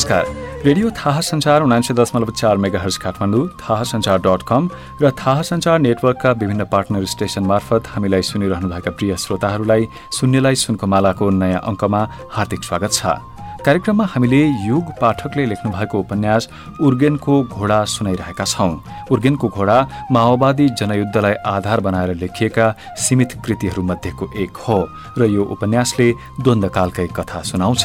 नमस्कार। 0.00 0.62
रेडियो 0.64 0.90
थाहा 0.96 1.20
संचार 1.20 1.62
उनान्से 1.62 1.94
दशमलव 1.94 2.30
चार 2.32 2.56
मेगा 2.56 2.80
हर्स 2.80 2.96
काठमाडौँ 2.98 3.46
थाहा 3.60 3.82
संचार 3.84 4.18
डट 4.24 4.42
कम 4.48 4.68
र 5.02 5.10
थाहा 5.12 5.42
संचार 5.44 5.78
नेटवर्कका 5.78 6.30
विभिन्न 6.40 6.64
पार्टनर 6.72 7.04
स्टेशन 7.04 7.44
मार्फत 7.44 7.86
हामीलाई 7.86 8.22
सुनिरहनुभएका 8.24 8.90
प्रिय 8.96 9.16
श्रोताहरूलाई 9.16 9.88
शून्यलाई 10.16 10.54
सुनको 10.56 10.86
मालाको 10.86 11.28
नयाँ 11.30 11.60
अङ्कमा 11.60 12.00
हार्दिक 12.32 12.64
स्वागत 12.64 12.92
छ। 12.92 13.12
कार्यक्रममा 13.60 14.04
हामीले 14.08 14.40
युग 14.64 14.84
पाठकले 15.00 15.44
लेख्नु 15.46 15.72
भएको 15.72 15.98
उपन्यास 16.00 16.48
उर्गेनको 16.80 17.34
घोडा 17.44 17.84
सुनाइरहेका 17.84 18.44
छौं। 18.46 18.72
उर्गेनको 19.12 19.48
घोडा 19.48 19.78
माओवादी 20.12 20.68
जनयुद्धलाई 20.80 21.34
आधार 21.44 21.80
बनाएर 21.84 22.14
लेखिएका 22.24 22.74
सीमित 22.96 23.36
कृतिहरूमध्येको 23.44 24.32
एक 24.40 24.56
हो 24.64 24.80
र 25.18 25.28
यो 25.28 25.44
उपन्यासले 25.44 26.12
द्वन्द्वकालकै 26.40 27.06
कथा 27.12 27.42
सुनाउँछ। 27.52 27.84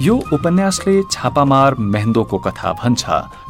यो 0.00 0.14
उपन्यासले 0.32 0.92
छापामार 1.10 1.74
मेहेन्दोको 1.74 2.38
कथा 2.38 2.72
भन्छ। 2.72 3.02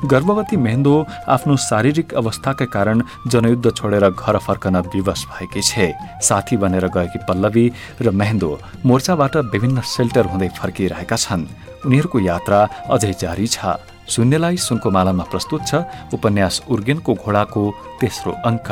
गर्भवती 0.09 0.57
मेहेन्दो 0.57 0.95
आफ्नो 1.29 1.57
शारीरिक 1.61 2.15
अवस्थाकै 2.17 2.67
कारण 2.73 3.03
जनयुद्ध 3.29 3.71
छोडेर 3.71 4.09
घर 4.09 4.39
फर्कन 4.39 4.77
विवश 4.95 5.25
भएकी 5.29 5.61
छे। 5.61 5.93
साथी 6.25 6.57
बनेर 6.57 6.87
गएकी 6.89 7.19
पल्लवी 7.29 7.67
र 8.01 8.11
मेहेन्दो 8.11 8.51
मोर्चाबाट 8.81 9.37
विभिन्न 9.53 9.81
सेल्टर 9.85 10.27
हुँदै 10.33 10.49
फर्किरहेका 10.57 11.17
छन्। 11.19 11.45
उनीहरूको 11.85 12.19
यात्रा 12.19 12.61
अझै 12.89 13.13
जारी 13.21 13.47
छ। 13.47 13.77
शून्यलाई 14.09 14.57
सुनको 14.57 14.89
मालामा 14.89 15.25
प्रस्तुत 15.29 15.61
छ 15.69 15.85
उपन्यास 16.17 16.63
उर्गेनको 16.73 17.13
घोडाको 17.15 17.63
तेस्रो 18.01 18.33
अङ्क। 18.49 18.69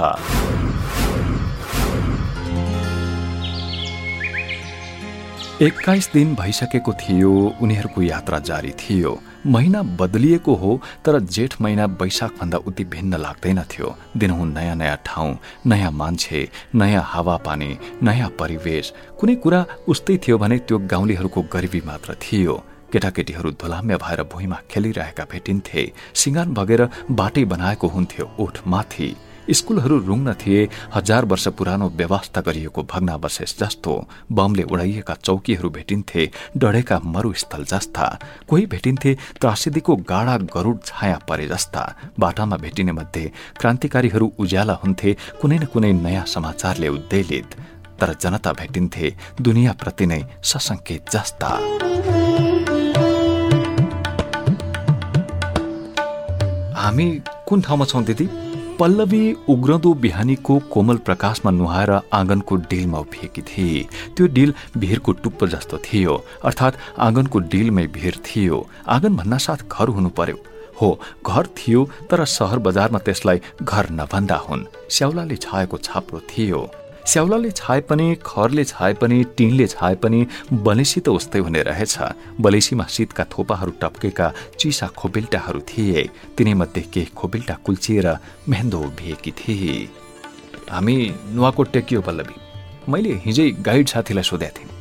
एक्काइस 5.62 6.08
दिन 6.12 6.34
भइसकेको 6.34 6.92
थियो 6.92 7.30
उनीहरूको 7.62 8.02
यात्रा 8.02 8.38
जारी 8.38 8.70
थियो। 8.70 9.12
महिना 9.46 9.82
बदलिएको 9.96 10.54
हो 10.54 10.80
तर 11.04 11.18
जेठ 11.20 11.54
महिना 11.60 11.84
वैशाखभन्दा 12.00 12.58
उति 12.68 12.84
भिन्न 12.84 13.16
लाग्दैनथ्यो 13.16 13.94
दिनहुँ 14.16 14.46
नयाँ 14.46 14.74
नयाँ 14.77 14.98
ठाउँ 15.06 15.38
नयाँ 15.66 15.90
मान्छे 15.92 16.48
नयाँ 16.74 17.02
हावापानी 17.06 17.78
नयाँ 18.02 18.28
परिवेश। 18.38 18.92
कुनै 19.20 19.34
कुरा 19.40 19.64
उस्तै 19.88 20.16
थियो 20.18 20.38
भने 20.38 20.58
त्यो 20.58 20.78
गाउँलेहरूको 20.92 21.42
गरिबी 21.52 21.80
मात्र 21.86 22.16
थियो। 22.20 22.62
केटाकेटीहरू 22.92 23.50
धुलाम्य 23.56 23.96
भएर 23.96 24.22
भुइँमा 24.28 24.58
खेलिरहेका 24.70 25.24
भेटिन्थे। 25.32 25.92
सिँगान 26.14 26.52
भगेर 26.54 26.88
बाटै 27.10 27.44
बनाएको 27.44 27.86
हुन्थ्यो 27.88 28.30
ओठ 28.40 28.60
माथि 28.66 29.08
स्कूलहरू 29.52 29.98
रुङ्न 29.98 30.33
थिए 30.34 30.69
हजार 30.94 31.25
वर्ष 31.25 31.48
पुरानो 31.48 31.89
व्यवस्था 31.89 32.41
गरिएको 32.41 32.83
भग्नावशेष 32.83 33.58
जस्तो 33.58 33.92
बमले 34.33 34.62
उडाइएका 34.62 35.14
चौकीहरू 35.14 35.70
भेटिन्थे 35.70 36.30
डढेका 36.56 36.98
मरुस्थल 37.05 37.64
जस्ता। 37.64 38.06
कोही 38.48 38.67
भेटिन्थे 38.67 39.14
त्रासिदीको 39.41 39.97
गाडा 39.97 40.36
गरूड 40.36 40.83
छाया 40.84 41.19
परे 41.28 41.47
जस्ता। 41.48 41.83
बाटामा 42.19 42.56
भेटिने 42.56 42.92
मध्ये 42.92 43.33
क्रान्तिकारीहरू 43.61 44.33
उज्याला 44.39 44.74
हुन्थे 44.84 45.17
कुनै 45.41 45.58
न 45.58 45.64
कुनै 45.64 45.92
नयाँ 45.92 46.24
समाचारले 46.27 46.89
उद्वेलित। 46.89 47.56
तर 48.00 48.14
जनता 48.20 48.52
भेटिन्थे 48.52 49.14
दुनियाँप्रति 49.41 50.06
नै 50.06 50.22
ससंकेत 50.44 51.11
जस्ता। 51.11 51.50
हामी 56.77 57.06
कुन 57.48 57.61
ठाउँमा 57.61 57.84
छौँ 57.84 58.05
दिदी? 58.05 58.28
पल्लवी 58.78 59.32
उग्रदो 59.48 59.92
बिहानीको 59.94 60.58
कोमल 60.72 60.96
प्रकाशमा 60.96 61.51
नुहाएर 61.51 61.90
आँगनको 62.12 62.56
डिलमा 62.70 62.98
उभिएकी 62.98 63.42
थिए। 63.42 63.83
त्यो 64.17 64.27
डिल 64.27 64.52
भिरको 64.77 65.12
टुप्प 65.12 65.45
जस्तो 65.45 65.78
थियो 65.78 66.14
अर्थात् 66.45 66.77
आँगनको 66.98 67.39
डिलमै 67.52 67.86
भिर 67.96 68.20
थियो। 68.27 68.67
आँगन 68.89 69.17
भन्ना 69.17 69.39
साथ 69.39 69.64
घर 69.73 69.89
हुनु 69.89 70.08
पर्यो। 70.08 70.36
हो 70.80 70.89
घर 71.27 71.46
थियो 71.56 71.89
तर 72.11 72.24
सहर 72.28 72.58
बजारमा 72.58 72.98
त्यसलाई 72.98 73.40
घर 73.62 73.90
नभन्दा 73.90 74.36
हुन्। 74.36 74.67
स्याउलाले 74.90 75.36
छाएको 75.36 75.78
छाप्रो 75.78 76.20
थियो। 76.30 76.61
स्याउलाले 77.06 77.50
छाए 77.50 77.80
पनि 77.89 78.06
खरले 78.27 78.64
छाए 78.64 78.94
पनि 79.00 79.22
टिनले 79.36 79.67
छाए 79.67 79.94
पनि 80.02 80.27
बलेसी 80.67 81.00
त 81.00 81.08
उस्तै 81.08 81.39
हुने 81.39 81.62
रहेछ। 81.62 81.94
बलेसीमा 82.40 82.86
शीतका 82.90 83.24
थोपाहरू 83.33 83.72
टप्केका 83.83 84.27
चिसा 84.58 84.86
खोबिल्टाहरू 84.98 85.61
थिए। 85.70 86.02
तिनीमध्ये 86.36 86.83
केही 86.92 87.14
खोबिल्टा 87.14 87.55
कुल्चिएर 87.64 88.08
मेहेन्दो 88.48 88.78
उभिएकी 88.89 89.30
थिए। 89.39 89.74
हामी 90.70 90.96
नुवाकोट 91.34 91.72
टेकियो 91.72 92.00
पल्लवी 92.02 92.36
मैले 92.90 93.12
हिजै 93.24 93.50
गाइड 93.62 93.86
साथीलाई 93.89 94.24
सोधेको 94.24 94.58
थिएँ। 94.58 94.74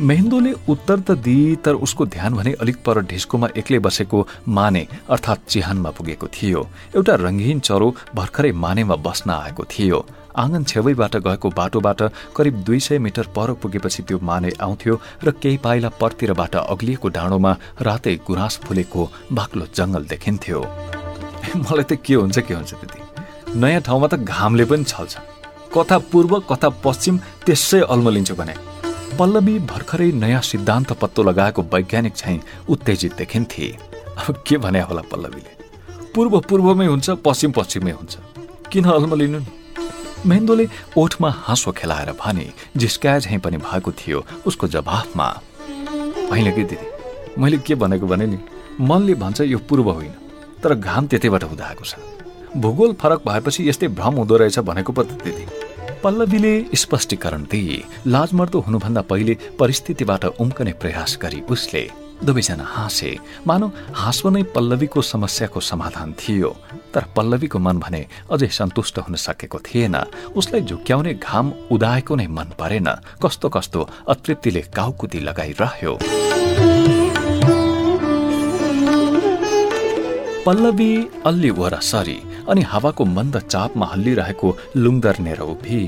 मेहेन्दोले 0.00 0.52
उत्तर 0.68 0.98
त 1.00 1.10
दिए 1.22 1.54
तर 1.62 1.74
उसको 1.86 2.06
ध्यान 2.06 2.34
भने 2.34 2.52
अलिक 2.60 2.76
पर 2.86 3.02
ढिस्कोमा 3.06 3.48
एक्लै 3.56 3.78
बसेको 3.86 4.26
माने 4.48 4.86
अर्थात् 5.10 5.48
चिहानमा 5.48 5.90
पुगेको 5.90 6.26
थियो। 6.26 6.60
एउटा 6.96 7.14
रङ्गीन 7.22 7.60
चरो 7.60 7.88
भर्खरै 8.14 8.52
मानेमा 8.64 8.96
बस्न 9.06 9.30
आएको 9.30 9.64
थियो। 9.64 9.98
आँगन 10.38 10.64
छेउैबाट 10.64 11.16
गएको 11.16 11.48
बाटोबाट 11.50 12.02
करिब 12.36 12.54
दुई 12.62 12.80
सय 12.80 12.98
मिटर 12.98 13.26
पर 13.36 13.52
पुगेपछि 13.52 14.02
त्यो 14.02 14.18
माने 14.22 14.50
आउँथ्यो 14.62 15.00
र 15.24 15.30
केही 15.42 15.56
पाइला 15.56 15.88
परतिरबाट 16.00 16.56
अग्लिएको 16.56 17.08
डाँडोमा 17.08 17.52
रातै 17.82 18.14
गुराँस 18.26 18.56
फुलेको 18.64 19.10
बाक्लो 19.32 19.66
जंगल 19.74 20.04
देखिन्थ्यो। 20.04 20.60
मलाई 21.56 21.84
त 21.84 21.98
के 21.98 22.14
हुन्छ 22.14 22.38
के 22.38 22.54
हुन्छ 22.54 22.74
त्यति? 22.74 23.00
नयाँ 23.58 23.82
ठाउँमा 23.82 24.06
त 24.06 24.14
घामले 24.14 24.64
पनि 24.64 24.84
छल्छ। 24.84 25.18
कथा 25.74 25.98
पूर्व 25.98 26.38
कथा 26.50 26.68
पश्चिम 26.86 27.18
त्यसै 27.46 27.80
अल्मलिन्छु 27.90 28.34
भने। 28.34 28.54
पल्लवी 29.18 29.58
भर्खरै 29.66 30.10
नयाँ 30.12 30.42
सिद्धान्त 30.42 30.92
पत्तो 30.92 31.22
लगाएको 31.22 31.62
वैज्ञानिक 31.62 32.14
चाहिँ 32.14 32.40
उत्तेजित 32.68 33.16
देखिन्थे। 33.18 33.66
अब 34.22 34.42
के 34.46 34.56
भने 34.56 34.80
होला 34.86 35.02
पल्लवीले? 35.02 35.52
पूर्व 36.14 36.40
पूर्वमै 36.40 36.86
हुन्छ 36.86 37.10
पश्चिम 37.26 37.50
पश्चिममै 37.52 37.92
हुन्छ। 37.92 38.14
किन 38.70 38.84
अल्मलिनु 38.84 39.38
नि? 39.38 39.57
मेहेन्दोले 40.26 40.66
ओठमा 40.96 41.30
हाँसो 41.30 41.72
खेलाएर 41.72 42.12
भने 42.20 42.46
जिस्काए 42.76 43.20
झैँ 43.20 43.38
पनि 43.38 43.56
भएको 43.56 43.92
थियो 43.92 44.24
उसको 44.46 44.68
जवाफमा। 44.68 45.28
होइन 46.30 46.52
कि 46.54 46.64
दिदी? 46.64 46.86
मैले 47.38 47.58
के 47.58 47.74
भनेको 47.74 48.06
भने 48.06 48.26
नि 48.26 48.38
मनले 48.80 49.14
भन्छ 49.14 49.40
यो 49.40 49.58
पूर्व 49.58 49.90
होइन 49.90 50.12
तर 50.62 50.74
घाम 50.74 51.06
त्यतैबाट 51.06 51.44
हुँदा 51.44 51.64
आएको 51.64 51.84
छ। 51.84 51.94
भूगोल 52.56 52.92
फरक 52.92 53.22
भएपछि 53.28 53.68
यस्तै 53.68 53.88
भ्रम 53.88 54.14
हुँदो 54.14 54.36
रहेछ 54.36 54.58
भनेको 54.58 54.92
पो 54.92 55.02
दिदी। 55.02 55.46
पल्लवीले 56.02 56.52
स्पष्टीकरण 56.74 57.42
दिए 57.50 57.82
लाजमर्दो 58.06 58.60
हुनुभन्दा 58.60 59.02
पहिले 59.02 59.36
परिस्थितिबाट 59.58 60.24
उम्कने 60.24 60.72
प्रयास 60.72 61.18
गरी 61.22 61.40
उसले 61.50 61.82
दुवैजना 62.24 62.64
हाँसे। 62.64 63.16
मानव 63.46 63.72
हाँसो 63.94 64.30
नै 64.30 64.42
पल्लवीको 64.54 65.02
समस्याको 65.02 65.60
समाधान 65.60 66.12
थियो। 66.12 66.50
तर 66.94 67.04
पल्लवीको 67.16 67.58
मन 67.58 67.78
भने 67.78 68.06
अझै 68.32 68.48
सन्तुष्ट 68.48 68.98
हुन 68.98 69.14
सकेको 69.14 69.58
थिएन। 69.58 69.96
उसलाई 70.36 70.60
झुक्याउने 70.60 71.14
घाम 71.14 71.52
उदाएको 71.70 72.14
नै 72.16 72.26
मन 72.26 72.48
परेन। 72.58 72.88
कस्तो 73.22 73.48
कस्तो 73.48 73.88
अतृप्तिले 74.08 74.62
काउकुती 74.74 75.18
लगाइरह्यो। 75.20 75.98
पल्लवी 80.46 80.92
अल्ली 81.26 81.50
वरा 81.50 81.78
सरी 81.78 82.18
अनि 82.48 82.62
हावाको 82.62 83.04
मन्द 83.04 83.38
चापमा 83.38 83.86
हल्लिरहेको 83.86 84.48
लुङदर 84.76 85.18
नेर 85.18 85.40
उभि 85.40 85.82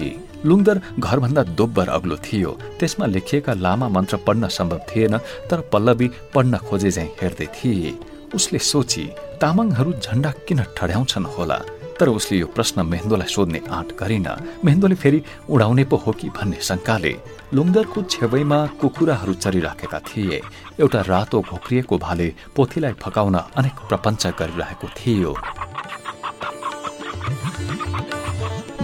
लुङदर 0.45 0.81
घरभन्दा 0.99 1.43
दोब्बर 1.59 1.89
अग्लो 1.89 2.17
थियो। 2.17 2.51
त्यसमा 2.79 3.07
लेखिएका 3.07 3.53
लामा 3.55 3.89
मन्त्र 3.89 4.17
पढ्न 4.27 4.49
सम्भव 4.49 4.81
थिएन 4.89 5.19
तर 5.51 5.61
पल्लवी 5.73 6.09
पढ्न 6.35 6.57
खोजे 6.59 6.91
झैँ 6.91 7.11
हेर्दै 7.21 7.47
थिए। 7.57 7.99
उसले 8.35 8.59
सोची 8.59 9.05
तामाङहरू 9.41 9.93
झण्डा 9.93 10.31
किन 10.47 10.61
ठड्याउँछन् 10.77 11.27
होला? 11.27 11.59
तर 12.01 12.09
उसले 12.09 12.39
यो 12.39 12.47
प्रश्न 12.47 12.81
मेहेन्दोलाई 12.81 13.29
सोध्ने 13.29 13.61
आँट 13.69 13.89
गरिन। 14.01 14.29
मेहेन्दोले 14.65 14.95
फेरि 14.95 15.23
उडाउने 15.51 15.85
पो 15.85 15.97
हो 15.97 16.13
कि? 16.13 16.29
भन्ने 16.33 16.57
शङ्काले 16.61 17.13
लुङदरको 17.53 18.03
छेउैमा 18.03 18.59
कुखुराहरू 18.81 19.35
चरिराखेका 19.35 19.99
थिए। 20.09 20.41
एउटा 20.81 21.01
रातो 21.01 21.41
घोक्रिएको 21.41 21.99
भाले 21.99 22.29
पोथीलाई 22.57 22.93
फकाउन 23.03 23.37
अनेक 23.61 23.77
प्रपञ्च 23.89 24.27
गरिरहेको 24.41 24.87
थियो। 24.97 25.33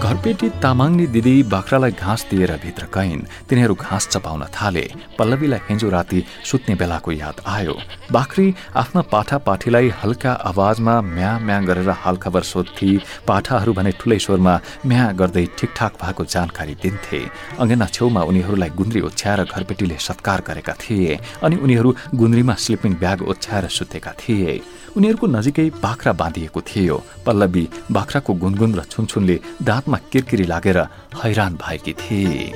घरपेटी 0.07 0.49
तामाङले 0.63 1.07
दिदी 1.15 1.35
बाख्रालाई 1.51 1.93
घाँस 1.99 2.23
दिएर 2.31 2.51
भित्र 2.65 2.85
गइन् 2.95 3.23
तिनीहरू 3.51 3.75
घाँस 3.75 4.07
चपाउन 4.09 4.43
थाले। 4.55 4.85
पल्लवीलाई 5.19 5.61
हिजो 5.69 5.89
राति 5.91 6.23
सुत्ने 6.47 6.75
बेलाको 6.79 7.11
याद 7.13 7.37
आयो। 7.43 7.75
बाख्री 8.15 8.47
आफ्ना 8.83 9.03
पाठा 9.13 9.39
पाठीलाई 9.49 9.89
हल्का 10.03 10.33
आवाजमा 10.51 10.95
म्या 11.11 11.33
म्या 11.43 11.59
गरेर 11.67 11.91
हालखबर 12.03 12.43
सोध्थे 12.53 12.91
पाठाहरू 13.27 13.73
भने 13.75 13.93
ठुलै 13.99 14.19
स्वरमा 14.23 14.55
म्या 14.87 15.11
गर्दै 15.19 15.47
ठिकठाक 15.59 15.93
भएको 16.03 16.25
जानकारी 16.35 16.75
दिन्थे। 16.83 17.21
अङ्गना 17.59 17.87
छेउमा 17.91 18.23
उनीहरूलाई 18.31 18.71
गुन्द्री 18.79 19.01
ओछ्याएर 19.11 19.45
घरपेटीले 19.51 19.99
सत्कार 20.07 20.41
गरेका 20.47 20.75
थिए 20.83 21.19
अनि 21.43 21.57
उनीहरू 21.67 21.91
गुन्द्रीमा 22.15 22.55
स्लिपिङ 22.55 22.93
ब्याग 23.03 23.19
ओछ्याएर 23.27 23.69
सुतेका 23.75 24.13
थिए। 24.23 24.61
उनीहरूको 24.97 25.27
नजिकै 25.27 25.69
बाख्रा 25.83 26.13
बाँधिएको 26.13 26.61
थियो। 26.61 26.97
पल्लवी 27.27 27.65
बाख्राको 27.93 28.33
गुनगुन 28.35 28.75
र 28.75 28.83
छुनछुनले 28.89 29.37
दाँतमा 29.63 29.99
किरकिरी 30.13 30.45
लागेर 30.45 30.79
हैरान 31.21 31.53
भएकी 31.63 31.93
थिए। 31.93 32.53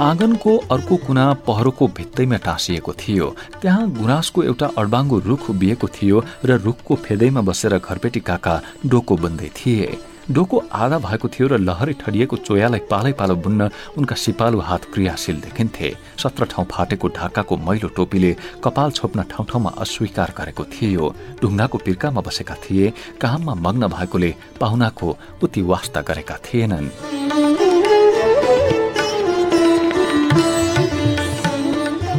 आँगनको 0.00 0.52
अर्को 0.72 0.96
कुना 0.96 1.24
पहरोको 1.46 1.86
भित्तैमा 1.88 2.36
टाँसिएको 2.44 2.92
थियो। 2.92 3.26
त्यहाँ 3.62 3.90
गुराँसको 3.92 4.42
एउटा 4.42 4.66
अडबाङ्गो 4.78 5.18
रुख 5.28 5.50
उभिएको 5.50 5.86
थियो 5.88 6.16
र 6.44 6.58
रुखको 6.60 6.94
फेदैमा 7.04 7.40
बसेर 7.40 7.78
घरपेटी 7.78 8.20
काका 8.20 8.60
डोको 8.86 9.16
बन्दै 9.16 9.48
थिए। 9.56 9.88
डोको 10.26 10.58
आधा 10.72 10.98
भएको 10.98 11.28
थियो 11.28 11.46
र 11.48 11.58
लहरै 11.62 11.92
ठडिएको 12.02 12.36
चोयालाई 12.36 12.80
पालै 12.90 13.12
पालो 13.14 13.34
बुन्न 13.38 13.70
उनका 13.94 14.14
सिपालु 14.14 14.58
हात 14.58 14.84
क्रियाशील 14.92 15.36
देखिन्थे। 15.40 15.88
सत्र 16.18 16.44
ठाउँ 16.50 16.66
फाटेको 16.66 17.06
ढाकाको 17.08 17.54
मैलो 17.56 17.88
टोपीले 17.94 18.32
कपाल 18.58 18.90
छोप्न 18.90 19.22
ठाउँ 19.30 19.46
ठाउँमा 19.46 19.70
अस्वीकार 19.78 20.34
गरेको 20.38 20.64
थियो। 20.66 21.04
ढुङ्गाको 21.42 21.78
पिर्कामा 21.78 22.20
बसेका 22.26 22.54
थिए 22.64 22.92
काममा 23.22 23.54
मग्न 23.54 23.86
भएकोले 23.86 24.34
पाहुनाको 24.60 25.16
उति 25.42 25.62
वास्ता 25.62 26.00
गरेका 26.02 26.36
थिएनन्। 26.44 26.90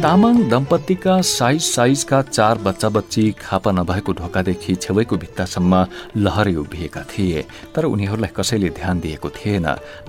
तामाङ 0.02 0.36
दम्पतिका 0.50 1.14
साइज 1.26 1.62
साइजका 1.64 2.20
चार 2.22 2.58
बच्चा 2.66 2.88
बच्ची 2.96 3.22
खापा 3.40 3.70
नभएको 3.78 4.12
ढोकादेखि 4.20 4.74
छेउैको 4.84 5.16
भित्तासम्म 5.22 5.74
लहरै 6.16 6.54
उभिएका 6.62 7.02
थिए 7.10 7.42
तर 7.74 7.84
उनीहरूलाई 7.84 8.30
कसैले 8.36 8.68
ध्यान 8.78 9.00
दिएको 9.00 9.28
थिएन। 9.38 9.66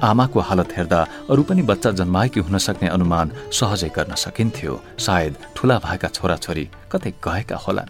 आमाको 0.09 0.39
हालत 0.49 0.77
हेर्दा 0.77 1.01
अरू 1.31 1.43
पनि 1.49 1.61
बच्चा 1.71 1.91
जन्माएकी 1.99 2.39
हुन 2.45 2.57
सक्ने 2.67 2.87
अनुमान 2.97 3.31
सहजै 3.59 3.89
गर्न 3.97 4.13
सकिन्थ्यो। 4.25 4.79
सायद 5.05 5.33
ठूला 5.55 5.77
भएका 5.85 6.07
छोराछोरी 6.17 6.65
कतै 6.91 7.11
गएका 7.25 7.57
होलान्। 7.65 7.89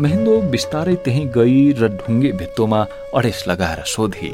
मेहेन्दो 0.00 0.34
बिस्तारै 0.52 0.96
त्यही 1.04 1.24
गई 1.36 1.60
र 1.80 1.92
ढुङ्गे 2.00 2.30
भित्तोमा 2.40 2.80
अडेस 3.12 3.44
लगाएर 3.48 3.84
सोधी 3.94 4.32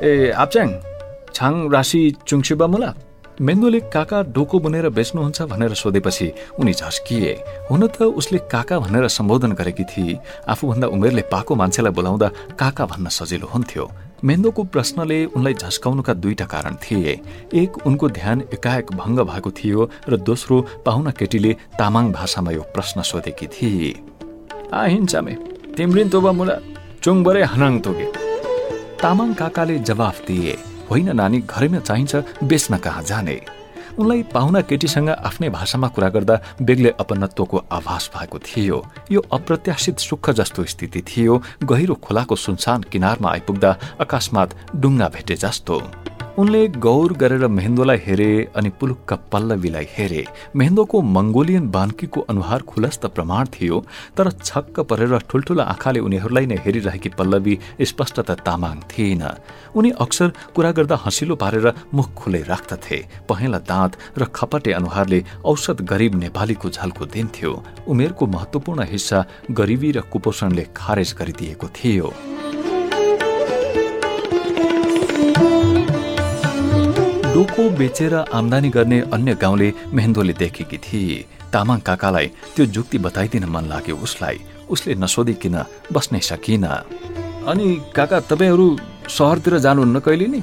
ए 0.00 0.32
आप्च्याङ 0.44 0.68
छाङ 1.36 1.54
राशि 1.74 2.02
चुङसिबा 2.28 2.66
मुला? 2.72 2.90
मेन्दोले 3.36 3.80
काका 3.92 4.22
डोको 4.32 4.58
बुनेर 4.58 4.88
बेच्नुहुन्छ 4.88 5.42
भनेर 5.42 5.72
सोधेपछि 5.76 6.26
उनी 6.58 6.72
झस्किए। 6.72 7.32
हुन 7.68 7.86
त 7.86 8.08
उसले 8.16 8.38
काका 8.48 8.78
भनेर 8.80 9.08
सम्बोधन 9.08 9.52
गरेकी 9.52 9.84
थिए 9.84 10.18
आफूभन्दा 10.48 10.86
उमेरले 10.88 11.22
पाको 11.28 11.54
मान्छेलाई 11.54 11.92
बोलाउँदा 11.92 12.28
काका 12.56 12.84
भन्न 12.86 13.08
सजिलो 13.12 13.46
हुन्थ्यो। 13.46 13.84
मेन्दोको 14.24 14.62
प्रश्नले 14.72 15.18
उनलाई 15.36 15.54
झस्काउनुका 15.54 16.12
दुईटा 16.16 16.44
कारण 16.48 16.74
थिए। 16.80 17.12
एक 17.52 17.86
उनको 17.86 18.08
ध्यान 18.08 18.40
एकाएक 18.56 18.92
भङ्ग 18.96 19.20
भएको 19.28 19.50
थियो 19.52 19.90
र 20.08 20.16
दोस्रो 20.16 20.56
पाहुना 20.86 21.10
केटीले 21.12 21.52
तामाङ 21.76 22.12
भाषामा 22.12 22.50
यो 22.56 22.62
प्रश्न 22.72 23.02
सोधेकी 23.04 23.46
थिए 23.52 23.92
आहिन्चामे 24.72 25.34
तिम्रिन 25.76 26.08
तोबा 26.08 26.32
मुला 26.32 26.56
चुङबरे 27.04 27.42
हनाङ 27.52 27.74
तोगे। 27.84 28.06
तामाङ 28.96 29.34
काकाले 29.34 29.78
जवाफ 29.84 30.24
दिए। 30.26 30.56
होइन 30.90 31.16
नानी 31.16 31.38
घरैमा 31.40 31.78
चाहिन्छ 31.78 32.16
बेच्न 32.44 32.76
कहाँ 32.76 33.02
जाने? 33.02 33.40
उनलाई 33.98 34.22
पाहुना 34.22 34.60
केटीसँग 34.60 35.08
आफ्नै 35.08 35.48
भाषामा 35.48 35.88
कुरा 35.88 36.08
गर्दा 36.08 36.40
बेग्लै 36.62 36.92
अपनत्वको 37.00 37.56
आभास 37.72 38.10
भएको 38.16 38.38
थियो। 38.38 38.78
यो 39.10 39.20
अप्रत्याशित 39.32 39.98
सुख 39.98 40.30
जस्तो 40.30 40.64
स्थिति 40.64 41.00
थियो। 41.00 41.42
गहिरो 41.64 41.94
खोलाको 41.94 42.36
सुनसान 42.36 42.82
किनारमा 42.82 43.30
आइपुग्दा 43.30 43.76
अकस्मात 44.00 44.56
डुङ्गा 44.76 45.08
भेटे 45.08 45.34
जस्तो। 45.34 45.80
उनले 46.38 46.66
गौर 46.84 47.12
गरेर 47.12 47.46
मेहेन्दोलाई 47.48 47.98
हेरे 48.06 48.28
अनि 48.56 48.70
पुलुक्क 48.80 49.12
पल्लवीलाई 49.32 49.86
हेरे। 49.90 50.24
मेहेन्दोको 50.56 51.00
मंगोलियन 51.02 51.68
बान्कीको 51.70 52.20
अनुहार 52.28 52.62
खुलस्त 52.62 53.06
प्रमाण 53.16 53.46
थियो 53.54 53.78
तर 54.16 54.30
छक्क 54.32 54.80
परेर 54.90 55.16
ठुल्ठुला 55.30 55.64
आँखाले 55.64 56.00
उनीहरूलाई 56.00 56.46
नै 56.46 56.56
हेरिरहेकी 56.60 57.08
पल्लवी 57.16 57.58
स्पष्ट 57.82 58.20
त 58.20 58.36
तामाङ 58.44 58.76
थिएन। 58.84 59.24
उनी 59.74 59.90
अक्सर 59.96 60.32
कुरा 60.54 60.72
गर्दा 60.76 61.00
हँसिलो 61.06 61.34
पारेर 61.40 61.72
मुख 61.94 62.12
खुलै 62.14 62.42
राख्दथे। 62.44 62.98
पहेँला 63.28 63.58
दाँत 63.64 63.96
र 64.18 64.24
खपटे 64.28 64.72
अनुहारले 64.76 65.24
औसत 65.44 65.82
गरीब 65.88 66.20
नेपालीको 66.20 66.68
झल्को 66.68 67.04
दिन्थ्यो 67.16 67.52
उमेरको 67.88 68.26
महत्वपूर्ण 68.36 68.84
हिस्सा 68.92 69.24
गरिबी 69.56 69.90
र 69.90 70.00
कुपोषणले 70.12 70.64
खारेज 70.76 71.14
गरिदिएको 71.18 71.66
थियो। 71.72 72.12
डोको 77.36 77.62
बेचेर 77.76 78.14
आमदानी 78.32 78.68
गर्ने 78.72 78.98
अन्य 79.12 79.34
गाउँले 79.36 79.68
मेहेन्दोले 79.92 80.32
देखेकी 80.40 80.78
थिए। 80.80 81.24
तामाङ 81.52 81.78
काकालाई 81.84 82.26
त्यो 82.56 82.64
जुक्ति 82.72 82.98
बताइदिन 82.98 83.44
मन 83.44 83.64
लाग्यो 83.68 83.96
उसलाई। 83.96 84.38
उसले 84.72 84.94
नसोधिकिन 84.96 85.56
बस्नै 85.92 86.20
सकिन। 86.24 86.64
अनि 86.64 87.66
काका 87.92 88.20
तपाईँहरू 88.32 88.66
सहरतिर 89.16 89.58
जानुहुन्न 89.60 90.00
कहिले 90.00 90.26
नि? 90.32 90.40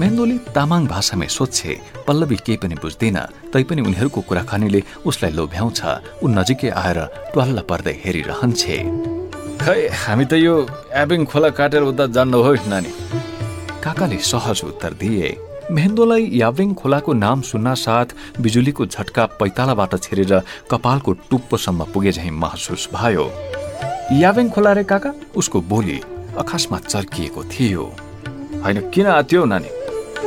मेहेन्दोले 0.00 0.36
तामाङ 0.56 0.86
भाषामै 0.88 1.28
सोध्छे। 1.28 1.72
पल्लवी 2.08 2.36
केही 2.48 2.56
पनि 2.64 2.80
बुझ्दिन 2.80 3.16
तैपनि 3.52 3.80
उनीहरूको 3.84 4.20
कुराकानीले 4.24 4.80
उसलाई 5.04 5.32
लोभ्याउँछ। 5.36 5.80
ऊ 6.24 6.26
नजिकै 6.32 6.70
आएर 6.80 6.98
ट्वाल्ल 7.36 7.58
पर्दै 7.68 7.94
हेरिरहन्छे। 8.04 8.76
खै 9.60 9.80
हामी 10.00 10.24
त 10.24 10.32
यो 10.40 10.54
एबिङ 10.96 11.20
खोला 11.28 11.50
काटेर 11.60 11.84
उता 11.92 12.04
जान्न 12.16 12.34
हो 12.40 12.52
नानी। 12.72 12.90
काकाले 13.84 14.18
सहज 14.32 14.64
उत्तर 14.64 14.96
दिए। 14.96 15.28
मेहेन्दोलाई 15.70 16.24
यावेङ 16.34 16.72
खोलाको 16.74 17.12
नाम 17.14 17.40
सुन्न 17.46 17.74
साथ 17.76 18.40
बिजुलीको 18.42 18.86
झट्का 18.86 19.24
पैतालाबाट 19.38 19.92
छेरेर 20.02 20.32
कपालको 20.70 21.12
टुप्पोसम्म 21.30 21.84
पुगे 21.92 22.12
झैँ 22.12 22.30
महसुस 22.34 22.88
भयो। 22.94 23.26
यावेङ 24.12 24.48
खोला 24.50 24.72
रे 24.72 24.84
काका 24.84 25.12
उसको 25.36 25.60
बोली 25.70 25.98
अखासमा 26.36 26.78
चर्किएको 26.82 27.44
थियो। 27.44 27.84
होइन 28.64 28.90
किन 28.90 29.06
आत्यो 29.08 29.44
नानी? 29.44 29.70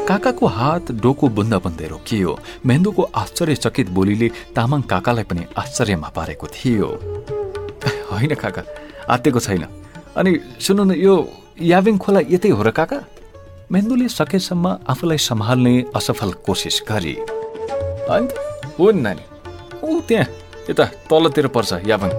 काकाको 0.08 0.48
हात 0.48 0.92
डोको 1.04 1.28
बुन्दा 1.36 1.58
बुन्दै 1.60 1.88
रोकियो। 1.88 2.32
मेहेन्दोको 2.66 3.04
आश्चर्यचकित 3.14 3.90
बोलीले 3.90 4.28
तामाङ 4.56 4.82
काकालाई 4.88 5.26
पनि 5.28 5.44
आश्चर्यमा 5.58 6.10
पारेको 6.16 6.48
थियो। 6.56 6.88
होइन 8.12 8.34
काका 8.36 8.64
आत्तेको 9.10 9.40
छैन। 9.40 9.64
अनि 10.16 10.32
सुन्नु 10.60 10.84
न 10.84 10.92
यो 10.98 11.16
यावेङ 11.60 11.98
खोला 11.98 12.20
यतै 12.32 12.50
हो 12.50 12.64
र 12.64 12.72
काका? 12.72 13.00
मेन्दुले 13.72 14.08
सकेसम्म 14.10 14.68
आफूलाई 14.90 15.18
सम्हाल्ने 15.20 15.74
असफल 15.96 16.32
कोसिस 16.46 16.82
गरे। 16.90 17.14
हो? 18.80 18.92
नानी। 18.92 19.24
ऊ 19.84 20.00
त्यहाँ 20.08 20.26
यता 20.70 20.86
तलतिर 21.10 21.48
पर्छ 21.48 21.74
याभङ 21.88 22.10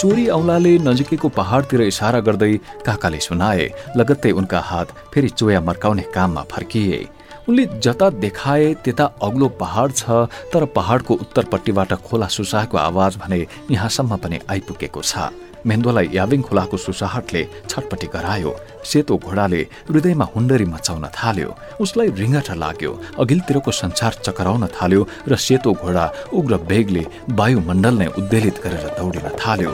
चोरी 0.00 0.26
औलाले 0.28 0.72
नजिकैको 0.78 1.28
पहाडतिर 1.28 1.80
इसारा 1.82 2.20
गर्दै 2.26 2.56
काकाले 2.86 3.20
सुनाए 3.20 3.68
लगत्तै 3.96 4.30
उनका 4.30 4.60
हात 4.60 4.88
फेरि 5.14 5.28
चोया 5.30 5.60
मर्काउने 5.60 6.02
काममा 6.14 6.42
फर्किए। 6.50 7.06
उनले 7.48 7.64
जता 7.78 8.10
देखाए 8.18 8.74
त्यता 8.84 9.04
अग्लो 9.22 9.48
पहाड 9.60 9.92
छ 9.92 10.26
तर 10.52 10.64
पहाडको 10.76 11.14
उत्तरपट्टिबाट 11.14 11.92
खोला 12.02 12.26
सुसाएको 12.26 12.76
आवाज 12.78 13.16
भने 13.16 13.46
यहाँसम्म 13.70 14.16
पनि 14.16 14.38
आइपुगेको 14.50 15.02
छ। 15.02 15.30
मेन्दोलाई 15.66 16.06
याबिङ 16.12 16.40
खोलाको 16.42 16.76
सुसाहटले 16.76 17.42
छटपटी 17.70 18.06
गरायो। 18.14 18.52
सेतो 18.90 19.14
घोडाले 19.26 19.60
हृदयमा 19.88 20.26
हुन्डरी 20.34 20.66
मचाउन 20.74 21.04
थाल्यो। 21.18 21.50
उसलाई 21.82 22.08
रिङ्गट 22.20 22.48
लाग्यो। 22.62 22.92
अघिल्तिरको 23.22 23.70
संसार 23.82 24.12
चकराउन 24.26 24.66
थाल्यो 24.76 25.02
र 25.30 25.32
सेतो 25.46 25.70
घोडा 25.82 26.04
उग्र 26.38 26.54
बेगले 26.70 27.04
वायुमण्डल 27.38 27.94
नै 28.00 28.08
उद्वेलित 28.18 28.56
गरेर 28.64 28.86
दौडिन 28.98 29.26
थाल्यो। 29.40 29.72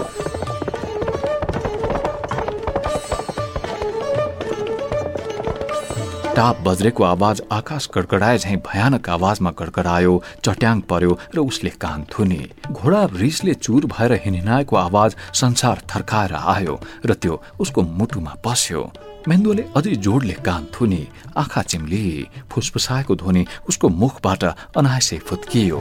टाप 6.39 6.61
बज्रेको 6.65 7.05
आवाज 7.05 7.41
आकाश 7.53 7.89
गडगडाए 7.95 8.39
झैँ 8.39 8.57
भयानक 8.67 9.09
आवाजमा 9.11 9.51
गडगडायो 9.59 10.13
चट्याङ 10.45 10.81
पर्यो 10.91 11.13
र 11.35 11.39
उसले 11.41 11.71
कान 11.83 12.05
थुने। 12.13 12.39
घोडा 12.71 13.01
रिसले 13.13 13.55
चुर 13.57 13.87
भएर 13.91 14.13
हिँडिनाएको 14.25 14.77
आवाज 14.77 15.17
संसार 15.35 15.83
थर्काएर 15.91 16.35
आयो 16.35 16.79
र 17.07 17.15
त्यो 17.19 17.43
उसको 17.59 17.83
मुटुमा 17.83 18.35
पस्यो। 18.45 18.83
मेन्दुले 19.29 19.65
अझै 19.77 19.95
जोडले 19.99 20.37
कान 20.47 20.71
थुने 20.71 21.03
आँखा 21.43 21.63
चिम्ली 21.75 22.07
फुसफुसाएको 22.47 23.17
ध्वनि 23.19 23.43
उसको 23.69 23.89
मुखबाट 23.99 24.45
अनायसै 24.79 25.19
फुत्कियो। 25.27 25.79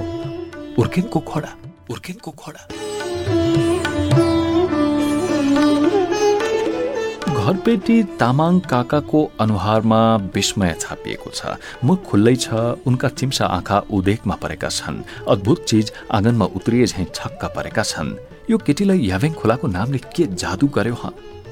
उर्किनको 0.82 1.20
खोडा 1.30 1.52
उर्किनको 1.92 2.32
खोडा 2.34 2.62
घरपेटी 7.48 8.04
तामाङ 8.20 8.60
काकाको 8.60 9.20
अनुहारमा 9.40 10.00
विस्मय 10.36 10.74
छापिएको 10.80 11.30
छ। 11.32 11.56
मुख 11.80 12.04
खुल्लै 12.04 12.36
छ 12.36 12.48
उनका 12.84 13.10
चिम्सा 13.10 13.46
आँखा 13.48 13.78
उदेकमा 13.88 14.36
परेका 14.36 14.70
छन्। 14.70 14.98
अद्भुत 15.28 15.64
चिज 15.64 15.92
आँगनमा 16.12 16.46
उत्रिए 16.58 16.86
झैँ 16.86 17.06
छक्क 17.16 17.46
परेका 17.56 17.84
छन्। 17.84 18.16
यो 18.52 18.58
केटीलाई 18.58 19.00
याभेङ 19.08 19.34
खोलाको 19.40 19.68
नामले 19.68 20.00
के 20.12 20.28
जादु 20.36 20.68
गर्यो 20.68 20.96
ह? 20.96 21.12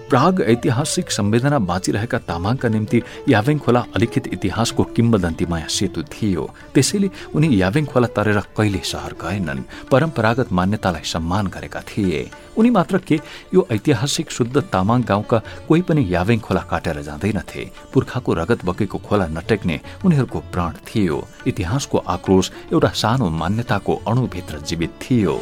प्राग 0.09 0.41
ऐतिहासिक 0.41 1.11
संवेदना 1.11 1.59
बाँचिरहेका 1.59 2.17
तामाङका 2.29 2.69
निम्ति 2.69 3.01
याभेङ 3.29 3.57
खोला 3.59 3.79
अलिखित 3.95 4.27
इतिहासको 4.27 4.83
किम्बदन्तीमय 4.95 5.65
सेतु 5.69 6.03
थियो। 6.13 6.43
त्यसैले 6.73 7.09
उनी 7.35 7.49
याभेङ 7.61 7.85
खोला 7.85 8.07
तरेर 8.07 8.39
कहिले 8.57 8.81
सहर 8.85 9.13
गएनन् 9.21 9.63
परम्परागत 9.91 10.51
मान्यतालाई 10.53 11.03
सम्मान 11.03 11.47
गरेका 11.47 11.81
थिए। 11.81 12.29
उनी 12.57 12.69
मात्र 12.69 12.97
के 12.97 13.19
यो 13.53 13.67
ऐतिहासिक 13.71 14.31
शुद्ध 14.31 14.61
तामाङ 14.73 15.03
गाउँका 15.03 15.41
कोही 15.67 15.81
पनि 15.81 16.05
याभेङ 16.09 16.39
खोला 16.39 16.61
काटेर 16.69 17.01
जाँदैनथे। 17.01 17.69
पुर्खाको 17.93 18.33
रगत 18.33 18.65
बगेको 18.65 18.97
खोला 18.97 19.27
नटेक्ने 19.27 19.79
उनीहरूको 20.05 20.39
प्राण 20.53 20.73
थियो। 20.87 21.17
इतिहासको 21.47 21.97
आक्रोश 21.97 22.51
एउटा 22.73 22.89
सानो 22.93 23.29
मान्यताको 23.41 24.01
अणुभित्र 24.07 24.59
जीवित 24.59 24.93
थियो। 25.01 25.39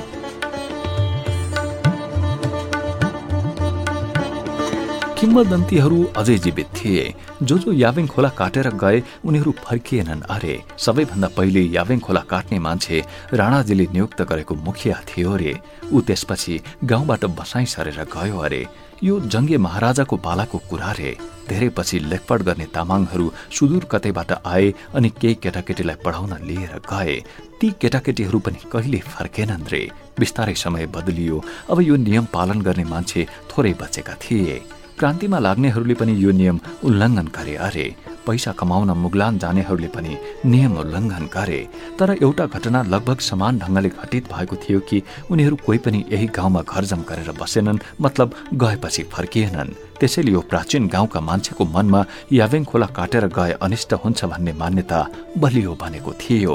किम्बदन्तीहरू 5.24 5.98
अझै 6.14 6.36
जीवित 6.38 6.70
थिए 6.76 7.04
जो 7.42 7.58
जो 7.58 7.72
यावेङ 7.74 8.08
खोला 8.08 8.30
काटेर 8.36 8.68
गए 8.76 8.98
उनीहरू 9.24 9.52
फर्किएनन् 9.60 10.24
अरे 10.28 10.56
सबैभन्दा 10.78 11.28
पहिले 11.38 11.62
यावेङ 11.70 12.00
खोला 12.00 12.22
काट्ने 12.28 12.60
मान्छे 12.60 12.98
राणाजीले 13.34 13.86
नियुक्त 13.94 14.22
गरेको 14.24 14.56
मुखिया 14.66 14.98
थियो 15.08 15.32
अरे 15.34 15.54
ऊ 15.88 16.02
त्यसपछि 16.02 16.60
गाउँबाट 16.86 17.24
बसाइ 17.34 17.66
सरेर 17.68 18.02
गयो 18.10 18.38
अरे 18.40 18.62
यो 19.04 19.20
जङ्गे 19.30 19.58
महाराजाको 19.60 20.18
पालाको 20.20 20.58
कुरा 20.68 20.92
रे 20.94 21.16
धेरै 21.48 21.70
पछि 21.72 22.00
लेखपढ 22.10 22.44
गर्ने 22.44 22.68
तामाङहरू 22.74 23.32
सुदूर 23.54 23.88
कतैबाट 23.88 24.32
आए 24.46 24.68
अनि 24.94 25.16
केही 25.18 25.40
केटाकेटीलाई 25.42 26.04
पढाउन 26.04 26.38
लिएर 26.44 26.78
गए 26.86 27.18
ती 27.60 27.74
केटाकेटीहरू 27.80 28.40
पनि 28.44 28.68
कहिले 28.70 29.04
फर्केनन् 29.10 29.68
रे 29.70 29.84
बिस्तारै 30.20 30.60
समय 30.60 30.94
बदलियो 30.94 31.44
अब 31.70 31.82
यो 31.84 31.96
नियम 32.04 32.32
पालन 32.32 32.62
गर्ने 32.64 32.90
मान्छे 32.92 33.28
थोरै 33.50 33.76
बचेका 33.80 34.22
थिए 34.22 34.62
क्रान्तिमा 35.00 35.40
लाग्नेहरूले 35.40 35.96
पनि 36.00 36.14
यो 36.24 36.32
नियम 36.32 36.60
उल्लङ्घन 36.88 37.28
गरे। 37.36 37.56
अरे 37.68 37.86
पैसा 38.26 38.52
कमाउन 38.60 38.90
मुगलान 39.04 39.38
जानेहरूले 39.38 39.88
पनि 39.96 40.18
नियम 40.46 40.78
उल्लङ्घन 40.80 41.26
गरे। 41.36 41.60
तर 42.00 42.10
एउटा 42.22 42.46
घटना 42.46 42.82
लगभग 42.94 43.20
समान 43.20 43.60
ढङ्गले 43.60 43.90
घटित 43.90 44.32
भएको 44.34 44.56
थियो 44.64 44.80
कि 44.80 45.02
उनीहरू 45.32 45.56
कोही 45.66 45.80
पनि 45.86 46.00
यही 46.12 46.28
गाउँमा 46.38 46.62
घरजम 46.64 47.02
गरेर 47.10 47.32
बसेनन् 47.42 47.84
मतलब 48.02 48.34
गएपछि 48.54 49.04
फर्किएनन्। 49.14 49.76
त्यसैले 50.00 50.32
यो 50.32 50.42
प्राचीन 50.52 50.88
गाउँका 50.88 51.20
मान्छेको 51.20 51.64
मनमा 51.66 52.06
यावेङ 52.32 52.64
खोला 52.64 52.88
काटेर 52.98 53.28
गए 53.28 53.52
अनिष्ट 53.62 53.94
हुन्छ 54.04 54.26
भन्ने 54.26 54.54
मान्यता 54.54 55.00
बलियो 55.38 55.78
बनेको 55.82 56.12
थियो। 56.22 56.54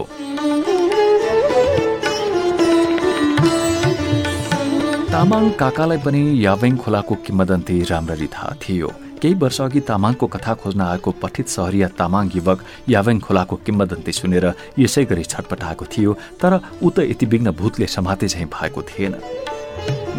तामाङ 5.19 5.45
काकालाई 5.59 5.99
पनि 5.99 6.21
यावेङ 6.47 6.75
खोलाको 6.79 7.15
किम्बदन्ती 7.27 7.77
राम्ररी 7.91 8.27
थाहा 8.35 8.53
थियो। 8.63 8.89
केही 9.19 9.35
वर्ष 9.43 9.61
अघि 9.61 9.81
तामाङको 9.91 10.27
कथा 10.35 10.55
खोज्न 10.63 10.81
आएको 10.81 11.11
पठित 11.23 11.49
सहरिया 11.55 11.89
तामाङ 11.99 12.31
युवक 12.35 12.59
यावेङ 12.95 13.19
खोलाको 13.27 13.57
किम्बदन्ती 13.67 14.13
सुनेर 14.15 14.47
यसै 14.79 15.05
गरी 15.11 15.25
छटपटाएको 15.33 15.85
थियो 15.91 16.13
तर 16.39 16.53
ऊ 16.55 16.91
त 16.95 17.11
यति 17.11 17.27
विघ्न 17.35 17.51
भूतले 17.51 17.87
समाते 17.97 18.29
झैँ 18.29 18.47
भएको 18.47 18.83
थिएन। 18.91 19.19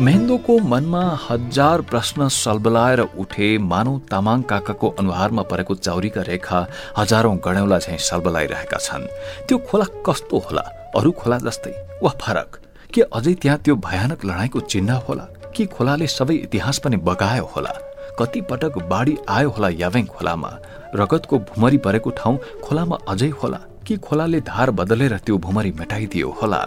मेहेन्दोको 0.04 0.60
मनमा 0.68 1.04
हजार 1.30 1.88
प्रश्न 1.88 2.28
सलबलाएर 2.44 3.08
उठे 3.24 3.58
मानव 3.72 4.00
तामाङ 4.12 4.42
काकाको 4.52 4.96
अनुहारमा 5.00 5.44
परेको 5.48 5.76
चौरीका 5.80 6.22
रेखा 6.28 6.66
हजारौं 7.00 7.38
गणौला 7.46 7.80
झैँ 7.80 8.04
सलबलाइरहेका 8.12 8.86
छन्। 8.88 9.12
त्यो 9.48 9.58
खोला 9.68 9.94
कस्तो 10.08 10.38
होला? 10.46 10.66
अरू 11.00 11.12
खोला 11.20 11.38
जस्तै। 11.48 11.78
वा 12.04 12.12
फरक? 12.20 12.50
के 12.94 13.02
अझै 13.02 13.34
त्यहाँ 13.34 13.58
त्यो 13.58 13.76
भयानक 13.76 14.26
लडाईँको 14.26 14.60
चिन्ह 14.60 14.94
होला? 15.06 15.24
कि 15.56 15.66
खोलाले 15.66 16.08
सबै 16.08 16.36
इतिहास 16.36 16.78
पनि 16.80 16.98
बगायो 16.98 17.46
होला? 17.46 17.74
कति 18.20 18.42
पटक 18.42 18.78
बाढी 18.90 19.16
आयो 19.30 19.50
होला 19.50 19.70
यावेङ 19.70 20.06
खोलामा? 20.06 20.50
रगतको 20.96 21.38
भुमरी 21.40 21.78
परेको 21.78 22.10
ठाउँ 22.10 22.38
खोलामा 22.66 22.98
अझै 23.08 23.30
होला? 23.30 23.60
कि 23.86 23.98
खोलाले 23.98 24.42
धार 24.42 24.72
बदलेर 24.72 25.18
त्यो 25.18 25.38
भुमरी 25.38 25.72
मेटाइदियो 25.72 26.30
होला? 26.42 26.62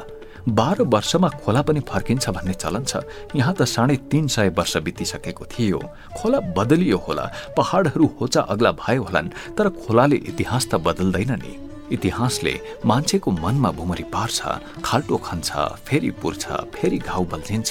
बाह्र 0.48 0.82
वर्षमा 0.94 1.28
खोला 1.42 1.62
पनि 1.62 1.80
फर्किन्छ 1.80 2.28
भन्ने 2.30 2.54
चलन 2.54 2.84
छ। 2.84 3.02
यहाँ 3.36 3.54
त 3.58 3.62
साढे 3.66 3.96
तीन 4.10 4.26
सय 4.26 4.48
वर्ष 4.58 4.76
बितिसकेको 4.76 5.44
थियो। 5.44 5.78
खोला 6.18 6.38
बदलियो 6.54 6.98
होला। 6.98 7.30
पहाडहरू 7.56 8.06
होचा 8.20 8.40
अग्ला 8.54 8.72
भयो 8.78 9.02
होलान् 9.02 9.34
तर 9.58 9.68
खोलाले 9.82 10.16
इतिहास 10.30 10.66
त 10.70 10.74
बदल्दैन 10.86 11.32
नि। 11.42 11.71
इतिहासले 11.90 12.54
मान्छेको 12.86 13.30
मनमा 13.30 13.70
भुमरी 13.70 14.04
पार्छ 14.12 14.38
खाल्टो 14.84 15.16
खन्छ 15.16 15.50
फेरि 15.86 16.10
पुर्छ 16.22 16.44
फेरि 16.74 16.98
घाउ 16.98 17.24
बल्झिन्छ 17.24 17.70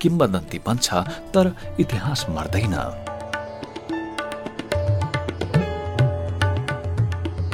किम्बदन्ती 0.00 0.58
बन्छ 0.66 0.86
तर 1.34 1.54
इतिहास 1.80 2.26
मर्दैन। 2.30 2.74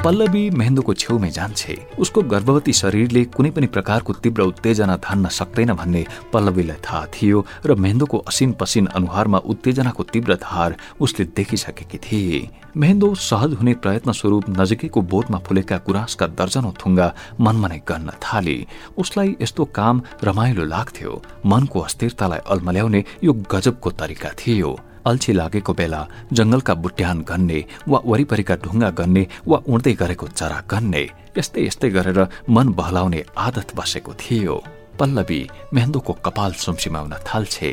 पल्लवी 0.03 0.49
मेहेन्दोको 0.49 0.93
छेउमै 0.93 1.29
जान्छे। 1.29 1.73
उसको 1.99 2.21
गर्भवती 2.31 2.73
शरीरले 2.73 3.23
कुनै 3.35 3.49
पनि 3.51 3.67
प्रकारको 3.67 4.13
तीव्र 4.23 4.41
उत्तेजना 4.41 4.95
धान्न 4.95 5.27
सक्दैन 5.27 5.73
भन्ने 5.75 6.03
पल्लवीलाई 6.33 6.79
थाहा 6.79 7.05
थियो 7.11 7.43
र 7.65 7.75
मेहेन्दोको 7.75 8.17
असिन 8.23 8.51
पसिन 8.55 8.85
अनुहारमा 8.95 9.37
उत्तेजनाको 9.51 10.03
तीव्र 10.13 10.35
धार 10.39 10.75
उसले 11.03 11.25
देखिसकेकी 11.35 11.97
थिए। 11.99 12.39
मेहेन्दो 12.77 13.13
सहज 13.19 13.53
हुने 13.59 13.73
प्रयत्न 13.83 14.11
स्वरूप 14.15 14.49
नजिकैको 14.49 15.01
बोटमा 15.03 15.39
फुलेका 15.43 15.77
गुराँसका 15.83 16.27
दर्जनौ 16.39 16.71
थुङ्गा 16.79 17.13
मनमा 17.39 17.67
नै 17.67 17.79
गर्न 17.83 18.09
थाले। 18.23 18.57
उसलाई 18.97 19.35
यस्तो 19.41 19.65
काम 19.75 20.01
रमाइलो 20.23 20.63
लाग्थ्यो। 20.63 21.11
मनको 21.45 21.79
अस्थिरतालाई 21.79 22.47
अल्मल्याउने 22.47 23.03
यो 23.23 23.33
गजबको 23.51 23.89
तरिका 23.99 24.31
थियो। 24.39 24.71
अल्छी 25.09 25.33
लागेको 25.33 25.73
बेला 25.79 26.01
जंगलका 26.33 26.73
बुट्यान 26.83 27.17
गन्ने 27.29 27.59
वा 27.91 27.99
वरिपरिका 28.05 28.55
ढुङ्गा 28.63 28.89
गन्ने 28.99 29.23
वा 29.49 29.57
उड्दै 29.73 29.93
गरेको 30.01 30.27
चरा 30.39 30.59
गन्ने 30.71 31.03
यस्तै 31.37 31.65
यस्तै 31.67 31.89
गरेर 31.95 32.19
मन 32.55 32.67
बहलाउने 32.79 33.21
आदत 33.47 33.69
बसेको 33.77 34.13
थियो। 34.21 34.55
पल्लवी 34.99 35.41
मेहन्दोको 35.73 36.13
कपाल 36.25 36.51
सुमसिमाउन 36.63 37.13
थाल्छे। 37.27 37.71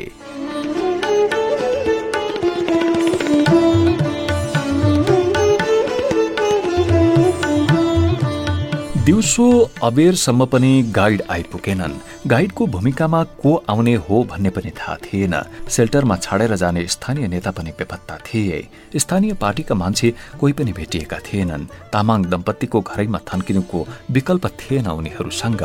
दिउँसो 9.07 9.43
अबेरसम्म 9.83 10.45
पनि 10.45 10.91
गाइड 10.91 11.21
आइपुगेनन्। 11.31 11.93
गाइडको 12.27 12.65
भूमिकामा 12.67 13.23
को 13.23 13.53
आउने 13.69 13.93
हो 13.95 14.23
भन्ने 14.23 14.49
पनि 14.49 14.69
थाहा 14.69 14.95
थिएन। 14.95 15.35
सेल्टरमा 15.69 16.15
छाडेर 16.15 16.55
जाने 16.55 16.85
स्थानीय 16.87 17.27
नेता 17.27 17.51
पनि 17.51 17.71
बेपत्ता 17.71 18.17
थिए। 18.17 18.59
स्थानीय 18.95 19.33
पार्टीका 19.33 19.75
मान्छे 19.75 20.13
कोही 20.39 20.53
पनि 20.53 20.71
भेटिएका 20.73 21.19
थिएनन्। 21.23 21.65
तामाङ 21.93 22.25
दम्पतिको 22.25 22.81
घरैमा 22.81 23.19
थन्किनुको 23.31 23.87
विकल्प 24.11 24.45
थिएन 24.59 24.87
उनीहरूसँग। 24.89 25.63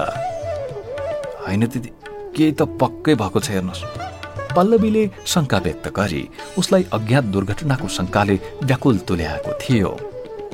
होइन 1.43 1.67
दिदी 1.67 1.91
केही 2.37 2.53
त 2.53 2.63
पक्कै 2.79 3.15
भएको 3.15 3.41
छ 3.41 3.51
हेर्नुहोस्। 3.51 4.55
पल्लवीले 4.55 5.05
शङ्का 5.27 5.59
व्यक्त 5.59 5.89
गरी 5.91 6.23
उसलाई 6.59 6.87
अज्ञात 6.95 7.25
दुर्घटनाको 7.35 7.89
शङ्काले 7.89 8.39
व्याकुल 8.63 8.99
तुल्याएको 9.03 9.59
थियो। 9.59 9.91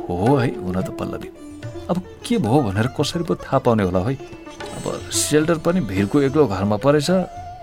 हो 0.08 0.36
है 0.36 0.48
हुन 0.56 0.80
त 0.80 0.96
पल्लवी। 0.96 1.37
अब 1.90 2.02
के 2.26 2.38
भयो 2.38 2.60
भनेर 2.62 2.86
कसरी 2.96 3.24
पो 3.24 3.34
थाहा 3.34 3.58
पाउने 3.64 3.82
होला 3.82 4.00
है? 4.00 4.14
अब 4.14 5.10
सेल्टर 5.12 5.58
पनि 5.64 5.80
भिरको 5.80 6.20
एक्लो 6.22 6.46
घरमा 6.46 6.76
परेछ। 6.76 7.10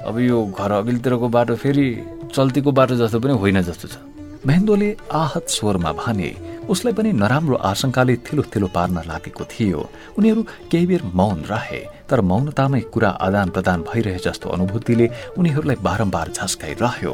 अब 0.06 0.20
यो 0.20 0.46
घर 0.50 0.72
अघिल्तिरको 0.72 1.28
बाटो 1.30 1.56
फेरि 1.56 1.86
चल्तीको 2.34 2.72
बाटो 2.72 2.96
जस्तो 2.96 3.20
पनि 3.20 3.34
होइन 3.38 3.62
जस्तो 3.62 3.88
छ। 3.88 3.98
महेन्द्रले 4.46 4.90
आहत 5.14 5.46
स्वरमा 5.50 5.92
भने 5.94 6.30
उसलाई 6.70 6.94
पनि 6.94 7.12
नराम्रो 7.14 7.56
आशंकाले 7.70 8.16
थिलो 8.26 8.44
थिलो 8.50 8.68
पार्न 8.74 9.02
लागेको 9.06 9.44
थियो। 9.46 9.90
उनीहरू 10.18 10.42
केही 10.72 10.86
बेर 10.86 11.02
मौन 11.14 11.42
रहे 11.50 11.82
तर 12.10 12.22
मौनतामै 12.22 12.82
कुरा 12.94 13.10
आदान 13.26 13.50
प्रदान 13.50 13.82
भइरहे 13.90 14.20
जस्तो 14.26 14.50
अनुभूतिले 14.50 15.10
उनीहरूलाई 15.38 15.78
बारम्बार 15.82 16.30
झस्काइरह्यो। 16.32 17.14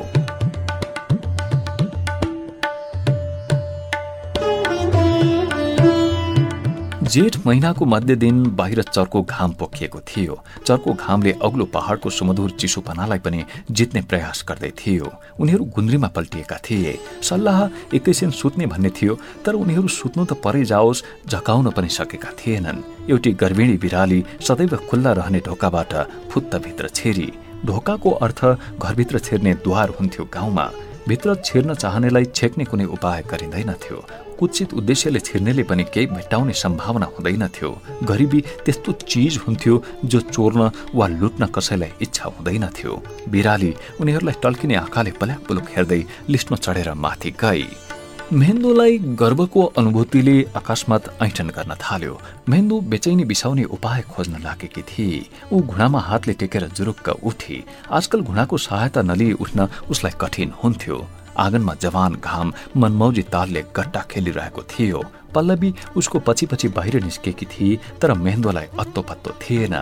जेठ 7.11 7.35
महिनाको 7.45 7.85
मध्य 7.85 8.15
दिन 8.15 8.43
बाहिर 8.55 8.81
चर्को 8.83 9.21
घाम 9.23 9.53
पोखिएको 9.59 9.99
थियो। 10.01 10.37
चर्को 10.65 10.93
घामले 10.93 11.31
अग्लो 11.43 11.65
पहाड़को 11.73 12.09
सुमधुर 12.09 12.51
चिसोपनालाई 12.59 13.19
पनि 13.19 13.43
जित्ने 13.71 14.01
प्रयास 14.01 14.43
गर्दै 14.47 14.71
थियो। 14.79 15.11
उनीहरू 15.39 15.65
गुन्द्रीमा 15.75 16.07
पल्टिएका 16.07 16.57
थिए। 16.63 16.97
सल्लाह 17.21 17.59
एकैछिन 17.95 18.31
सुत्ने 18.31 18.65
भन्ने 18.65 18.89
थियो 18.91 19.17
तर 19.45 19.53
उनीहरू 19.55 19.87
सुत्नु 19.89 20.25
त 20.25 20.39
परै 20.39 20.63
जाओस् 20.63 21.03
झकाउन 21.27 21.69
पनि 21.71 21.89
सकेका 21.89 22.31
थिएनन्। 22.39 22.83
एउटी 23.11 23.31
गर्भिणी 23.35 23.77
बिराली 23.77 24.23
सदैव 24.41 24.77
खुल्ला 24.87 25.11
रहने 25.19 25.39
ढोकाबाट 25.43 25.93
फुत्त 26.31 26.55
भित्र 26.63 26.89
छेरी। 26.95 27.29
ढोकाको 27.65 28.09
अर्थ 28.23 28.45
घरभित्र 28.79 29.19
छेर्ने 29.19 29.53
द्वार 29.67 29.89
हुन्थ्यो 29.99 30.29
गाउँमा। 30.33 30.65
भित्र 31.07 31.35
छिर्न 31.45 31.73
चाहनेलाई 31.75 32.25
छेक्ने 32.31 32.65
कुनै 32.65 32.85
उपाय 32.87 33.23
गरिँदैनथ्यो। 33.31 33.99
कुचित 34.41 34.73
उद्देश्यले 34.73 35.19
छिर्नेले 35.21 35.63
पनि 35.69 35.83
केही 35.93 36.05
भेट्टाउने 36.17 36.53
सम्भावना 36.57 37.05
हुँदैनथ्यो 37.13 37.69
गरिबी 38.09 38.39
त्यस्तो 38.65 38.91
चिज 39.05 39.37
हुन्थ्यो 39.45 39.75
जो 40.05 40.19
चोर्न 40.33 40.69
वा 40.95 41.07
लुट्न 41.09 41.45
कसैलाई 41.55 41.91
इच्छा 42.01 42.25
हुँदैनथ्यो 42.37 42.93
बिराली 43.29 43.71
उनीहरूलाई 44.01 44.41
टल्किने 44.43 44.75
आँखाले 44.75 45.11
पल्याक 45.21 45.45
पुलुक 45.47 45.69
हेर्दै 45.75 46.01
लिस्टमा 46.29 46.57
चढेर 46.57 46.93
माथि 47.05 47.31
गई। 47.43 47.65
मेहेन्दोलाई 48.33 48.97
गर्वको 49.21 49.63
अनुभूतिले 49.77 50.35
अकस्मात 50.55 51.03
ऐठन 51.21 51.47
गर्न 51.55 51.73
थाल्यो। 51.77 52.19
मेहेन्दो 52.49 52.79
बेचैनी 52.91 53.23
बिसाउने 53.31 53.63
उपाय 53.75 54.01
खोज्न 54.09 54.41
लागेकी 54.41 54.81
थिए। 54.89 55.25
ऊ 55.53 55.61
घुँडामा 55.61 55.99
हातले 56.09 56.33
टेकेर 56.41 56.67
जुरुक्क 56.77 57.09
उठी। 57.29 57.63
आजकल 57.91 58.21
घुँडाको 58.21 58.57
सहायता 58.57 59.01
नलिई 59.01 59.31
उठ्न 59.43 59.67
उसलाई 59.91 60.13
कठिन 60.21 60.51
हुन्थ्यो। 60.63 60.97
आँगनमा 61.37 61.73
जवान 61.81 62.15
घाम 62.15 62.53
मनमौजी 62.77 63.23
तालले 63.31 63.63
गट्टा 63.75 64.01
खेलिरहेको 64.11 64.63
थियो। 64.71 65.03
पल्लवी 65.35 65.73
उसको 65.95 66.19
पछि 66.19 66.45
पछि 66.45 66.67
बाहिर 66.67 67.03
निस्केकी 67.03 67.45
थिए 67.45 67.79
तर 68.01 68.13
मेहेन्दोलाई 68.13 68.67
अत्तो 68.79 69.01
पत्तो 69.01 69.31
थिएन। 69.41 69.75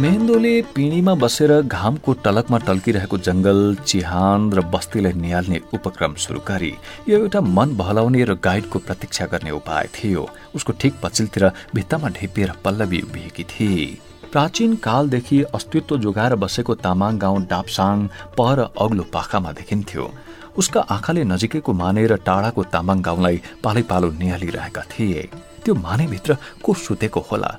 मेहेन्दोले 0.00 0.54
पिँढीमा 0.74 1.14
बसेर 1.14 1.50
घामको 1.62 2.12
टलकमा 2.24 2.58
टल्किरहेको 2.58 3.18
जंगल 3.18 3.74
चिहान 3.86 4.52
र 4.52 4.62
बस्तीलाई 4.70 5.12
निहाल्ने 5.14 5.60
उपक्रम 5.74 6.14
सुरु 6.14 6.40
गरी 6.48 6.72
यो 7.08 7.18
एउटा 7.18 7.40
मन 7.40 7.76
बहलाउने 7.76 8.24
र 8.24 8.34
गाइडको 8.44 8.78
प्रतीक्षा 8.78 9.26
गर्ने 9.26 9.50
उपाय 9.50 9.88
थियो। 9.94 10.28
उसको 10.54 10.72
ठिक 10.80 10.94
पछिल्तिर 11.02 11.50
भित्तामा 11.74 12.08
ढेपिएर 12.10 12.52
पल्लवी 12.64 13.00
उभिएकी 13.00 13.44
थिए 13.50 13.96
प्राचीन 14.32 14.74
कालदेखि 14.82 15.42
अस्तित्व 15.54 15.96
जोगाएर 15.96 16.34
बसेको 16.34 16.74
तामाङ 16.74 17.18
गाउँ 17.18 17.42
डाप्साङ 17.46 18.06
पर 18.38 18.60
अग्लो 18.60 19.02
पाखामा 19.12 19.52
देखिन्थ्यो। 19.52 20.10
उसका 20.56 20.80
आँखाले 20.80 21.24
नजिकैको 21.24 21.72
माने 21.72 22.06
र 22.06 22.16
टाढाको 22.26 22.62
तामाङ 22.74 23.00
गाउँलाई 23.02 23.40
पालै 23.64 23.82
पालो 23.82 24.10
निहालिरहेका 24.18 24.82
थिए। 24.92 25.22
त्यो 25.64 25.74
मानेभित्र 25.74 26.36
को 26.62 26.74
सुतेको 26.74 27.20
होला? 27.20 27.50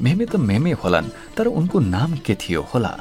मेमे 0.00 0.26
त 0.26 0.36
मेमे 0.36 0.72
होलान् 0.82 1.12
तर 1.36 1.46
उनको 1.48 1.80
नाम 1.80 2.14
के 2.26 2.34
थियो 2.34 2.62
होला? 2.74 2.92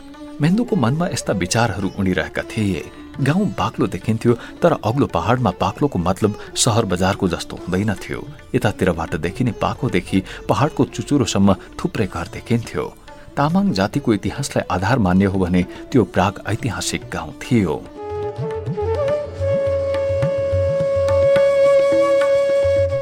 मेन्दुको 0.41 0.75
मनमा 0.75 1.07
यस्ता 1.07 1.33
विचारहरू 1.33 1.91
उडिरहेका 1.99 2.41
थिए। 2.51 2.81
गाउँ 3.21 3.45
बाक्लो 3.53 3.87
देखिन्थ्यो 3.87 4.33
तर 4.61 4.73
अग्लो 4.83 5.07
पहाडमा 5.07 5.51
बाक्लोको 5.61 5.99
मतलब 5.99 6.39
सहर 6.57 6.85
बजारको 6.85 7.27
जस्तो 7.29 7.55
हुँदैन 7.61 7.93
थियो। 7.93 8.21
यतातिरबाट 8.55 9.15
देखिने 9.21 9.51
पाखोदेखि 9.61 10.23
पहाडको 10.49 10.85
चुचुरोसम्म 10.85 11.53
थुप्रै 11.77 12.07
घर 12.07 12.27
देखिन्थ्यो। 12.33 12.85
तामाङ 13.37 13.71
जातिको 13.73 14.13
इतिहासलाई 14.13 14.65
आधार 14.71 14.99
मान्य 14.99 15.25
हो 15.25 15.39
भने 15.39 15.61
त्यो 15.91 16.03
प्राग 16.13 16.41
ऐतिहासिक 16.47 17.01
गाउँ 17.13 17.33
थियो। 17.41 17.75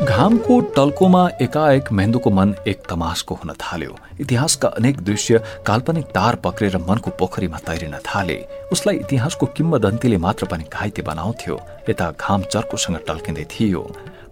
घामको 0.02 0.60
टल्कोमा 0.76 1.28
एकाएक 1.42 1.92
मेन्दुको 1.92 2.30
मन 2.30 2.54
एक 2.68 2.82
तमासको 2.90 3.36
हुन 3.36 3.54
थाल्यो। 3.54 3.98
इतिहासका 4.20 4.68
अनेक 4.68 5.02
दृश्य 5.02 5.42
काल्पनिक 5.68 6.06
तार 6.06 6.36
पक्रेर 6.36 6.78
मनको 6.78 7.12
पोखरीमा 7.20 7.58
तैरिन 7.58 7.94
थाले। 8.06 8.38
उसलाई 8.72 8.96
इतिहासको 8.96 9.46
किम्बदन्तीले 9.46 10.18
मात्र 10.18 10.46
पनि 10.46 10.66
घाइते 10.74 11.02
बनाउँथ्यो। 11.02 11.60
यता 11.90 12.12
घाम 12.20 12.42
चर्कोसँग 12.44 12.98
टल्किँदै 13.08 13.46
थियो। 13.52 13.82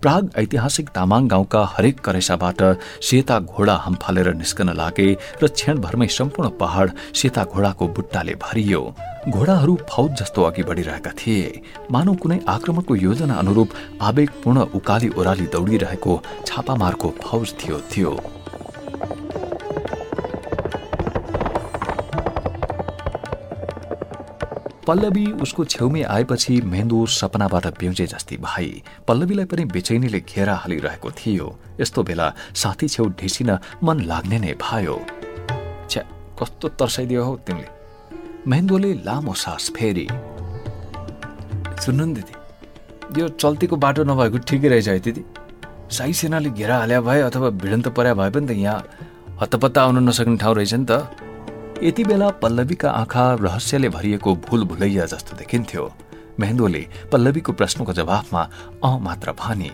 प्राग 0.02 0.30
ऐतिहासिक 0.38 0.90
तामाङ 0.96 1.28
गाउँका 1.28 1.62
हरेक 1.72 2.00
करेसाबाट 2.00 2.62
सेता 3.04 3.40
घोडा 3.42 3.76
हम्फालेर 3.86 4.34
निस्कन 4.34 4.70
लागे 4.74 5.08
र 5.44 5.48
क्षणभरमै 5.50 6.08
सम्पूर्ण 6.08 6.50
पहाड 6.60 6.88
सेता 7.14 7.44
घोडाको 7.44 7.88
बुट्टाले 7.96 8.34
भरियो। 8.44 8.82
घोडाहरू 9.30 9.76
फौज 9.90 10.12
जस्तो 10.20 10.44
अघि 10.44 10.64
बढिरहेका 10.64 11.12
थिए। 11.20 11.62
मानव 11.92 12.16
कुनै 12.16 12.40
आक्रमणको 12.48 12.96
योजना 12.96 13.36
अनुरूप 13.36 13.70
आवेगपूर्ण 14.02 14.58
उकाली 14.80 15.10
ओह्राली 15.20 15.48
दौडिरहेको 15.54 16.22
छापामारको 16.48 17.14
फौज 17.24 17.54
थियो 17.60 17.80
थियो। 17.92 18.12
पल्लवी 24.90 25.26
उसको 25.46 25.64
छेउमै 25.66 26.02
आएपछि 26.10 26.54
मेन्दो 26.66 27.06
सपनाबाट 27.14 27.66
ब्याउजे 27.80 28.06
जस्ती 28.10 28.38
भाइ 28.42 28.68
पल्लवीलाई 29.08 29.46
पनि 29.46 29.66
बेचैनीले 29.70 30.20
घेरा 30.22 30.56
हालिरहेको 30.66 31.10
थियो। 31.12 31.48
यस्तो 31.82 32.04
बेला 32.04 32.28
साथी 32.56 32.88
छेउ 32.90 33.06
ढिसिन 33.20 33.52
मन 33.86 34.00
लाग्ने 34.10 34.40
नै 34.40 34.54
भयो। 34.58 34.96
छ्या 35.90 36.04
कस्तो 36.42 36.68
तर्साइदियो 36.80 37.22
हौ 37.24 37.36
तिमीले। 37.46 37.70
मेहेन्दोले 38.50 38.92
लामो 39.06 39.34
सास 39.38 39.70
फेरि। 39.78 40.08
सुन्नु 41.86 42.06
नि 42.06 42.14
दिदी 42.18 43.22
यो 43.22 43.28
चल्तीको 43.38 43.76
बाटो 43.86 44.04
नभएको 44.10 44.38
ठिकै 44.42 44.68
रहेछ 44.74 44.88
है 44.90 45.00
दिदी। 45.06 45.24
साई 45.98 46.14
सेनाले 46.18 46.50
घेरा 46.50 46.78
हाल्या 46.78 47.02
भए 47.06 47.22
अथवा 47.30 47.50
भिडन्त 47.62 47.88
पर्या 47.94 48.14
भए 48.18 48.30
पनि 48.34 48.46
त 48.48 48.58
यहाँ 48.58 49.38
हत्तपत्ता 49.38 49.80
आउन 49.84 49.98
नसक्ने 50.10 50.38
ठाउँ 50.42 50.56
रहेछ 50.56 50.74
नि 50.74 50.86
त। 50.90 50.92
यति 51.82 52.04
बेला 52.04 52.30
पल्लवीका 52.44 52.90
आँखा 52.92 53.24
रहस्यले 53.42 53.90
भरिएको 53.90 54.34
भुल 54.48 54.64
भुलैया 54.68 55.06
जस्तो 55.06 55.36
देखिन्थ्यो। 55.38 55.84
मेहेन्दोले 56.40 56.82
पल्लवीको 57.12 57.52
प्रश्नको 57.54 57.94
जवाफमा 57.94 58.42
अँ 58.84 59.00
मात्र 59.00 59.32
भने 59.40 59.70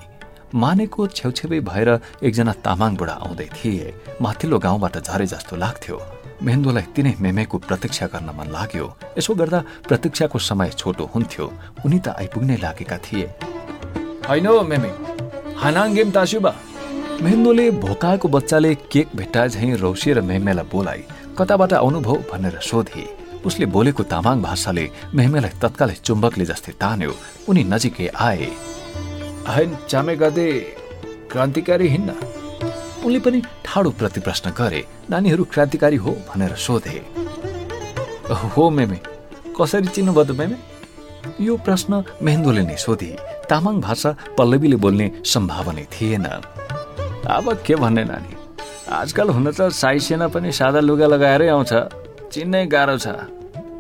मानेको 0.54 1.08
छेउछेउै 1.10 1.60
भएर 1.66 1.90
एकजना 2.22 2.54
तामाङ 2.62 2.96
बुढा 2.96 3.14
आउँदै 3.26 3.50
थिए। 3.56 3.94
माथिल्लो 4.22 4.60
गाउँबाट 4.60 4.98
झरे 5.02 5.26
जस्तो 5.26 5.56
लाग्थ्यो। 5.58 5.98
मेहेन्दोलाई 6.46 6.86
तिनै 6.96 7.14
मेमेको 7.26 7.58
प्रतीक्षा 7.66 8.06
गर्न 8.14 8.30
मन 8.38 8.54
लाग्यो। 8.54 8.86
यसो 9.18 9.34
गर्दा 9.34 9.60
प्रतीक्षाको 9.90 10.40
समय 10.40 10.70
छोटो 10.78 11.10
हुन्थ्यो। 11.10 11.46
उनी 11.86 12.00
त 12.06 12.14
आइपुग्नै 12.22 12.58
लागेका 12.62 12.98
थिए। 13.02 13.26
होइन 14.30 14.48
मेमे 14.70 14.92
हानाङ 15.58 15.94
गेम 15.98 16.12
तास्युबा 16.14 16.54
मेहेन्दोले 17.24 17.66
भोकाएको 17.82 18.28
बच्चाले 18.30 18.76
केक 18.94 19.08
भेट्टा 19.16 19.48
झैँ 19.48 19.76
रौसिएर 19.82 20.22
मेमेलाई 20.22 20.70
बोलाइ 20.72 21.02
कताबाट 21.38 21.74
आउनुभयो 21.74 22.16
भनेर 22.32 22.60
सोधे। 22.62 23.04
उसले 23.46 23.66
बोलेको 23.66 24.04
तामाङ 24.04 24.42
भाषाले 24.42 24.86
मेहमेलाई 25.16 25.54
तत्कालै 25.62 25.96
चुम्बकले 26.06 26.46
जस्तै 26.46 26.72
तान्यो। 26.82 27.12
उनी 27.50 27.64
नजिकै 27.72 28.08
आए। 28.18 28.50
चामे 29.90 30.16
गदे 30.16 30.48
क्रान्तिकारी 31.32 31.88
हिँड्न? 31.88 32.12
उनले 33.06 33.20
पनि 33.20 33.40
ठाडो 33.66 33.90
प्रति 34.00 34.20
प्रश्न 34.26 34.50
गरे 34.58 34.82
नानीहरू 35.10 35.44
क्रान्तिकारी 35.54 35.98
हो 35.98 36.12
भनेर 36.30 36.56
सोधे। 36.58 36.98
हो 38.54 38.64
मेमे 38.70 39.00
कसरी 39.58 39.88
चिन्नुभयो 39.88 40.24
त 40.26 40.32
मेमे? 40.40 40.58
यो 41.42 41.54
प्रश्न 41.58 42.04
मेहेन्दोले 42.24 42.64
नै 42.64 42.78
सोधे। 42.78 43.12
तामाङ 43.50 43.76
भाषा 43.82 44.12
पल्लवीले 44.38 44.78
बोल्ने 44.82 45.08
सम्भावना 45.24 45.84
थिएन। 45.94 46.26
अब 46.26 47.46
के 47.66 47.76
भन्ने 47.76 48.04
नानी? 48.04 48.35
आजकल 48.96 49.30
हुन 49.30 49.52
त 49.52 49.68
साई 49.76 50.00
सेना 50.00 50.28
पनि 50.32 50.52
सादा 50.56 50.80
लुगा 50.80 51.08
लगाएरै 51.08 51.48
आउँछ। 51.52 51.72
चिन्नै 52.32 52.66
गाह्रो 52.72 52.98
छ। 52.98 53.08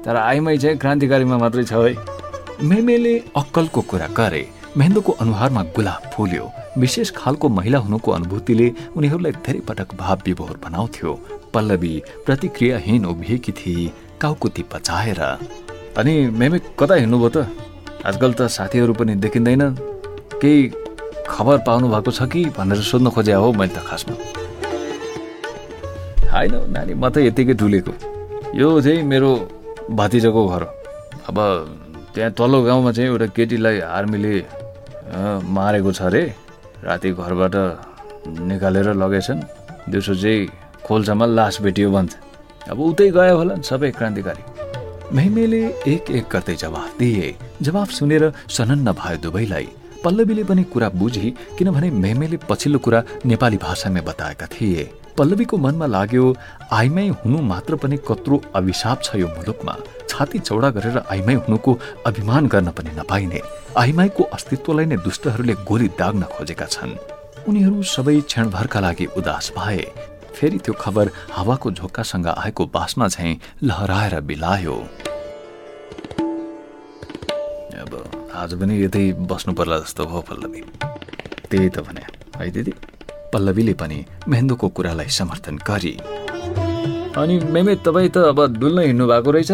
तर 0.03 0.15
आइमै 0.19 0.57
चाहिँ 0.57 0.77
क्रान्तिकारीमा 0.77 1.37
मात्रै 1.39 1.63
छ 1.63 1.73
है। 1.73 1.95
मेमेले 2.59 3.13
अक्कलको 3.31 3.81
कुरा 3.89 4.07
गरे। 4.11 4.43
मेहेन्दोको 4.75 5.11
अनुहारमा 5.23 5.61
गुलाब 5.71 6.11
फुल्यो। 6.11 6.45
विशेष 6.77 7.11
खालको 7.15 7.47
महिला 7.47 7.79
हुनुको 7.79 8.11
अनुभूतिले 8.11 8.67
उनीहरूलाई 8.91 9.31
धेरै 9.39 9.61
पटक 9.63 9.95
भाव 9.95 10.17
विभोर 10.25 10.55
बनाउँथ्यो। 10.59 11.11
पल्लवी 11.53 11.93
प्रतिक्रियाहीन 12.25 13.05
उभिएकी 13.05 13.51
थिए 13.51 13.91
काउकुती 14.21 14.63
पचाएर। 14.67 15.21
अनि 15.95 16.13
मेमे 16.35 16.59
कता 16.75 16.95
हिँड्नुभयो 16.95 17.29
त? 17.31 17.47
आजकल 18.03 18.31
त 18.33 18.51
साथीहरू 18.51 18.93
पनि 18.99 19.15
देखिँदैन 19.23 19.63
केही 20.43 20.59
खबर 21.23 21.57
पाउनु 21.63 21.87
भएको 21.87 22.11
छ 22.11 22.27
कि? 22.27 22.51
भनेर 22.51 22.83
सोध्न 22.83 23.15
खोजे 23.15 23.33
हो 23.33 23.51
मैले 23.55 23.71
त 23.71 23.79
खासमा। 23.87 24.43
होइन 26.35 26.55
नानी 26.75 26.93
म 26.93 27.09
त 27.13 27.17
यतिकै 27.27 27.53
डुलेको 27.61 27.91
यो 28.59 28.67
चाहिँ 28.85 29.03
मेरो 29.11 29.29
भतिजाको 29.99 30.41
घर 30.51 30.63
अब 31.29 31.37
त्यहाँ 32.15 32.31
तल्लो 32.39 32.57
गाउँमा 32.63 32.91
चाहिँ 32.91 33.09
एउटा 33.09 33.27
केटीलाई 33.35 33.79
आर्मीले 33.97 34.33
मारेको 35.55 35.91
छ 35.91 36.01
अरे। 36.09 36.23
राति 36.83 37.09
घरबाट 37.11 37.55
निकालेर 38.49 38.87
लगेछन्। 38.93 39.39
दिउँसो 39.89 40.13
चाहिँ 40.15 40.47
खोल्सामा 40.85 41.25
लास 41.37 41.55
भेटियो 41.61 41.91
भन्छ। 41.91 42.11
अब 42.71 42.79
उतै 42.79 43.09
गयो 43.15 43.35
होला 43.37 43.55
सबै 43.69 43.91
क्रान्तिकारी। 43.97 44.43
मेहमेले 45.15 45.61
एक 45.87 46.03
एक 46.17 46.25
गर्दै 46.31 46.55
जवाफ 46.63 46.91
दिए। 46.99 47.27
जवाफ 47.61 47.89
सुनेर 47.97 48.23
सनन्न 48.49 48.91
भयो 48.91 49.17
दुवैलाई। 49.23 49.67
पल्लवीले 50.03 50.43
पनि 50.49 50.63
कुरा 50.73 50.89
बुझी 50.99 51.29
किनभने 51.57 51.89
मेहमेले 52.03 52.37
पछिल्लो 52.49 52.79
कुरा 52.85 52.99
नेपाली 53.25 53.57
भाषामै 53.57 54.01
बताएका 54.09 54.45
थिए। 54.53 54.83
पल्लवीको 55.17 55.57
मनमा 55.57 55.85
लाग्यो 55.87 56.23
आइमै 56.71 57.07
हुनु 57.19 57.41
मात्र 57.41 57.75
पनि 57.81 57.97
कत्रो 58.07 58.41
अभिशाप 58.55 59.01
छ 59.03 59.15
यो 59.15 59.27
मुलुकमा। 59.27 59.75
छाती 60.09 60.39
चौडा 60.39 60.69
गरेर 60.75 60.97
आइमाई 61.11 61.35
हुनुको 61.35 61.71
अभिमान 62.05 62.47
गर्न 62.47 62.69
पनि 62.77 62.91
नपाइने। 62.99 63.41
आइमाईको 63.77 64.23
अस्तित्वलाई 64.35 64.85
नै 64.85 64.97
दुष्टहरूले 65.07 65.53
गोली 65.63 65.87
दाग्न 65.99 66.23
खोजेका 66.35 66.65
छन्। 66.65 66.99
उनीहरू 67.47 67.83
सबै 67.83 68.19
क्षणभरका 68.27 68.79
लागि 68.79 69.05
उदास 69.17 69.51
भए। 69.57 69.83
फेरि 70.35 70.57
त्यो 70.59 70.73
खबर 70.75 71.09
हावाको 71.31 71.71
झोक्कासँग 71.71 72.27
आएको 72.27 72.65
बासमा 72.75 73.07
झैँ 73.07 73.39
लहराएर 73.63 74.19
बिलायो। 74.27 74.75
अब 77.79 77.93
आज 78.35 78.51
पनि 78.59 78.83
यतै 78.83 79.05
बस्नु 79.31 79.53
पर्ला 79.55 79.77
जस्तो 79.79 80.05
भयो 80.05 80.21
पल्लवी। 80.27 80.61
त्यही 81.49 81.69
त 81.69 81.79
भने। 81.87 82.03
है 82.35 82.51
दिदी? 82.51 82.73
पल्लवीले 83.35 83.73
पनि 83.75 83.99
मेहेन्दोको 84.27 84.67
कुरालाई 84.71 85.09
समर्थन 85.19 85.55
गरी। 85.67 85.93
अनि 87.19 87.35
मेमे 87.51 87.75
तपाईँ 87.83 88.09
त 88.15 88.31
अब 88.31 88.39
डुल्न 88.59 88.79
हिँड्नु 88.87 89.05
भएको 89.07 89.31
रहेछ। 89.31 89.51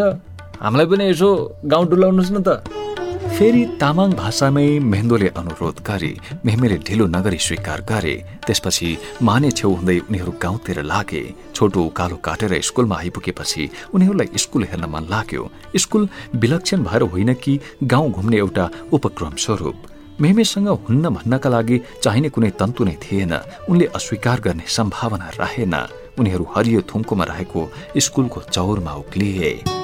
हामीलाई 0.62 0.86
पनि 0.86 1.10
यसो 1.10 1.30
गाउँ 1.66 1.86
डुलाउनुहोस् 1.90 2.32
न 2.32 2.40
त। 2.46 2.50
फेरि 3.32 3.64
तामाङ 3.82 4.12
भाषामै 4.14 4.68
मेहेन्दोले 4.92 5.28
अनुरोध 5.40 5.78
गरे 5.88 6.12
मेहमेले 6.46 6.78
ढिलो 6.88 7.06
नगरी 7.08 7.38
स्वीकार 7.38 7.82
गरे। 7.90 8.16
त्यसपछि 8.46 8.90
माने 9.24 9.52
छेउ 9.52 9.72
हुँदै 9.72 9.98
उनीहरू 10.10 10.32
गाउँतिर 10.42 10.82
लागे 10.84 11.24
छोटो 11.56 11.80
उकालो 11.90 12.18
काटेर 12.28 12.54
स्कुलमा 12.62 12.96
आइपुगेपछि 12.98 13.64
उनीहरूलाई 13.94 14.30
स्कुल 14.38 14.64
हेर्न 14.70 14.86
मन 14.94 15.08
लाग्यो। 15.14 15.44
स्कुल 15.78 16.04
विलक्षण 16.36 16.84
भएर 16.84 17.02
होइन 17.14 17.34
कि 17.34 17.60
गाउँ 17.84 18.12
घुम्ने 18.12 18.38
एउटा 18.38 18.66
उपक्रम 18.92 19.36
स्वरूप। 19.46 19.78
मेहमेसँग 20.20 20.68
हुन्न 20.68 21.10
भन्नका 21.10 21.50
लागि 21.50 21.78
चाहिने 22.04 22.30
कुनै 22.30 22.50
तन्तु 22.60 22.84
नै 22.84 22.96
थिएन। 23.04 23.34
उनले 23.70 23.86
अस्वीकार 23.96 24.40
गर्ने 24.42 24.66
सम्भावना 24.68 25.30
रहेन। 25.40 25.76
उनीहरू 26.20 26.46
हरियो 26.56 26.82
थुम्कोमा 26.90 27.24
रहेको 27.24 27.60
स्कुलको 27.98 28.40
चौरमा 28.52 28.94
उक्लिए। 28.94 29.81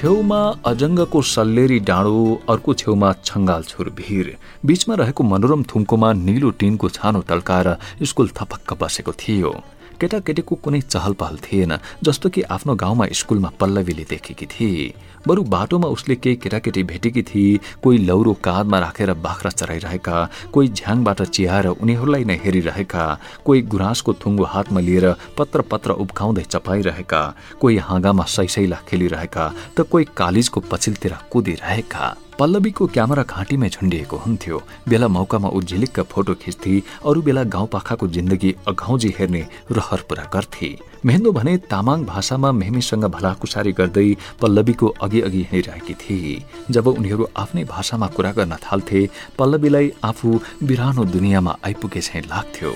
छेउमा 0.00 0.40
अजङ्गको 0.64 1.20
सल्लेरी 1.28 1.78
डाँडो 1.84 2.20
अर्को 2.48 2.74
छेउमा 2.74 3.08
छङ्गाल 3.20 3.62
छुर 3.62 3.88
भिर। 3.92 4.26
बीचमा 4.64 4.94
रहेको 4.96 5.22
मनोरम 5.22 5.62
थुम्कोमा 5.68 6.12
निलो 6.16 6.50
टिनको 6.56 6.88
छानो 6.88 7.20
टल्काएर 7.28 7.68
स्कुल 8.08 8.28
थपक्क 8.32 8.72
बसेको 8.80 9.12
थियो। 9.12 9.52
केटाकेटीको 10.00 10.54
कुनै 10.64 10.80
चहल 10.80 11.12
पहल 11.20 11.36
थिएन 11.44 11.76
जस्तो 12.00 12.28
कि 12.32 12.42
आफ्नो 12.48 12.74
गाउँमा 12.80 13.06
स्कुलमा 13.12 13.50
पल्लवीले 13.60 14.04
देखेकी 14.08 14.46
थिए। 14.46 14.92
बरु 15.28 15.42
बाटोमा 15.52 15.88
उसले 15.88 16.14
केही 16.16 16.36
केटाकेटी 16.42 16.82
भेटेकी 16.90 17.22
थिए 17.22 17.58
कोही 17.82 17.98
लौरो 18.08 18.32
काँधमा 18.44 18.78
राखेर 18.78 19.12
बाख्रा 19.26 19.50
चराइरहेका 19.50 20.16
कोही 20.52 20.68
झ्याङबाट 20.68 21.22
चिहाएर 21.22 21.66
उनीहरूलाई 21.76 22.24
नै 22.24 22.36
हेरिरहेका 22.44 23.04
कोही 23.44 23.62
गुराँसको 23.72 24.12
थुङ्गो 24.22 24.44
हातमा 24.52 24.80
लिएर 24.80 25.06
पत्र 25.38 25.60
पत्र 25.70 25.90
उब्काउँदै 26.04 26.44
चपाइरहेका 26.52 27.22
कोही 27.60 27.76
हाँगामा 27.88 28.24
सैसैला 28.36 28.78
खेलिरहेका 28.88 29.44
त 29.76 29.86
कोही 29.92 30.04
कालिजको 30.16 30.60
पछिल्तिर 30.70 31.14
कुदिरहेका। 31.32 32.04
पल्लवीको 32.40 32.86
क्यामेरा 32.86 33.22
घाँटीमै 33.22 33.68
झुन्डिएको 33.68 34.16
हुन्थ्यो। 34.16 34.58
बेला 34.88 35.08
मौकामा 35.08 35.48
ऊ 35.52 35.60
झिलिक्क 35.60 36.00
फोटो 36.08 36.34
खिच्थे 36.40 36.72
अरू 37.04 37.20
बेला 37.22 37.42
गाउँपाखाको 37.54 38.06
जिन्दगी 38.16 38.54
अघाउजी 38.68 39.10
हेर्ने 39.18 39.42
रहर 39.76 40.00
पुरा 40.08 40.24
गर्थे। 40.34 40.70
मेहेन्दो 41.04 41.32
भने 41.32 41.56
तामाङ 41.68 42.04
भाषामा 42.04 42.52
मेहमीसँग 42.52 43.04
भलाकुसारी 43.16 43.72
गर्दै 43.80 44.08
पल्लवीको 44.40 44.86
अघि 45.02 45.20
अघि 45.20 45.42
हिँडिरहेकी 45.52 45.94
थिए। 46.00 46.34
जब 46.70 46.86
उनीहरू 46.88 47.28
आफ्नै 47.36 47.64
भाषामा 47.76 48.06
कुरा 48.16 48.32
गर्न 48.32 48.56
थाल्थे 48.64 49.08
पल्लवीलाई 49.38 49.92
आफू 50.02 50.40
बिरानो 50.64 51.04
दुनियाँमा 51.12 51.56
आइपुगे 51.66 52.00
चाहिँ 52.00 52.24
लाग्थ्यो। 52.32 52.70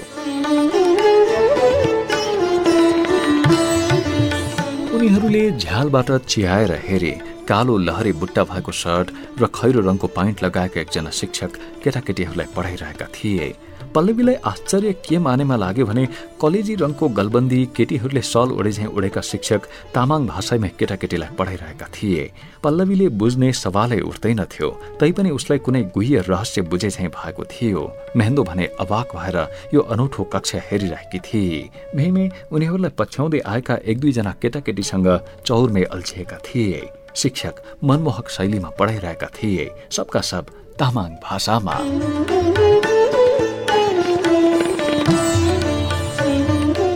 उनीहरूले 4.95 5.51
झ्यालबाट 5.53 6.11
चियाएर 6.33 6.81
हेरे 6.89 7.21
कालो 7.49 7.77
लहरे 7.79 8.13
बुट्टा 8.13 8.45
भएको 8.45 8.73
सर्ट 8.73 9.11
र 9.41 9.47
खैरो 9.55 9.81
रङको 9.81 10.07
पाइन्ट 10.17 10.43
लगाएका 10.45 10.81
एकजना 10.81 11.11
शिक्षक 11.11 11.51
केटाकेटीहरूलाई 11.85 12.47
पढाइरहेका 12.57 13.07
थिए। 13.15 13.55
पल्लवीलाई 13.95 14.35
आश्चर्य 14.45 14.93
के 15.07 15.19
मानेमा 15.19 15.57
लाग्यो 15.57 15.87
भने 15.87 16.07
कलेजी 16.43 16.75
रङको 16.75 17.09
गलबन्दी 17.09 17.61
केटीहरूले 17.77 18.23
सल 18.23 18.57
ओढे 18.57 18.73
झैँ 18.73 18.87
उडेका 18.89 19.21
शिक्षक 19.21 19.61
तामाङ 19.95 20.27
भाषामै 20.27 20.69
केटाकेटीलाई 20.79 21.37
पढाइरहेका 21.39 21.87
थिए। 21.95 22.25
पल्लवीले 22.65 23.09
बुझ्ने 23.21 23.53
सवालै 23.53 24.01
उठ्दैनथ्यो 24.01 24.71
तैपनि 25.01 25.31
उसलाई 25.31 25.59
कुनै 25.61 25.83
गुह्य 25.95 26.25
रहस्य 26.29 26.63
बुझे 26.73 26.91
झैँ 26.91 27.09
भएको 27.13 27.45
थियो। 27.45 27.83
मेहेन्दो 28.17 28.43
भने 28.43 28.65
अवाक 28.81 29.17
भएर 29.17 29.39
यो 29.75 29.81
अनौठो 29.93 30.25
कक्षा 30.33 30.59
हेरिरहेकी 30.71 31.19
थिए। 31.21 31.63
मेहमे 31.95 32.29
उनीहरूलाई 32.53 32.97
पछ्याउँदै 32.99 33.41
आएका 33.47 33.75
एक 33.85 34.01
दुईजना 34.01 34.33
केटाकेटीसँग 34.43 35.09
चौरमै 35.47 35.83
अल्झिएका 35.85 36.39
थिए। 36.45 36.83
शिक्षक 37.15 37.55
मनमोहक 37.85 38.29
शैलीमा 38.37 38.71
पढाइरहेका 38.79 39.29
थिए। 39.37 39.67
सबका 39.91 40.21
सब 40.21 40.45
तामाङ 40.79 41.11
भाषामा। 41.25 41.77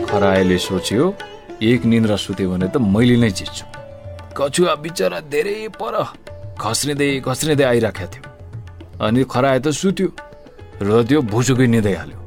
खरायले 0.08 0.58
सोच्यो 0.58 1.14
एक 1.62 1.84
निन्द्रा 1.84 2.16
सुत्यो 2.16 2.50
भने 2.50 2.68
त 2.68 2.76
मैले 2.94 3.16
नै 3.22 3.30
जित्छु। 3.30 3.64
कछुवा 4.38 4.74
बिचरा 4.82 5.20
धेरै 5.30 5.58
पर 5.78 5.94
खस्रिँदै 6.58 7.10
खस्रिँदै 7.26 7.64
आइराखेको 7.64 8.10
थियो। 8.12 8.24
अनि 9.06 9.20
खराए 9.32 9.58
त 9.60 9.68
सुत्यो 9.70 10.08
र 10.82 11.02
त्यो 11.08 11.20
भुसुकै 11.22 11.66
निँदै 11.66 11.94
हाल्यो। 11.94 12.18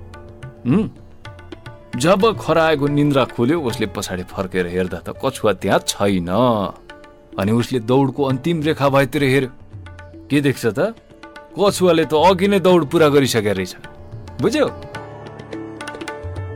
जब 1.99 2.21
खराएको 2.39 2.85
निन्द्रा 2.87 3.23
खोल्यो 3.35 3.57
उसले 3.67 3.87
पछाडि 3.95 4.23
फर्केर 4.31 4.65
हेर्दा 4.67 4.99
त 5.03 5.09
कछुवा 5.19 5.51
त्यहाँ 5.59 5.79
छैन। 5.87 6.31
अनि 7.39 7.51
उसले 7.51 7.79
दौडको 7.79 8.23
अन्तिम 8.23 8.63
रेखा 8.63 8.89
भएतिर 8.89 9.23
हेऱ्यो। 9.23 9.49
के 10.29 10.41
देख्छ 10.41 10.65
त? 10.65 10.79
कछुवाले 11.59 12.05
त 12.05 12.13
अघि 12.13 12.47
नै 12.47 12.59
दौड 12.59 12.85
पुरा 12.85 13.09
गरिसकेको 13.09 13.53
रहेछ। 13.53 13.75
बुझ्यो? 14.41 14.67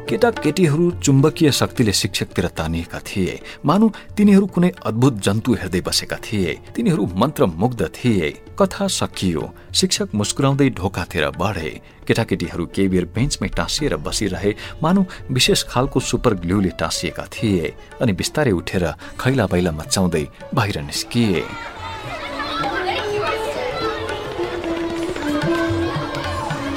केटाकेटीहरू 0.09 0.91
चुम्बकीय 0.91 1.51
शक्तिले 1.51 1.93
शिक्षकतिर 1.93 2.47
तानिएका 2.47 2.99
थिए। 2.99 3.41
मानु 3.65 3.89
तिनीहरू 4.17 4.45
कुनै 4.45 4.71
अद्भुत 4.85 5.13
जन्तु 5.13 5.53
हेर्दै 5.53 5.81
बसेका 5.81 6.15
थिए। 6.15 6.59
तिनीहरू 6.75 7.09
मन्त्रमुग्ध 7.15 7.85
थिए। 7.85 8.41
कथा 8.59 8.87
सकियो। 8.87 9.43
शिक्षक 9.73 10.15
मुस्कुराउँदै 10.15 10.69
ढोकातिर 10.69 11.29
बढे। 11.37 11.69
केटाकेटीहरू 12.07 12.65
केही 12.65 12.87
बेर 12.87 13.05
बेन्चमै 13.05 13.47
टाँसिएर 13.47 13.95
बसिरहे। 13.97 14.51
मानु 14.83 15.03
विशेष 15.31 15.63
खालको 15.63 15.99
सुपर 15.99 16.33
ग्लुले 16.39 16.71
टाँसिएका 16.79 17.25
थिए। 17.33 17.73
अनि 18.01 18.13
बिस्तारै 18.13 18.51
उठेर 18.51 18.85
खैला 19.19 19.45
बैला 19.47 19.71
मचाउँदै 19.71 20.25
बाहिर 20.53 20.81
निस्किए। 20.81 21.43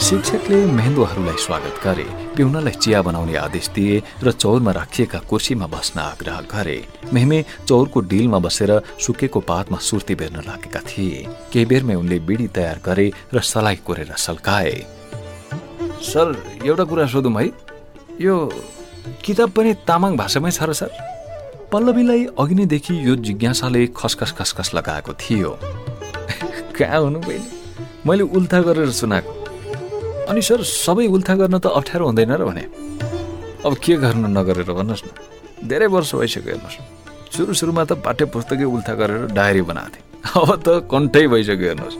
शिक्षकले 0.08 0.58
मेहेन्दोहरूलाई 0.66 1.36
स्वागत 1.36 1.80
गरे 1.84 2.04
पिउनलाई 2.36 2.72
चिया 2.72 3.00
बनाउने 3.02 3.34
आदेश 3.36 3.68
दिए 3.76 3.96
र 4.24 4.32
चौरमा 4.32 4.72
राखिएका 4.72 5.18
कुर्सीमा 5.28 5.66
बस्न 5.68 6.00
आग्रह 6.00 6.40
गरे। 6.48 6.76
मेहमे 7.12 7.44
चौरको 7.68 8.00
डिलमा 8.08 8.38
बसेर 8.40 8.70
सुकेको 9.04 9.40
पातमा 9.40 9.78
सुर्ती 9.78 10.14
बेर्न 10.14 10.40
लागेका 10.48 10.80
थिए। 10.80 11.18
केही 11.52 11.64
बेरमै 11.68 11.94
उनले 11.94 12.18
बिडी 12.24 12.46
तयार 12.56 12.80
गरे 12.80 13.06
र 13.34 13.40
सलाई 13.44 13.76
कोरेर 13.84 14.12
सल्काए। 14.16 14.72
सर 16.00 16.26
एउटा 16.64 16.84
कुरा 16.88 17.06
सोधौँ 17.06 17.32
है। 17.36 17.52
यो 18.16 18.34
किताब 19.24 19.50
पनि 19.52 19.74
तामाङ 19.84 20.16
भाषामै 20.16 20.50
छ 20.50 20.62
र 20.64 20.72
सर? 20.72 20.90
पल्लवीलाई 21.68 22.26
अघि 22.32 22.54
नैदेखि 22.54 22.94
यो 23.08 23.16
जिज्ञासाले 23.28 23.86
खसखस 23.92 24.32
खसखस 24.40 24.72
लगाएको 24.74 25.12
थियो। 25.20 25.50
कहाँ 26.80 27.00
हुनु 27.04 27.20
पहिले 27.20 27.48
मैले 28.08 28.24
उल्था 28.24 28.60
गरेर 28.64 28.90
सुनाएको। 29.04 29.47
अनि 30.28 30.42
सर 30.42 30.62
सबै 30.62 31.06
उल्था 31.08 31.34
गर्न 31.40 31.58
त 31.58 31.66
अप्ठ्यारो 31.72 32.04
हुँदैन 32.06 32.32
र 32.36 32.44
भने। 32.44 32.64
अब 33.64 33.72
के 33.80 33.96
गर्नु 33.96 34.28
नगरेर 34.28 34.70
भन्नुहोस् 34.70 35.04
न। 35.04 35.08
धेरै 35.68 35.86
वर्ष 35.88 36.14
भइसक्यो 36.14 36.52
हेर्नुहोस्। 36.52 36.76
सुरु 37.32 37.52
सुरुमा 37.54 37.84
त 37.84 37.92
पाठ्य 38.04 38.24
पुस्तकै 38.28 38.64
उल्था 38.64 38.94
गरेर 39.00 39.32
डायरी 39.32 39.62
बनाएको 39.64 39.92
थिएँ 39.94 40.04
अब 40.36 40.50
त 40.60 40.68
कन्ठै 40.84 41.26
भइसक्यो 41.32 41.68
हेर्नुहोस्। 41.68 41.96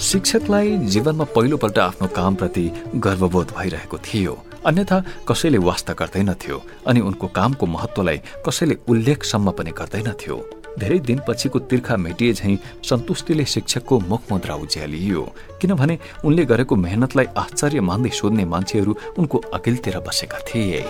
शिक्षकलाई 0.00 0.68
जीवनमा 0.94 1.24
पहिलोपल्ट 1.36 1.78
आफ्नो 1.78 2.06
कामप्रति 2.14 2.64
गर्वबोध 3.04 3.48
भइरहेको 3.58 3.98
थियो। 3.98 4.34
अन्यथा 4.60 4.98
कसैले 5.28 5.58
वास्ता 5.58 5.92
गर्दैनथ्यो 6.00 6.56
अनि 6.86 7.00
उनको 7.00 7.26
कामको 7.34 7.66
महत्वलाई 7.66 8.18
कसैले 8.46 8.74
उल्लेखसम्म 8.88 9.50
पनि 9.58 9.70
गर्दैनथ्यो। 9.76 10.36
धेरै 10.78 10.98
दिनपछिको 11.08 11.58
तिर्खा 11.70 11.96
मेटिए 11.96 12.32
झैँ 12.32 12.56
सन्तुष्टिले 12.84 13.44
शिक्षकको 13.44 13.98
मुखमुद्रा 14.10 14.54
उज्यालियो 14.54 15.22
किनभने 15.60 15.98
उनले 16.24 16.44
गरेको 16.44 16.74
मेहनतलाई 16.76 17.26
आश्चर्य 17.36 17.80
मान्दै 17.80 18.10
सोध्ने 18.10 18.44
मान्छेहरू 18.44 18.92
उनको 19.18 19.38
अघिल्तिर 19.54 19.98
बसेका 20.06 20.38
थिए। 20.48 20.80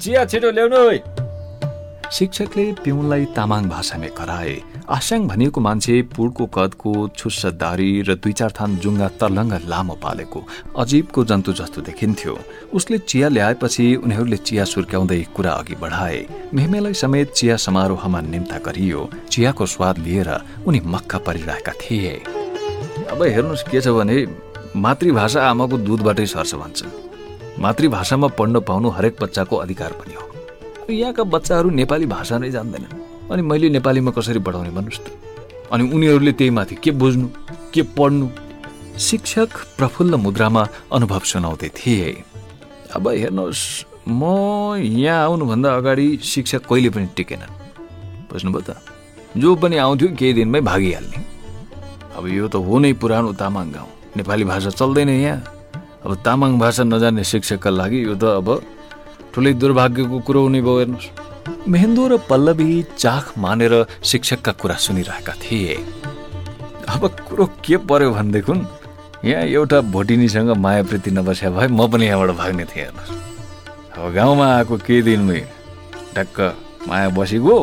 चिया 0.00 0.24
छिटो 0.24 0.50
ल्याउनु 0.50 0.82
शिक्षकले 2.12 2.64
पिउनलाई 2.84 3.24
तामाङ 3.36 3.62
भाषामै 3.68 4.10
कराए। 4.18 4.56
आस्याङ 4.86 5.26
भनिएको 5.26 5.60
मान्छे 5.60 5.94
पुडको 6.14 6.46
कदको 6.46 6.90
छुस्स 7.18 7.58
दारी 7.58 8.06
र 8.06 8.14
दुई 8.22 8.32
चार 8.38 8.50
थान 8.54 8.76
जुङ्गा 8.78 9.08
तर्लङ्ग 9.18 9.66
लामो 9.66 9.94
पालेको 9.98 10.40
अजीबको 10.78 11.24
जन्तु 11.26 11.52
जस्तो 11.58 11.80
देखिन्थ्यो। 11.90 12.34
उसले 12.70 12.98
चिया 13.02 13.28
ल्याएपछि 13.28 13.86
उनीहरूले 14.06 14.36
चिया 14.46 14.64
सुर्क्याउँदै 14.64 15.20
कुरा 15.34 15.52
अघि 15.52 15.74
बढाए। 15.82 16.20
मेहमेलाई 16.54 16.94
समेत 16.94 17.32
चिया 17.34 17.56
समारोहमा 17.66 18.20
निम्ता 18.30 18.58
गरियो। 18.62 19.00
चियाको 19.26 19.66
स्वाद 19.66 19.98
लिएर 20.06 20.30
उनी 20.66 20.80
मक्का 20.86 21.18
परिरहेका 21.18 21.72
थिए। 21.82 22.14
अब 23.10 23.22
हेर्नुहोस् 23.26 23.66
के 23.66 23.80
छ 23.80 23.90
भने 23.90 24.16
मातृभाषा 24.78 25.40
आमाको 25.50 25.76
दुधबाटै 25.82 26.26
सर्छ 26.26 26.54
भन्छ। 26.54 26.78
मातृभाषामा 27.58 28.28
पढ्न 28.38 28.60
पाउनु 28.62 28.88
हरेक 28.94 29.18
बच्चाको 29.22 29.56
अधिकार 29.56 29.92
पनि 29.98 30.14
हो। 30.14 30.24
यहाँका 30.94 31.24
बच्चाहरू 31.34 31.70
नेपाली 31.74 32.06
भाषा 32.06 32.38
नै 32.38 32.50
जान्दैनन्। 32.54 33.15
अनि 33.30 33.42
मैले 33.42 33.68
नेपालीमा 33.68 34.10
कसरी 34.10 34.38
पढाउने 34.38 34.70
भन्नुहोस् 34.70 35.02
त। 35.02 35.06
अनि 35.72 35.82
उनीहरूले 35.90 36.32
त्यही 36.32 36.50
माथि 36.50 36.74
के 36.78 36.90
बुझ्नु 36.90 37.26
के 37.74 37.82
पढ्नु? 37.82 38.26
शिक्षक 38.98 39.50
प्रफुल्ल 39.76 40.14
मुद्रामा 40.14 40.62
अनुभव 40.92 41.22
सुनाउँदै 41.26 41.68
थिए। 41.68 42.24
अब 42.96 43.04
हेर्नुहोस् 43.08 43.64
म 44.08 44.22
यहाँ 44.78 45.24
आउनुभन्दा 45.24 45.68
अगाडि 45.76 46.06
शिक्षक 46.22 46.62
कहिले 46.70 46.90
पनि 46.94 47.08
टिकेनन्। 47.16 47.52
बुझ्नुभयो 48.30 48.62
त? 48.62 48.78
जो 49.36 49.48
पनि 49.58 49.76
आउँथ्यो 49.76 50.08
केही 50.14 50.32
दिनमै 50.32 50.60
भागिहाल्ने। 50.62 51.18
अब 52.16 52.24
यो 52.30 52.46
त 52.48 52.56
हो 52.56 52.78
नै 52.78 52.92
पुरानो 52.94 53.32
तामाङ 53.34 53.66
गाउँ। 53.74 53.90
नेपाली 54.16 54.44
भाषा 54.48 54.70
चल्दैन 54.70 55.08
यहाँ। 55.08 55.42
अब 56.06 56.10
तामाङ 56.24 56.58
भाषा 56.62 56.82
नजान्ने 56.86 57.24
शिक्षकका 57.26 57.70
लागि 57.70 57.98
यो 58.06 58.14
त 58.14 58.24
अब 58.40 58.48
ठुलै 59.34 59.52
दुर्भाग्यको 59.60 60.16
कुरो 60.24 60.40
हुने 60.46 60.60
भयो 60.62 60.78
हेर्नुहोस्। 60.78 61.25
मेहेन्दो 61.68 62.06
र 62.08 62.16
पल्लवी 62.28 62.82
चाख 62.98 63.38
मानेर 63.38 63.74
शिक्षकका 64.02 64.52
कुरा 64.52 64.76
सुनिरहेका 64.76 65.32
थिए। 65.42 65.74
अब 66.88 67.02
कुरो 67.28 67.44
के 67.64 67.76
पर्यो 67.86 68.10
भनेदेखि 68.12 68.54
यहाँ 69.24 69.44
एउटा 69.44 69.80
भोटिनीसँग 69.94 70.50
मायाप्रीति 70.56 71.10
नबस्या 71.10 71.50
भए 71.50 71.66
म 71.68 71.86
पनि 71.90 72.06
यहाँबाट 72.06 72.30
भाग्ने 72.36 72.64
थिएँ 72.64 72.84
हेर्नुहोस्। 72.84 73.10
अब 73.94 74.12
गाउँमा 74.14 74.46
आएको 74.56 74.76
केही 74.86 75.02
दिनमै 75.02 75.40
ढक्क 76.16 76.38
माया 76.88 77.08
बसेको 77.14 77.56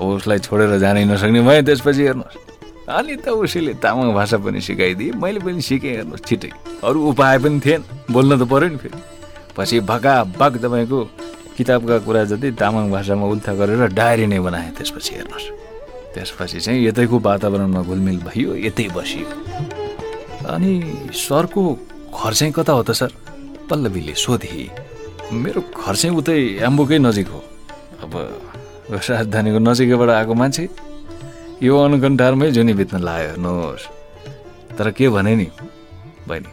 उसलाई 0.00 0.38
छोडेर 0.44 0.78
जानै 0.78 1.04
नसक्ने 1.04 1.40
भएँ 1.40 1.62
त्यसपछि 1.64 2.02
हेर्नुहोस्। 2.02 2.36
अनि 2.90 3.14
त 3.22 3.28
उसैले 3.28 3.74
तामाङ 3.80 4.12
भाषा 4.12 4.36
पनि 4.40 4.60
सिकाइदिए 4.60 5.12
मैले 5.14 5.40
पनि 5.40 5.62
सिकेँ 5.62 5.94
हेर्नुहोस् 5.96 6.26
छिटै। 6.28 6.50
अरू 6.84 6.98
उपाय 7.08 7.38
पनि 7.38 7.60
थिएन। 7.60 7.82
बोल्न 8.10 8.30
त 8.40 8.42
पऱ्यो 8.50 8.68
नि 8.68 8.78
फेरि। 8.82 8.98
पछि 9.56 9.80
भका 9.80 10.14
भक 10.36 10.52
तपाईँको 10.64 11.00
किताबका 11.60 11.96
कुरा 12.08 12.24
जति 12.24 12.50
तामाङ 12.56 12.90
भाषामा 12.90 13.26
उल्था 13.28 13.52
गरेर 13.60 13.92
डायरी 13.92 14.26
नै 14.32 14.40
बनाएँ 14.40 14.70
त्यसपछि 14.80 15.12
हेर्नुहोस्। 15.14 15.46
त्यसपछि 16.16 16.58
चाहिँ 16.64 16.80
यतैको 16.88 17.16
वातावरणमा 17.20 17.80
घुलमिल 17.84 18.18
भइयो 18.24 18.56
यतै 18.66 18.88
बसियो। 18.96 19.28
अनि 20.48 20.72
सरको 21.12 21.62
घर 22.16 22.32
चाहिँ 22.32 22.52
कता 22.56 22.72
हो 22.72 22.82
त 22.82 22.90
सर? 22.96 23.12
पल्लवीले 23.68 24.14
सोधे। 24.16 24.48
मेरो 25.30 25.60
घर 25.76 25.94
चाहिँ 26.00 26.16
उतै 26.16 26.64
एम्बोकै 26.64 26.98
नजिक 26.98 27.28
हो। 27.28 27.40
अब 28.02 28.12
राजधानीको 28.90 29.58
नजिकैबाट 29.60 30.10
आएको 30.10 30.34
मान्छे 30.34 30.64
यो 31.62 31.74
अनुकन्ठारमै 31.76 32.50
जुनी 32.56 32.72
बित्न 32.72 33.04
लायो 33.04 33.28
हेर्नुहोस्। 33.36 33.84
तर 34.80 34.90
के 34.96 35.08
भने 35.12 35.34
नि 35.36 35.48
बहिनी 36.26 36.50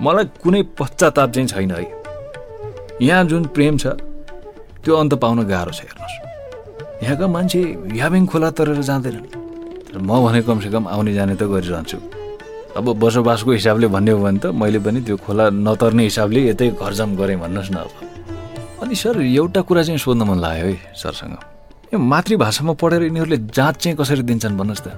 मलाई 0.00 0.24
कुनै 0.38 0.62
पश्चाताप 0.78 1.28
चाहिँ 1.34 1.48
छैन 1.48 1.70
है। 1.74 1.95
यहाँ 3.02 3.24
जुन 3.24 3.44
प्रेम 3.52 3.76
छ 3.76 3.86
त्यो 4.84 4.96
अन्त 4.96 5.14
पाउन 5.20 5.44
गाह्रो 5.44 5.72
छ 5.72 5.80
हेर्नुहोस्। 5.84 7.04
यहाँका 7.04 7.26
मान्छे 7.26 7.60
याबिङ 7.92 8.26
खोला 8.26 8.50
तरेर 8.56 8.80
जाँदैनन्। 8.80 9.26
तर 9.92 9.98
म 10.00 10.10
भने 10.24 10.40
कमसेकम 10.42 10.88
आउने 10.88 11.12
जाने 11.12 11.34
त 11.36 11.42
गरिरहन्छु। 11.44 11.98
अब 12.76 12.86
बसोबासको 12.96 13.50
हिसाबले 13.52 13.86
भन्ने 13.92 14.12
हो 14.16 14.20
भने 14.24 14.38
त 14.38 14.46
मैले 14.52 14.78
पनि 14.80 15.00
त्यो 15.04 15.16
खोला 15.20 15.44
नतर्ने 15.52 16.02
हिसाबले 16.08 16.40
यतै 16.48 16.68
घरजाम 16.80 17.10
गरेँ 17.20 17.36
भन्नुहोस् 17.36 17.72
न 17.72 17.76
अब। 17.84 17.92
अनि 18.80 18.94
सर 18.94 19.20
एउटा 19.20 19.60
कुरा 19.60 19.82
चाहिँ 19.82 20.00
सोध्न 20.00 20.22
मन 20.24 20.38
लाग्यो 20.40 20.66
है 20.66 20.76
सरसँग। 20.96 21.36
यो 21.92 21.98
मातृभाषामा 22.00 22.72
पढेर 22.80 23.02
यिनीहरूले 23.12 23.38
जाँच 23.52 23.76
चाहिँ 23.76 23.96
कसरी 23.96 24.22
दिन्छन् 24.24 24.56
भन्नुहोस् 24.56 24.84
त। 24.84 24.88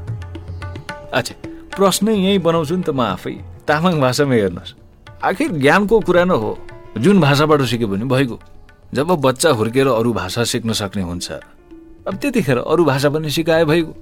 अच्छा 1.18 1.34
प्रश्न 1.74 2.06
यहीँ 2.14 2.38
बनाउँछु 2.38 2.74
नि 2.78 2.82
त 2.86 2.90
म 2.94 3.00
आफै। 3.14 3.34
तामाङ 3.66 3.94
भाषामा 3.98 4.34
हेर्नुहोस्। 4.34 4.74
आखिर 5.22 5.50
ज्ञानको 5.58 5.96
कुरा 6.06 6.24
न 6.24 6.30
हो। 6.38 6.50
जुन 6.96 7.20
भाषाबाट 7.20 7.62
सिक्यो 7.62 7.88
भने 7.88 8.04
भइगयो। 8.04 8.38
जब 8.94 9.06
बच्चा 9.06 9.50
हुर्केर 9.50 9.86
अरू 9.86 10.12
भाषा 10.12 10.44
सिक्न 10.44 10.72
सक्ने 10.72 11.02
हुन्छ 11.02 11.30
अब 11.30 12.14
त्यतिखेर 12.16 12.58
अरू 12.58 12.84
भाषा 12.84 13.08
पनि 13.10 13.30
सिकाए 13.30 13.64
भइगयो। 13.64 13.94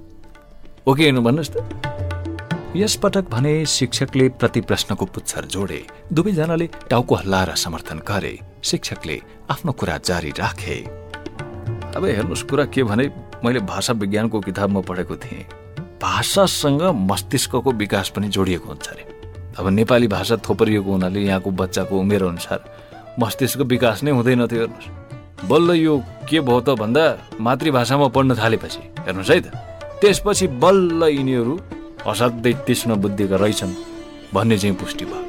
हो 0.87 0.93
कि 0.93 1.03
हेर्नु 1.03 1.21
भन्नुहोस् 1.21 1.51
त। 1.51 2.73
यसपटक 2.75 3.29
भने 3.29 3.65
शिक्षकले 3.65 4.29
प्रति 4.29 4.61
प्रश्नको 4.61 5.05
पुच्छर 5.05 5.45
जोडे 5.45 5.85
दुवैजनाले 6.13 6.67
टाउको 6.89 7.15
हल्लाएर 7.15 7.55
समर्थन 7.55 7.99
गरे। 8.07 8.39
शिक्षकले 8.63 9.21
आफ्नो 9.51 9.71
कुरा 9.71 9.97
जारी 9.97 10.29
राखे। 10.29 10.79
अब 11.95 12.05
हेर्नुहोस् 12.05 12.43
कुरा 12.43 12.65
के 12.65 12.83
भने 12.83 13.11
मैले 13.45 13.59
भाषा 13.59 13.93
विज्ञानको 13.93 14.39
किताबमा 14.39 14.81
पढेको 14.81 15.15
थिएँ। 15.15 15.45
भाषासँग 16.01 16.81
मस्तिष्कको 17.11 17.71
विकास 17.71 18.09
पनि 18.15 18.27
जोडिएको 18.27 18.67
हुन्छ 18.67 18.87
अरे। 18.87 19.16
अब 19.57 19.67
नेपाली 19.69 20.07
भाषा 20.07 20.35
थोपरिएको 20.45 20.91
हुनाले 20.91 21.21
यहाँको 21.21 21.49
बच्चाको 21.51 21.99
उमेर 21.99 22.23
अनुसार 22.23 22.59
मस्तिष्क 23.19 23.59
विकास 23.65 24.03
नै 24.03 24.11
हुँदैन 24.11 24.47
थियो 24.47 24.61
हेर्नुहोस्। 24.61 25.49
बल्ल 25.49 25.69
यो 25.77 25.97
के 26.29 26.39
भयो 26.39 26.59
त 26.61 26.69
भन्दा 26.77 27.03
मातृभाषामा 27.41 28.07
पढ्न 28.13 28.35
थालेपछि 28.37 28.81
हेर्नुहोस् 29.05 29.31
है 29.31 29.39
त। 29.41 29.47
त्यसपछि 30.01 30.47
बल्ल 30.61 31.01
यिनीहरू 31.09 31.53
असाध्यै 32.05 32.53
तीक्ष्ण 32.67 32.95
बुद्धिका 33.01 33.35
रहेछन् 33.35 33.73
भन्ने 34.33 34.57
चाहिँ 34.57 34.75
पुष्टि 34.77 35.05
भयो। 35.05 35.25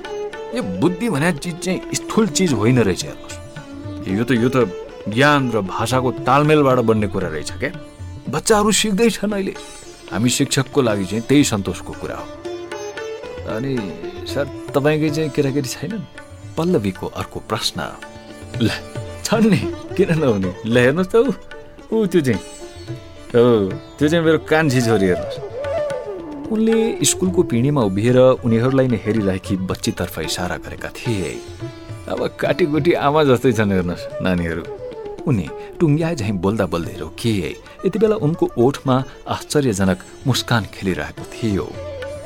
यो 0.57 0.63
बुद्धि 0.81 1.09
भने 1.09 1.33
चिज 1.41 1.57
चाहिँ 1.65 1.81
स्थूल 1.95 2.27
चिज 2.37 2.53
होइन 2.53 2.79
रहेछ 2.85 3.05
हेर्नुहोस्। 3.05 4.09
यो 4.09 4.25
त 4.25 4.31
यो 4.37 4.49
त 4.53 4.57
ज्ञान 5.09 5.51
र 5.57 5.61
भाषाको 5.65 6.11
तालमेलबाट 6.29 6.79
बन्ने 6.85 7.09
कुरा 7.09 7.29
रहेछ 7.33 7.51
क्या। 7.57 7.73
बच्चाहरू 8.29 8.71
सिक्दैछन् 8.73 9.33
अहिले। 9.33 9.55
हामी 10.13 10.29
शिक्षकको 10.29 10.81
लागि 10.83 11.05
चाहिँ 11.05 11.25
त्यही 11.25 11.45
सन्तोषको 11.45 11.93
कुरा 11.97 12.17
हो। 12.17 12.27
अनि 13.57 13.73
सर 14.29 14.45
तपाईँकै 14.75 15.11
चाहिँ 15.11 15.31
केटाकेटी 15.33 15.69
छैनन्? 15.69 16.05
पल्लवीको 16.57 17.07
अर्को 17.21 17.39
प्रश्न। 17.49 17.79
ल 18.61 18.69
छन् 19.25 19.49
नि 19.51 19.61
किन 19.97 20.11
नहुने? 20.21 20.51
ल 20.67 20.77
हेर्नुहोस् 20.77 21.13
त 21.13 21.17
ऊ। 21.93 22.07
त्यो 22.07 22.21
चाहिँ 22.21 22.41
हो 23.35 23.45
त्यो 23.99 24.07
चाहिँ 24.09 24.25
मेरो 24.25 24.39
कान्छी 24.45 24.81
छोरी 24.85 25.07
हेर्नुहोस्। 25.09 25.37
उनले 26.53 26.77
स्कुलको 27.05 27.43
पिँढीमा 27.51 27.83
उभिएर 27.89 28.19
उनीहरूलाई 28.45 28.89
नै 28.89 28.99
हेरिरहेकी 29.05 29.55
बच्चीतर्फ 29.69 30.15
इसारा 30.29 30.57
गरेका 30.65 30.89
थिए। 30.97 31.31
अब 32.09 32.21
काटीकुटी 32.41 32.93
आमा 33.07 33.21
जस्तै 33.29 33.53
छन् 33.53 33.73
हेर्नुहोस् 33.73 34.05
नानीहरू। 34.25 34.65
उनी 35.29 35.47
टुङ्ग्या 35.81 36.09
झैँ 36.15 36.37
बोल्दा 36.45 36.67
बोल्दै 36.73 36.97
रोकिए। 37.01 37.51
यति 37.85 37.99
बेला 37.99 38.17
उनको 38.25 38.45
ओठमा 38.57 38.97
आश्चर्यजनक 39.29 39.99
मुस्कान 40.27 40.63
खेलिरहेको 40.73 41.25
थियो। 41.33 41.67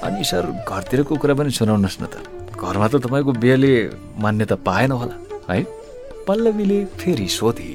अनि 0.03 0.25
सर 0.25 0.47
घरतिरको 0.69 1.17
कुरा 1.17 1.35
पनि 1.35 1.51
सुनाउनुहोस् 1.51 2.01
न 2.03 2.05
त। 2.11 2.15
घरमा 2.59 2.87
त 2.89 2.95
तपाईँको 3.07 3.33
बिहेले 3.43 3.73
मान्यता 4.19 4.57
पाएन 4.67 4.91
होला 4.93 5.17
है? 5.51 5.63
पल्लवीले 6.27 6.79
फेरि 6.99 7.29
सोधे 7.29 7.75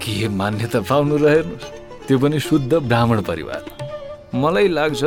के 0.00 0.28
मान्यता 0.28 0.80
पाउनु 0.88 1.16
र 1.16 1.28
हेर्नुहोस् 1.28 1.68
त्यो 2.08 2.16
पनि 2.18 2.38
शुद्ध 2.40 2.72
ब्राह्मण 2.88 3.20
परिवार। 3.28 3.62
मलाई 4.34 4.68
लाग्छ 4.68 5.02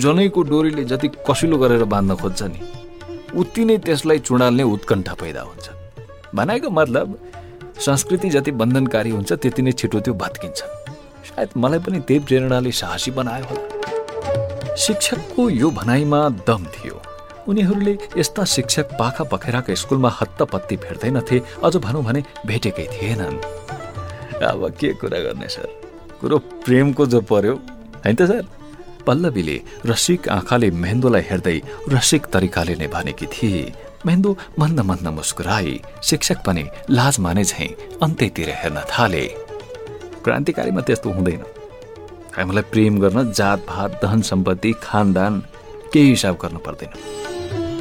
जनैको 0.00 0.42
डोरीले 0.42 0.84
जति 0.84 1.08
कसिलो 1.28 1.56
गरेर 1.58 1.84
बाँध्न 1.84 2.16
खोज्छ 2.16 2.42
नि 2.42 2.60
उति 3.36 3.64
नै 3.64 3.76
त्यसलाई 3.84 4.18
चुडाल्ने 4.24 4.62
उत्कण्ठा 4.64 5.14
पैदा 5.20 5.42
हुन्छ। 5.42 5.66
भनेको 6.34 6.68
मतलब 6.70 7.18
संस्कृति 7.86 8.28
जति 8.32 8.50
बन्धनकारी 8.60 9.10
हुन्छ 9.10 9.32
त्यति 9.32 9.62
नै 9.62 9.72
छिटो 9.72 10.00
त्यो 10.00 10.14
भत्किन्छ। 10.14 10.60
सायद 11.28 11.48
मलाई 11.56 11.78
पनि 11.84 11.98
त्यही 12.00 12.20
प्रेरणाले 12.24 12.72
साहसी 12.72 13.10
बनायो 13.12 13.44
होला। 13.44 13.75
शिक्षकको 14.76 15.48
यो 15.50 15.70
भनाइमा 15.70 16.28
दम 16.48 16.64
थियो। 16.66 17.02
उनीहरूले 17.48 17.96
यस्ता 18.18 18.44
शिक्षक 18.44 18.86
पाखा 18.98 19.24
पखेराका 19.24 19.74
स्कुलमा 19.74 20.10
हत्तपत्ती 20.20 20.76
भेट्दैनथे 20.76 21.38
अझ 21.64 21.76
भनौँ 21.76 22.02
भने 22.04 22.22
भेटेकै 22.46 22.86
थिएनन्। 22.92 23.38
अब 24.42 24.68
के 24.80 24.92
कुरा 25.00 25.18
गर्ने 25.18 25.48
सर? 25.48 25.68
कुरो 26.20 26.38
प्रेमको 26.64 27.06
जो 27.06 27.20
पर्यो 27.20 27.54
होइन 28.04 28.14
त 28.14 28.26
सर? 28.26 28.44
पल्लवीले 29.06 29.56
रसिक 29.86 30.28
आँखाले 30.28 30.70
मेहेन्दोलाई 30.70 31.22
हेर्दै 31.30 31.58
रसिक 31.88 32.26
तरिकाले 32.26 32.74
नै 32.76 32.86
भनेकी 32.86 33.26
थिए। 33.26 33.72
मेहेन्दो 34.06 34.36
मन्द 34.58 34.80
मन्द 34.80 35.06
मुस्कुराई 35.08 35.80
शिक्षक 36.02 36.38
पनि 36.46 36.64
लाज 36.90 37.20
माने 37.20 37.44
झैँ 37.44 37.70
अन्त्यतिर 38.02 38.50
हेर्न 38.60 38.82
थाले। 38.90 39.26
क्रान्तिकारीमा 40.24 40.80
त्यस्तो 40.80 41.10
हुँदैन। 41.10 41.44
हामीलाई 42.36 42.62
प्रेम 42.72 42.98
गर्न 43.00 43.32
जात 43.32 43.66
भात 43.68 44.00
धन 44.04 44.20
सम्पत्ति 44.22 44.72
खानदान 44.82 45.42
केही 45.92 46.08
हिसाब 46.08 46.38
गर्नु 46.42 46.58
पर्दैन। 46.58 46.92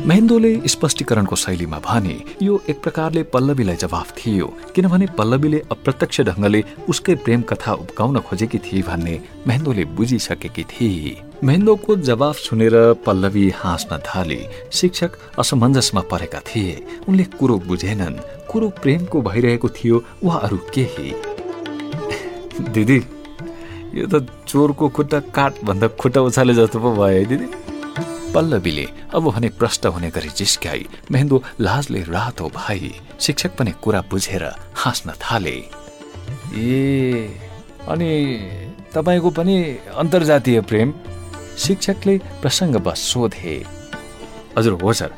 महेन्द्रले 0.08 0.62
स्पष्टीकरणको 0.68 1.36
शैलीमा 1.36 1.80
भने 1.80 2.15
यो 2.41 2.62
एक 2.70 2.82
प्रकारले 2.84 3.24
पल्लवीलाई 3.24 3.76
जवाफ 3.76 4.12
थियो 4.18 4.48
किनभने 4.76 5.06
पल्लवीले 5.18 5.60
अप्रत्यक्ष 5.72 6.22
ढङ्गले 6.22 6.63
उसकै 6.89 7.15
प्रेम 7.15 7.41
कथा 7.41 7.74
उब्काउन 7.74 8.20
खोजेकी 8.20 8.58
थिए 8.58 8.82
भन्ने 8.82 9.15
महेन्द्रले 9.48 9.86
बुझिसकेकी 9.86 10.63
थिए। 10.63 11.22
महेन्द्रको 11.44 11.96
जवाफ 11.96 12.38
सुनेर 12.38 12.76
पल्लवी 13.06 13.50
हाँस्न 13.50 13.98
थाले। 13.98 14.39
शिक्षक 14.72 15.12
असमञ्जसमा 15.39 16.02
परेका 16.02 16.39
थिए। 16.39 16.86
उनले 17.10 17.24
कुरो 17.39 17.58
बुझेनन् 17.68 18.22
कुरो 18.52 18.70
प्रेमको 18.70 19.22
भइरहेको 19.22 19.70
थियो 19.70 20.04
वा 20.24 20.36
अरू 20.36 20.58
केही? 20.74 21.12
दिदी 22.74 23.00
यो 23.95 24.05
त 24.12 24.27
चोरको 24.47 24.89
खुट्टा 24.91 25.19
काट 25.36 25.63
भन्दा 25.63 25.88
खुट्टा 25.95 26.21
उछाले 26.27 26.53
जस्तो 26.53 26.79
पो 26.79 26.91
भयो 26.95 27.15
है 27.15 27.25
दिदी। 27.25 27.47
पल्लवीले 28.34 28.86
अब 29.15 29.23
भने 29.31 29.49
प्रष्ट 29.55 29.86
हुने 29.88 30.10
गरी 30.12 30.29
जिस्क्याई 30.36 30.86
मेहेन्दो 31.12 31.38
लाजले 31.62 32.01
रातो 32.12 32.45
भाइ। 32.55 32.91
शिक्षक 33.19 33.55
पनि 33.58 33.71
कुरा 33.79 34.01
बुझेर 34.12 34.43
हाँस्न 34.75 35.13
थाले। 35.23 35.55
ए 36.60 37.31
अनि 37.88 38.12
तपाईँको 38.93 39.29
पनि 39.31 39.55
अन्तर्जातीय 39.95 40.62
प्रेम? 40.62 40.93
शिक्षकले 41.58 42.17
प्रसङ्गवश 42.41 42.99
सोधे। 43.12 43.55
हजुर 44.58 44.73
हो 44.84 44.93
सर। 44.93 45.12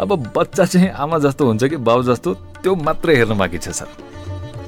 अब 0.00 0.10
बच्चा 0.36 0.64
चाहिँ 0.64 0.88
आमा 0.90 1.18
जस्तो 1.22 1.46
हुन्छ 1.46 1.64
कि 1.64 1.76
बाउ 1.78 2.02
जस्तो 2.02 2.34
त्यो 2.62 2.74
मात्रै 2.74 3.16
हेर्नु 3.16 3.34
बाँकी 3.34 3.58
छ 3.58 3.70
सर। 3.70 3.88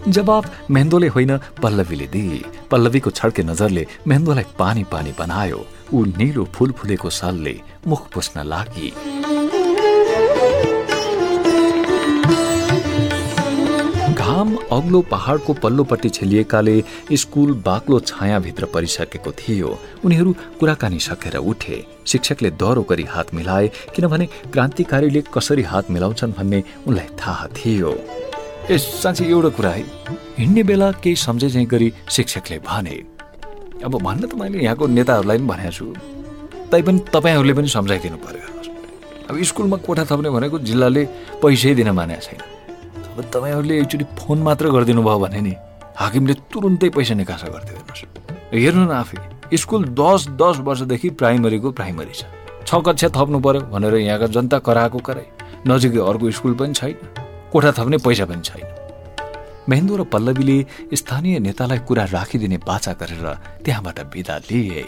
जवाब 0.08 0.44
मेहेन्दोले 0.70 1.08
होइन 1.08 1.36
पल्लवीले 1.62 2.06
दिए। 2.06 2.42
पल्लवीको 2.70 3.10
छड्के 3.10 3.42
नजरले 3.42 3.86
मेहेन्दोलाई 4.06 4.44
पानी 4.58 4.84
पानी 4.84 5.12
बनायो। 5.18 5.60
ऊ 5.92 6.04
निलो 6.18 6.44
फुल 6.54 6.72
फुलेको 6.72 7.10
सालले 7.10 7.54
मुख 7.86 8.08
पुस्न 8.12 8.44
लागि। 8.44 8.90
घाम 14.14 14.56
अग्लो 14.72 15.00
पहाडको 15.10 15.52
पल्लोपट्टि 15.54 16.08
छेलिएकाले 16.08 16.82
स्कुल 17.12 17.52
बाक्लो 17.64 18.00
छायाभित्र 18.00 18.64
परिसकेको 18.74 19.32
थियो। 19.32 19.78
उनीहरू 20.04 20.32
कुराकानी 20.60 20.98
सकेर 21.00 21.36
उठे। 21.36 21.84
शिक्षकले 22.06 22.50
दह्रो 22.52 22.82
गरी 22.82 23.04
हात 23.04 23.34
मिलाए 23.34 23.66
किनभने 23.96 24.26
क्रान्तिकारीले 24.52 25.22
कसरी 25.34 25.62
हात 25.62 25.90
मिलाउँछन् 25.90 26.32
भन्ने 26.32 26.62
उनलाई 26.86 27.08
थाहा 27.20 27.46
थियो। 27.56 27.92
ए 28.70 28.76
साँच्ची 28.78 29.24
एउटा 29.24 29.48
कुरा 29.57 29.70
है। 29.70 29.83
हिँड्ने 30.38 30.62
बेला 30.62 30.90
केही 31.00 31.16
सम्झे 31.16 31.48
चाहिँ 31.50 31.66
गरी 31.66 31.92
शिक्षकले 32.11 32.59
भने 32.61 32.96
अब 33.81 33.94
भन्न 33.96 34.26
त 34.28 34.35
मैले 34.37 34.61
यहाँको 34.61 34.87
नेताहरूलाई 34.87 35.38
पनि 35.38 35.46
भनेको 35.48 35.72
छु। 35.72 35.85
तैपनि 36.68 36.98
तपाईँहरूले 37.09 37.54
पनि 37.57 37.68
सम्झाइदिनु 37.68 38.16
पर्यो। 38.20 38.44
अब 39.24 39.42
स्कुलमा 39.42 39.76
कोठा 39.88 40.04
थप्ने 40.04 40.31
भनेको 40.31 40.59
जिल्लाले 40.68 41.04
पैसै 41.40 41.74
दिन 41.81 41.90
मानेको 41.96 42.20
छैन। 42.20 42.40
अब 43.09 43.18
तपाईँहरूले 43.33 43.74
एकचोटि 43.81 44.04
फोन 44.20 44.38
मात्र 44.44 44.68
गरिदिनु 44.68 45.00
भयो 45.00 45.18
भने 45.18 45.40
नि 45.40 45.54
हाकिमले 45.96 46.35
तुरुन्तै 46.52 46.88
पैसा 46.92 47.14
निकासा 47.16 47.46
हेर्नुहोस्। 47.48 48.04
हेर्नु 48.52 48.85
न 48.85 48.92
आफै 49.00 49.57
स्कुल 49.57 49.96
दस 49.96 50.28
दस 50.37 50.61
वर्षदेखि 50.61 51.09
प्राइमरीको 51.16 51.68
प्राइमरी 51.72 52.12
छ। 52.12 52.28
छ 52.68 52.70
कक्षा 52.85 53.09
थप्नु 53.16 53.40
पर्यो 53.40 53.61
भनेर 53.72 53.94
यहाँका 54.04 54.26
जनता 54.37 54.59
कराएको 54.61 54.98
कराए 55.09 55.26
नजिकै 55.64 56.00
अर्को 56.04 56.31
स्कुल 56.37 56.52
पनि 56.61 56.74
छैन। 56.76 57.17
कोठा 57.52 57.70
थप्ने 57.72 57.98
पैसा 57.98 58.24
पनि 58.24 58.42
छैन। 58.42 58.66
महेन्द्र 59.68 60.00
र 60.00 60.04
पल्लवीले 60.04 60.58
स्थानीय 60.94 61.38
नेतालाई 61.38 61.78
कुरा 61.88 62.04
राखिदिने 62.12 62.56
बाचा 62.64 62.92
गरेर 63.00 63.26
त्यहाँबाट 63.64 63.98
विदा 64.14 64.37
लिए। 64.50 64.84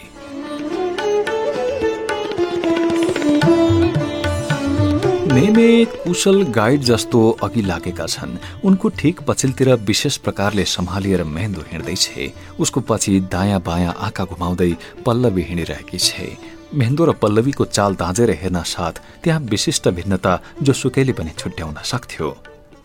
मेमे 5.31 5.85
कुशल 5.85 6.43
गाइड 6.51 6.81
जस्तो 6.83 7.19
अघि 7.43 7.61
लागेका 7.61 8.05
छन्। 8.05 8.37
उनको 8.65 8.89
ठिक 8.99 9.21
पछिल्तिर 9.27 9.73
विशेष 9.87 10.17
प्रकारले 10.17 10.65
सम्हालिएर 10.67 11.23
मेहेन्दो 11.23 11.61
हिँड्दैछ 11.71 12.59
उसको 12.59 12.79
पछि 12.81 13.19
दायाँ 13.31 13.61
बायाँ 13.61 13.93
आँखा 13.97 14.23
घुमाउँदै 14.25 14.71
पल्लवी 15.05 15.41
हिँडिरहेकी 15.41 15.97
छे। 15.97 16.27
मेहेन्दो 16.73 17.05
र 17.05 17.11
पल्लवीको 17.21 17.65
चाल 17.65 17.95
दाँजेर 17.95 18.31
हेर्न 18.41 18.61
साथ 18.65 19.23
त्यहाँ 19.23 19.39
विशिष्ट 19.39 19.87
भिन्नता 19.89 20.39
जो 20.61 20.73
सुकैले 20.73 21.13
पनि 21.13 21.31
छुट्याउन 21.39 21.75
सक्थ्यो। 21.85 22.35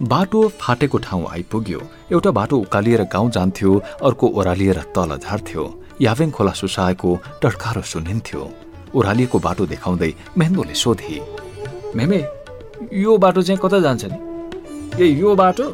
बाटो 0.02 0.48
फाटेको 0.60 0.98
ठाउँ 0.98 1.26
आइपुग्यो। 1.26 1.80
एउटा 2.12 2.30
बाटो 2.30 2.56
उकालिएर 2.58 3.02
गाउँ 3.12 3.30
जान्थ्यो 3.30 3.72
अर्को 4.04 4.26
ओह्रालिएर 4.28 4.78
तल 4.92 5.16
झार्थ्यो। 5.16 5.62
यावेङ 6.00 6.30
खोला 6.30 6.52
सुसाएको 6.52 7.14
टड्कारो 7.42 7.82
सुनिन्थ्यो। 7.82 8.42
ओह्रालिएको 8.94 9.38
बाटो 9.38 9.66
देखाउँदै 9.66 10.12
मेहेन्दोले 10.38 10.74
सोधे 10.74 11.16
मेमे 11.96 12.20
यो 12.92 13.16
बाटो 13.16 13.42
चाहिँ 13.42 13.60
कता 13.62 13.80
जान्छ 13.80 14.04
नि? 14.04 14.18
ए 15.00 15.06
यो 15.16 15.34
बाटो? 15.34 15.66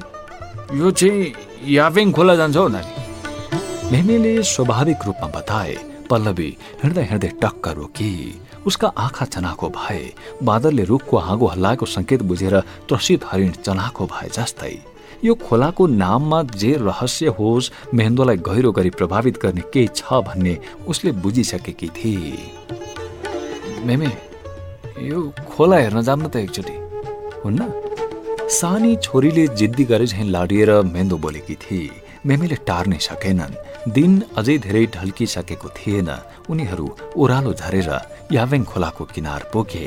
यो 0.70 0.90
चाहिँ 0.90 1.34
यावेङ 1.66 2.12
खोला 2.12 2.34
जान्छ 2.36 2.56
हौ 2.56 2.68
नानी। 2.68 3.90
मेमेले 3.92 4.42
स्वाभाविक 4.42 4.98
रूपमा 5.06 5.28
बताए 5.34 5.74
पल्लवी 6.10 6.48
हिँड्दै 6.82 7.04
हिँड्दै 7.10 7.30
टक्क 7.42 7.68
रोकी। 7.76 8.12
उसका 8.66 8.88
आँखा 8.96 9.24
चनाको 9.24 9.68
भए 9.70 10.12
बादलले 10.42 10.84
रुखको 10.84 11.16
हाँगो 11.18 11.46
हल्लाएको 11.46 11.86
संकेत 11.86 12.22
बुझेर 12.22 12.60
त्रसित 12.88 13.24
हरिण 13.26 13.50
चनाको 13.66 14.06
भए 14.06 14.28
जस्तै। 14.34 14.76
यो 15.24 15.34
खोलाको 15.38 15.86
नाममा 15.86 16.42
जे 16.54 16.72
रहस्य 16.80 17.26
होस् 17.38 17.70
मेहेन्दोलाई 17.94 18.36
गहिरो 18.48 18.72
गरी 18.72 18.90
प्रभावित 18.90 19.38
गर्ने 19.42 19.62
केही 19.72 19.88
छ 19.96 20.22
भन्ने 20.26 20.58
उसले 20.88 21.12
बुझिसकेकी 21.22 21.88
थिए। 21.96 22.36
यो 25.02 25.18
खोला 25.50 25.76
हेर्न 25.76 26.02
जाऊँ 26.02 26.22
न 26.22 26.28
त 26.28 26.36
एकचोटि 26.36 26.76
हुन्न? 27.44 27.60
सानी 28.50 28.96
छोरीले 28.96 29.46
जिद्दी 29.58 29.84
गरे 29.84 30.06
झैँ 30.06 30.24
लाडिएर 30.24 30.70
मेन्दो 30.86 31.16
बोलेकी 31.18 31.54
थिए। 31.54 31.90
मेमेले 32.26 32.56
टार्नै 32.66 32.98
सकेनन्। 33.00 33.54
दिन 33.92 34.12
अझै 34.38 34.56
धेरै 34.58 34.84
ढल्किसकेको 34.94 35.68
थिएन। 35.78 36.10
उनीहरू 36.50 36.86
ओह्रालो 37.16 37.52
झरेर 37.52 37.90
यावेङ 38.32 38.62
खोलाको 38.64 39.04
किनार 39.14 39.42
पुगे 39.52 39.86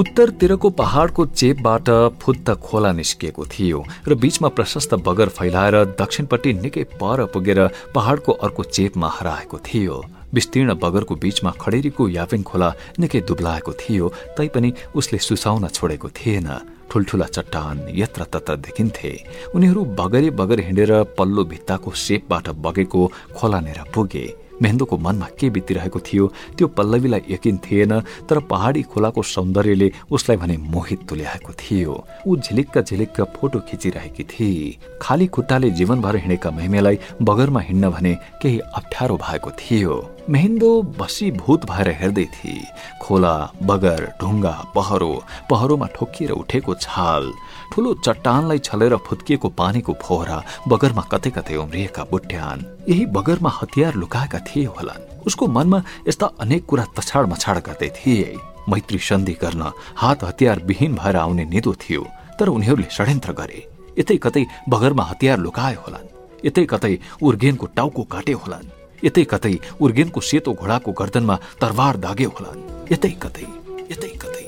उत्तरतिरको 0.00 0.68
पहाडको 0.70 1.24
चेपबाट 1.26 1.88
फुत्त 2.22 2.50
खोला 2.62 2.92
निस्किएको 2.92 3.44
थियो 3.54 3.78
र 4.08 4.14
बीचमा 4.14 4.48
प्रशस्त 4.56 4.94
बगर 5.06 5.28
फैलाएर 5.38 5.76
दक्षिणपट्टि 5.98 6.52
निकै 6.62 6.84
पर 7.00 7.24
पुगेर 7.34 7.60
पहाडको 7.94 8.32
अर्को 8.46 8.62
चेपमा 8.70 9.08
हराएको 9.18 9.58
थियो। 9.66 9.96
विस्तीर्ण 10.34 10.74
बगरको 10.82 11.14
बीचमा 11.22 11.50
खडेरीको 11.60 12.08
याफिङ 12.08 12.42
खोला 12.42 12.68
निकै 13.00 13.20
दुब्लाएको 13.28 13.72
थियो 13.82 14.08
तैपनि 14.38 14.72
उसले 14.94 15.18
सुसाउन 15.18 15.66
छोडेको 15.68 16.08
थिएन। 16.18 16.48
ठुल्ठुला 16.90 17.26
चट्टान 17.26 17.86
यत्र 17.94 18.24
तत्र 18.32 18.56
देखिन्थे। 18.66 19.12
उनीहरू 19.54 19.84
बगरे 19.98 20.30
बगर 20.30 20.60
हिँडेर 20.60 20.92
पल्लो 21.18 21.44
भित्ताको 21.44 21.90
सेपबाट 21.96 22.48
बगेको 22.64 23.06
खोलानेर 23.36 23.82
पुगे 23.94 24.26
मेहेन्दोको 24.62 24.96
मनमा 24.98 25.26
के 25.38 25.50
बितिरहेको 25.50 26.00
थियो 26.06 26.26
त्यो 26.58 26.66
पल्लवीलाई 26.76 27.22
यकिन 27.30 27.58
थिएन 27.64 27.92
तर 28.28 28.38
पहाडी 28.50 28.82
खोलाको 28.92 29.22
सौन्दर्यले 29.24 29.90
उसलाई 30.10 30.36
भने 30.36 30.56
मोहित 30.56 31.06
तुल्याएको 31.08 31.52
थियो। 31.60 31.94
ऊ 32.26 32.36
झिलिक्क 32.36 32.78
झिलिक्क 32.80 33.20
फोटो 33.36 33.60
खिचिरहेकी 33.68 34.24
थिए 34.30 34.76
खाली 35.02 35.26
खुट्टाले 35.34 35.70
जीवनभर 35.78 36.16
हिँडेका 36.16 36.50
मेहमेलाई 36.50 36.98
बगरमा 37.22 37.60
हिँड्न 37.60 37.90
भने 37.90 38.14
केही 38.42 38.58
अप्ठ्यारो 38.58 39.16
भएको 39.16 39.50
थियो। 39.60 39.94
मेहेन्दो 40.30 40.70
बसी 40.98 41.30
भूत 41.32 41.64
भएर 41.70 41.88
हेर्दै 42.00 42.24
थिए 42.34 42.62
खोला 43.02 43.34
बगर 43.62 44.00
ढुङ्गा 44.20 44.52
पहरो 44.74 45.12
पहरोमा 45.50 45.86
ठोकिएर 45.96 46.30
उठेको 46.32 46.74
छाल 46.80 47.32
ठुलो 47.72 47.92
चट्टानलाई 48.04 48.58
छलेर 48.58 48.96
फुत्किएको 49.06 49.48
पानीको 49.60 49.92
फोहरा 50.02 50.38
बगरमा 50.68 51.02
कतै 51.12 51.30
कतै 51.30 51.56
उम्रिएका 51.56 52.02
बुट्यान। 52.10 52.58
यही 52.88 53.04
बगरमा 53.16 53.50
हतियार 53.60 53.94
लुकाएका 53.94 54.38
थिए 54.48 54.64
होलान्। 54.66 55.06
उसको 55.26 55.46
मनमा 55.46 55.82
यस्ता 56.08 56.26
अनेक 56.40 56.64
कुरा 56.66 56.84
तछाड 56.96 57.24
मछाड 57.32 57.58
गर्दै 57.66 57.88
थिए। 57.98 58.36
मैत्री 58.68 58.98
सन्धि 58.98 59.34
गर्न 59.42 59.62
हात 59.96 60.24
हतियार 60.24 60.58
विहीन 60.66 60.94
भएर 60.94 61.16
आउने 61.16 61.44
निदो 61.44 61.72
थियो 61.82 62.02
तर 62.38 62.48
उनीहरूले 62.48 62.88
षड्यन्त्र 62.90 63.32
गरे। 63.32 63.60
यतै 63.98 64.16
कतै 64.16 64.44
बगरमा 64.68 65.04
हतियार 65.04 65.38
लुकाए 65.38 65.74
होलान्। 65.82 66.10
यतै 66.44 66.64
कतै 66.72 66.94
उर्गेनको 67.22 67.66
टाउको 67.76 68.02
काटे 68.12 68.32
होलान्। 68.42 68.70
यतै 69.04 69.24
कतै 69.32 69.54
उर्गेनको 69.80 70.20
सेतो 70.20 70.52
घोडाको 70.60 70.90
गर्दनमा 70.92 71.36
तरवार 71.60 71.96
दागे 72.04 72.28
होलान्। 72.34 72.60
यतै 72.92 73.12
कतै 73.22 73.46
यतै 73.92 74.12
कतै 74.22 74.44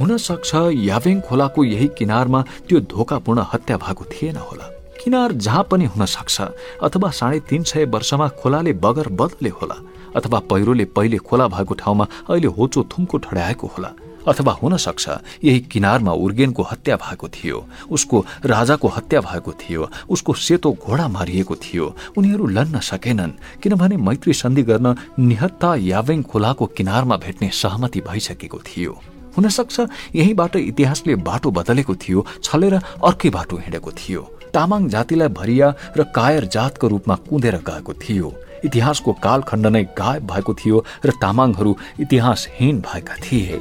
हुन 0.00 0.16
सक्छ 0.18 0.50
याभेङ 0.82 1.20
खोलाको 1.20 1.64
यही 1.64 1.88
किनारमा 1.98 2.40
त्यो 2.68 2.80
धोकापूर्ण 2.92 3.42
हत्या 3.52 3.76
भएको 3.76 4.04
थिएन 4.04 4.36
होला। 4.36 4.66
किनार 4.98 5.32
जहाँ 5.32 5.62
पनि 5.70 5.84
हुन 5.84 6.04
सक्छ 6.06 6.40
अथवा 6.82 7.10
साढे 7.10 7.40
तीन 7.40 7.62
सय 7.62 7.84
वर्षमा 7.84 8.28
खोलाले 8.40 8.72
बगर 8.84 9.08
बदले 9.20 9.48
होला 9.48 9.76
अथवा 10.16 10.38
पहिरोले 10.50 10.84
पहिले 10.96 11.18
खोला 11.18 11.46
भएको 11.48 11.74
ठाउँमा 11.74 12.06
अहिले 12.30 12.48
होचो 12.58 12.82
थुम्को 12.90 13.18
ठड्याएको 13.18 13.66
होला 13.66 13.90
अथवा 14.28 14.52
हुन 14.52 14.76
सक्छ 14.76 15.08
यही 15.44 15.60
किनारमा 15.72 16.12
उर्गेनको 16.24 16.62
हत्या 16.62 16.96
भएको 16.96 17.28
थियो 17.28 17.64
उसको 17.90 18.24
राजाको 18.44 18.88
हत्या 18.88 19.20
भएको 19.20 19.52
थियो 19.52 19.88
उसको 20.10 20.32
सेतो 20.34 20.72
घोडा 20.72 21.08
मारिएको 21.08 21.54
थियो 21.54 21.94
उनीहरू 22.18 22.46
लड्न 22.46 22.80
सकेनन् 22.82 23.38
किनभने 23.62 23.96
मैत्री 23.96 24.32
सन्धि 24.32 24.62
गर्न 24.62 24.94
निहत्ता 25.18 25.74
यावेङ 25.90 26.22
खोलाको 26.22 26.66
किनारमा 26.66 27.16
भेट्ने 27.16 27.50
सहमति 27.54 28.00
भइसकेको 28.00 28.58
थियो। 28.58 29.00
हुन 29.36 29.48
सक्छ 29.48 29.80
यहीबाट 30.14 30.56
इतिहासले 30.56 31.14
बाटो 31.28 31.50
बदलेको 31.50 31.94
थियो 31.96 32.26
छलेर 32.42 32.74
अर्कै 33.02 33.30
बाटो 33.36 33.56
हिँडेको 33.56 33.90
थियो। 33.92 34.22
तामाङ 34.54 34.88
जातिलाई 34.88 35.28
भरिया 35.38 35.68
र 35.98 36.02
कायर 36.16 36.44
जातको 36.54 36.88
रूपमा 36.88 37.14
कुदेर 37.28 37.56
गएको 37.68 37.92
थियो। 38.02 38.28
इतिहासको 38.64 39.12
कालखण्ड 39.24 39.66
नै 39.66 39.82
गायब 39.98 40.22
भएको 40.30 40.52
थियो 40.54 40.76
र 41.06 41.10
तामाङहरू 41.22 41.72
इतिहासहीन 42.00 42.80
भएका 42.86 43.14
थिए। 43.24 43.58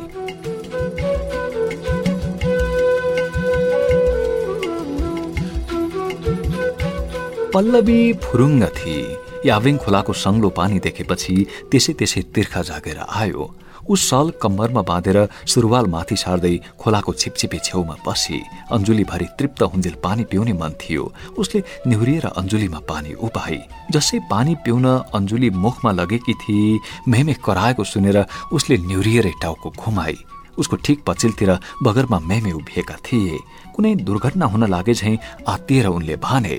पल्लवी 7.53 8.01
फुरुङ्ग 8.23 8.63
थिए। 8.77 9.01
यावेङ 9.45 9.75
खोलाको 9.77 10.13
सङ्लो 10.13 10.49
पानी 10.57 10.79
देखेपछि 10.85 11.35
त्यसै 11.69 11.93
त्यसै 11.99 12.21
तिर्खा 12.33 12.61
जागेर 12.69 12.99
आयो। 13.09 13.43
ऊ 13.89 13.95
सल 13.97 14.31
कम्मरमा 14.41 14.81
बाँधेर 14.81 15.17
सुरुवाल 15.45 15.85
माथि 15.85 16.15
सार्दै 16.15 16.55
खोलाको 16.79 17.13
छिपछिपे 17.13 17.57
छेउमा 17.63 17.95
बसी 18.07 18.39
अञ्जुलीभरि 18.71 19.27
तृप्त 19.39 19.61
हुन्जेल 19.63 19.95
पानी 20.03 20.23
पिउने 20.31 20.53
मन 20.53 20.73
थियो। 20.81 21.03
उसले 21.37 21.63
निहुरिएर 21.87 22.25
अञ्जुलीमा 22.27 22.79
पानी 22.89 23.13
उपाई। 23.19 23.59
जसै 23.91 24.19
पानी 24.31 24.55
पिउन 24.65 24.85
अञ्जुली 25.13 25.49
मुखमा 25.49 25.91
लगेकी 25.91 26.33
थिए 26.33 26.79
मेमे 27.07 27.33
कराएको 27.45 27.83
सुनेर 27.83 28.25
उसले 28.51 28.77
निहुरिएरै 28.79 29.33
टाउको 29.41 29.69
घुमाई। 29.71 30.17
उसको 30.57 30.75
ठिक 30.85 31.03
पछिल्तिर 31.07 31.51
बगरमा 31.83 32.19
मेमे 32.19 32.51
उभिएका 32.51 32.95
थिए। 33.05 33.37
कुनै 33.75 33.95
दुर्घटना 34.07 34.45
हुन 34.45 34.63
लागे 34.69 34.93
झैँ 34.93 35.17
आत्तिएर 35.47 35.87
उनले 35.87 36.15
भने 36.17 36.55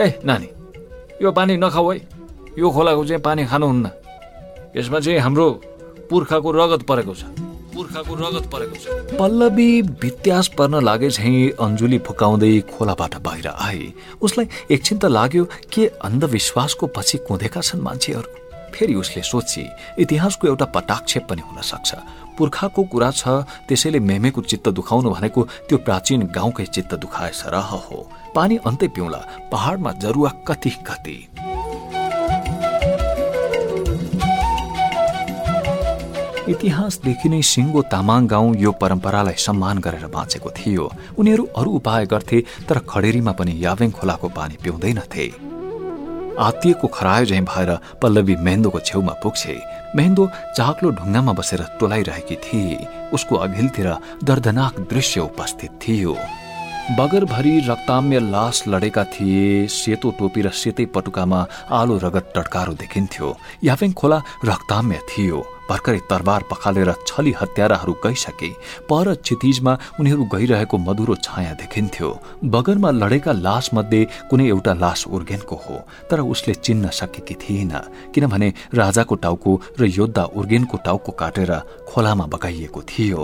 ए 0.00 0.06
नानी 0.24 0.48
यो 1.22 1.32
पानी 1.32 1.56
नखाऊ 1.56 1.92
है। 1.92 1.98
यो 2.58 2.70
खोलाको 2.70 3.04
चाहिँ 3.04 3.22
पानी 3.22 3.44
खानुहुन्न। 3.46 3.90
यसमा 4.76 4.98
चाहिँ 5.00 5.18
हाम्रो 5.20 5.46
पुर्खाको 6.10 6.50
रगत 6.52 6.82
परेको 6.88 7.14
छ। 7.14 7.24
पुर्खाको 7.74 8.14
रगत 8.14 8.46
परेको 8.52 8.76
छ। 8.76 9.16
पल्लवी 9.16 9.70
वित्यास 10.02 10.48
पर्न 10.58 10.82
लागे 10.84 11.08
झैँ 11.10 11.50
अञ्जुली 11.56 11.98
फुकाउँदै 11.98 12.60
खोलाबाट 12.70 13.14
बाहिर 13.22 13.46
आए। 13.48 13.92
उसलाई 14.20 14.46
एकछिन 14.70 14.98
त 14.98 15.04
लाग्यो 15.08 15.44
के 15.72 15.86
अन्धविश्वासको 16.04 16.86
पछि 16.86 17.18
कुदेका 17.28 17.60
छन् 17.60 17.80
मान्छेहरू? 17.80 18.28
फेरि 18.72 18.94
उसले 18.94 19.22
सोची 19.22 19.64
इतिहासको 20.00 20.48
एउटा 20.48 20.64
पटाक्षेप 20.64 21.26
पनि 21.28 21.42
हुन 21.44 21.60
सक्छ। 21.62 21.90
पुर्खाको 22.38 22.82
कुरा 22.84 23.10
छ 23.10 23.28
त्यसैले 23.68 24.00
मेमेको 24.00 24.40
चित्त 24.40 24.68
दुखाउनु 24.68 25.10
भनेको 25.10 25.40
त्यो 25.68 25.78
प्राचीन 25.78 26.20
गाउँकै 26.32 26.66
चित्त 26.66 26.94
दुखाए 26.94 27.30
सरह 27.32 27.68
हो। 27.84 28.08
पानी 28.34 28.56
अन्तै 28.66 28.88
पिउला 28.88 29.20
पहाडमा 29.52 29.92
जरुवा 29.92 30.30
कति 30.48 30.70
कति। 30.88 31.16
इतिहासदेखि 36.48 37.28
नै 37.28 37.40
सिङ्गो 37.46 37.80
तामाङ 37.86 38.26
गाउँ 38.26 38.56
यो 38.58 38.70
परम्परालाई 38.82 39.38
सम्मान 39.38 39.78
गरेर 39.78 40.06
बाँचेको 40.10 40.50
थियो। 40.50 40.84
उनीहरू 41.14 41.44
अरू 41.54 41.70
उपाय 41.78 42.06
गर्थे 42.12 42.38
तर 42.68 42.78
खडेरीमा 42.90 43.32
पनि 43.38 43.52
यावेङ 43.64 43.90
खोलाको 43.94 44.28
पानी 44.34 44.56
पिउँदैनथे 44.58 45.26
आत्तिएको 46.42 46.86
खरायो 46.88 47.24
झैँ 47.30 47.44
भएर 47.46 47.70
पल्लवी 48.02 48.34
मेहेन्दोको 48.42 48.78
छेउमा 48.80 49.14
पुग्छे। 49.22 49.54
मेहेन्दो 49.96 50.24
चाक्लो 50.56 50.90
ढुङ्गामा 50.98 51.32
बसेर 51.38 51.62
टोलाइरहेकी 51.78 52.36
थिए। 52.44 52.86
उसको 53.14 53.34
अघिल्तिर 53.36 53.88
दर्दनाक 54.24 54.74
दृश्य 54.90 55.20
उपस्थित 55.20 55.70
थियो। 55.82 56.16
बगरभरि 56.90 57.58
रक्ताम्य 57.66 58.18
लास 58.20 58.62
लडेका 58.68 59.02
थिए 59.04 59.66
सेतो 59.70 60.10
टोपी 60.18 60.42
र 60.42 60.50
सेतै 60.50 60.84
पटुकामा 60.90 61.40
आलो 61.70 61.96
रगत 62.02 62.32
टड्कारो 62.34 62.72
देखिन्थ्यो। 62.74 63.28
याफेङ 63.64 63.92
खोला 63.94 64.18
रक्ताम्य 64.44 64.98
थियो। 65.08 65.38
भर्खरै 65.70 65.98
तरबार 66.10 66.42
पखालेर 66.50 66.90
छली 67.06 67.32
हत्याराहरू 67.40 67.92
गइसके। 68.04 68.48
पर 68.90 69.14
क्षितिजमा 69.14 69.72
उनीहरू 70.00 70.24
गइरहेको 70.34 70.78
मधुरो 70.78 71.14
छाया 71.22 71.52
देखिन्थ्यो। 71.62 72.08
बगरमा 72.50 72.90
लडेका 72.92 73.32
लास 73.46 73.70
मध्ये 73.74 74.08
कुनै 74.30 74.46
एउटा 74.48 74.74
लास 74.74 75.06
उर्गेनको 75.06 75.56
हो 75.64 75.76
तर 76.10 76.20
उसले 76.26 76.54
चिन्न 76.56 76.90
सकेकी 76.90 77.34
थिएन 77.38 77.72
किनभने 78.10 78.48
राजाको 78.74 79.14
टाउको 79.22 79.50
र 79.80 79.86
योद्धा 79.86 80.24
उर्गेनको 80.34 80.76
टाउको 80.84 81.12
काटेर 81.14 81.52
खोलामा 81.88 82.26
बगाइएको 82.26 82.82
थियो। 82.90 83.22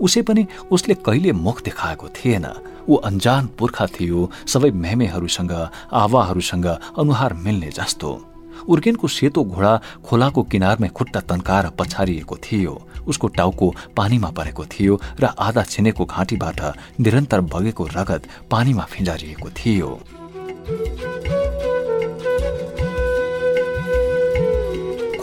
उसै 0.00 0.22
पनि 0.22 0.46
उसले 0.70 0.94
कहिले 1.06 1.32
मुख 1.32 1.62
देखाएको 1.62 2.08
थिएन। 2.08 2.46
ऊ 2.88 2.94
अन्जान 3.08 3.46
पुर्खा 3.58 3.86
थियो। 3.86 4.30
सबै 4.46 4.70
मेहमेहरूसँग 4.70 5.52
आवाहरूसँग 5.92 6.66
अनुहार 6.98 7.32
मिल्ने 7.34 7.70
जस्तो। 7.70 8.10
उर्गेनको 8.68 9.08
सेतो 9.08 9.44
घोडा 9.44 9.72
खोलाको 10.04 10.42
किनारमै 10.42 10.88
खुट्टा 10.88 11.20
तन्काएर 11.20 11.66
पछारिएको 11.78 12.36
थियो। 12.36 12.74
उसको 13.08 13.26
टाउको 13.28 13.66
पानीमा 13.96 14.30
परेको 14.36 14.64
थियो 14.64 15.00
र 15.20 15.24
आधा 15.38 15.62
छिनेको 15.62 16.04
घाँटीबाट 16.04 16.60
निरन्तर 17.00 17.40
बगेको 17.52 17.84
रगत 17.96 18.22
पानीमा 18.50 18.84
फिजारिएको 18.84 19.48
थियो। 19.50 19.90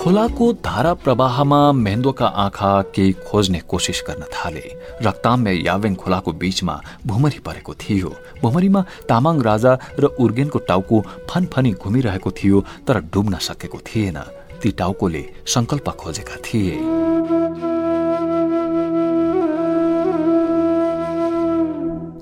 खोलाको 0.08 0.46
धारा 0.64 0.94
प्रवाहमा 1.04 1.60
मेन्दोका 1.76 2.28
आँखा 2.44 2.70
केही 2.96 3.12
खोज्ने 3.28 3.60
कोसिस 3.68 4.00
गर्न 4.08 4.24
थाले। 4.32 4.64
रक्ताम्य 5.04 5.54
यावेङ 5.68 5.96
खोलाको 6.00 6.32
बीचमा 6.32 6.76
भुमरी 7.08 7.40
परेको 7.44 7.74
थियो। 7.76 8.10
भुमरीमा 8.42 8.82
तामाङ 9.10 9.42
राजा 9.42 9.74
र 10.00 10.06
उर्गेनको 10.16 10.60
टाउको 10.64 11.02
फनफनी 11.28 11.72
घुमिरहेको 11.84 12.32
थियो 12.32 12.64
तर 12.88 13.02
डुब्न 13.12 13.36
सकेको 13.44 13.80
थिएन। 13.84 14.18
ती 14.64 14.72
टाउकोले 14.80 15.24
संकल्प 15.46 15.90
खोजेका 16.00 16.36
थिए। 16.46 16.76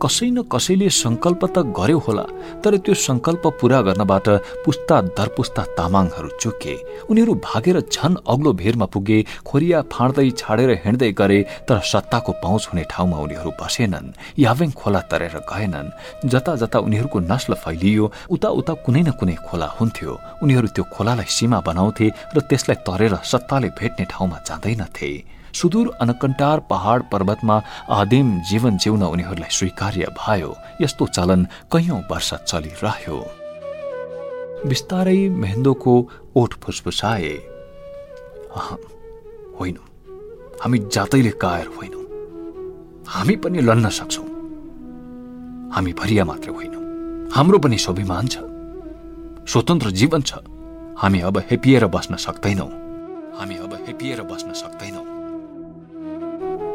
कसै 0.02 0.30
न 0.30 0.44
कसैले 0.52 0.90
संकल्प 0.94 1.42
त 1.46 1.58
गर्यो 1.78 2.00
होला 2.06 2.26
तर 2.64 2.78
त्यो 2.84 2.94
संकल्प 3.00 3.44
पूरा 3.60 3.80
गर्नबाट 3.88 4.28
पुस्ता 4.66 4.96
दर 5.18 5.28
पुस्ता 5.38 5.62
तामाङहरू 5.78 6.30
चुके। 6.42 6.76
उनीहरू 7.10 7.34
भागेर 7.48 7.80
झन 7.86 8.14
अग्लो 8.28 8.52
भेरमा 8.62 8.86
पुगे 8.94 9.20
खोरिया 9.48 9.82
फाँड्दै 9.94 10.30
छाडेर 10.42 10.72
हिँड्दै 10.86 11.12
गरे 11.20 11.40
तर 11.68 11.80
सत्ताको 11.92 12.32
पहुँच 12.44 12.64
हुने 12.70 12.84
ठाउँमा 12.92 13.18
उनीहरू 13.26 13.52
बसेनन् 13.62 14.14
यावेङ 14.40 14.72
खोला 14.80 15.02
तरेर 15.12 15.36
गएनन्। 15.52 15.94
जता 16.26 16.56
जता 16.62 16.80
उनीहरूको 16.80 17.20
नस्ल 17.32 17.54
फैलियो 17.64 18.12
उता 18.30 18.50
उता 18.60 18.74
कुनै 18.86 19.02
न 19.02 19.10
कुनै 19.20 19.36
खोला 19.48 19.68
हुन्थ्यो। 19.80 20.12
उनीहरू 20.44 20.68
त्यो 20.76 20.84
खोलालाई 20.94 21.30
सीमा 21.38 21.60
बनाउँथे 21.68 22.08
र 22.36 22.38
त्यसलाई 22.50 22.78
तरेर 22.88 23.14
सत्ताले 23.24 23.70
भेट्ने 23.80 24.06
ठाउँमा 24.12 24.38
जाँदैनथे। 24.48 25.12
सुदूर 25.56 25.92
अनकन्टार 26.02 26.60
पहाड 26.60 27.04
पर्वतमा 27.12 27.62
आदिम 27.90 28.40
जीवन 28.42 28.78
जिउन 28.78 29.04
उनीहरूलाई 29.04 29.50
स्वीकार्य 29.52 30.08
भयो। 30.20 30.56
यस्तो 30.82 31.08
चलन 31.08 31.46
कैयौं 31.72 32.02
वर्ष 32.12 32.34
चलिरह्यो। 32.34 33.18
बिस्तारै 34.70 35.30
मेहेन्दोको 35.30 35.94
ओठ 36.36 36.54
फुसफुसाए। 36.54 37.34
होइन। 39.60 39.78
हामी 40.62 40.80
जातैले 40.80 41.30
कायर 41.30 41.68
होइनौ। 41.68 42.02
हामी 43.08 43.36
पनि 43.36 43.62
लड्न 43.62 43.90
सक्छौ। 43.90 44.24
हामी 45.72 45.94
भरिया 45.94 46.26
मात्र 46.26 46.50
होइनौ। 46.50 46.82
हाम्रो 47.36 47.60
पनि 47.60 47.78
स्वाभिमान 47.78 48.28
छ। 48.28 48.38
स्वतन्त्र 49.52 49.92
जीवन 49.92 50.22
छ। 50.22 50.34
हामी 50.98 51.20
अब 51.20 51.38
हेपिएर 51.38 51.86
बस्न 51.88 52.16
सक्दैनौ। 52.16 52.68
हामी 53.40 53.56
अब 53.56 53.74
हेपिएर 53.88 54.22
बस्न 54.22 54.54
सक्दैनौ। 54.54 55.05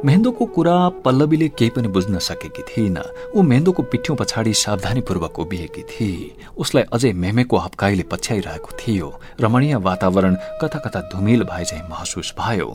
मेहेन्दोको 0.04 0.44
कुरा 0.56 0.76
पल्लवीले 1.04 1.48
केही 1.60 1.70
पनि 1.76 1.88
बुझ्न 1.92 2.18
सकेकी 2.18 2.62
थिइन। 2.68 2.96
ऊ 3.36 3.42
मेहेन्दोको 3.42 3.82
पिठ्यौँ 3.92 4.16
पछाडि 4.16 4.52
सावधानीपूर्वक 4.56 5.38
उभिएकी 5.38 5.82
थिए 5.92 6.48
उसलाई 6.56 6.84
अझै 6.88 7.12
मेमेको 7.12 7.56
हप्काईले 7.56 8.04
पछ्याइरहेको 8.08 8.70
थियो। 8.80 9.08
रमणीय 9.40 9.76
वातावरण 9.84 10.34
कता 10.60 10.78
कता 10.80 11.00
धुमिल 11.12 11.44
भए 11.44 11.64
चाहिँ 11.64 11.84
महसुस 11.90 12.32
भयो। 12.40 12.68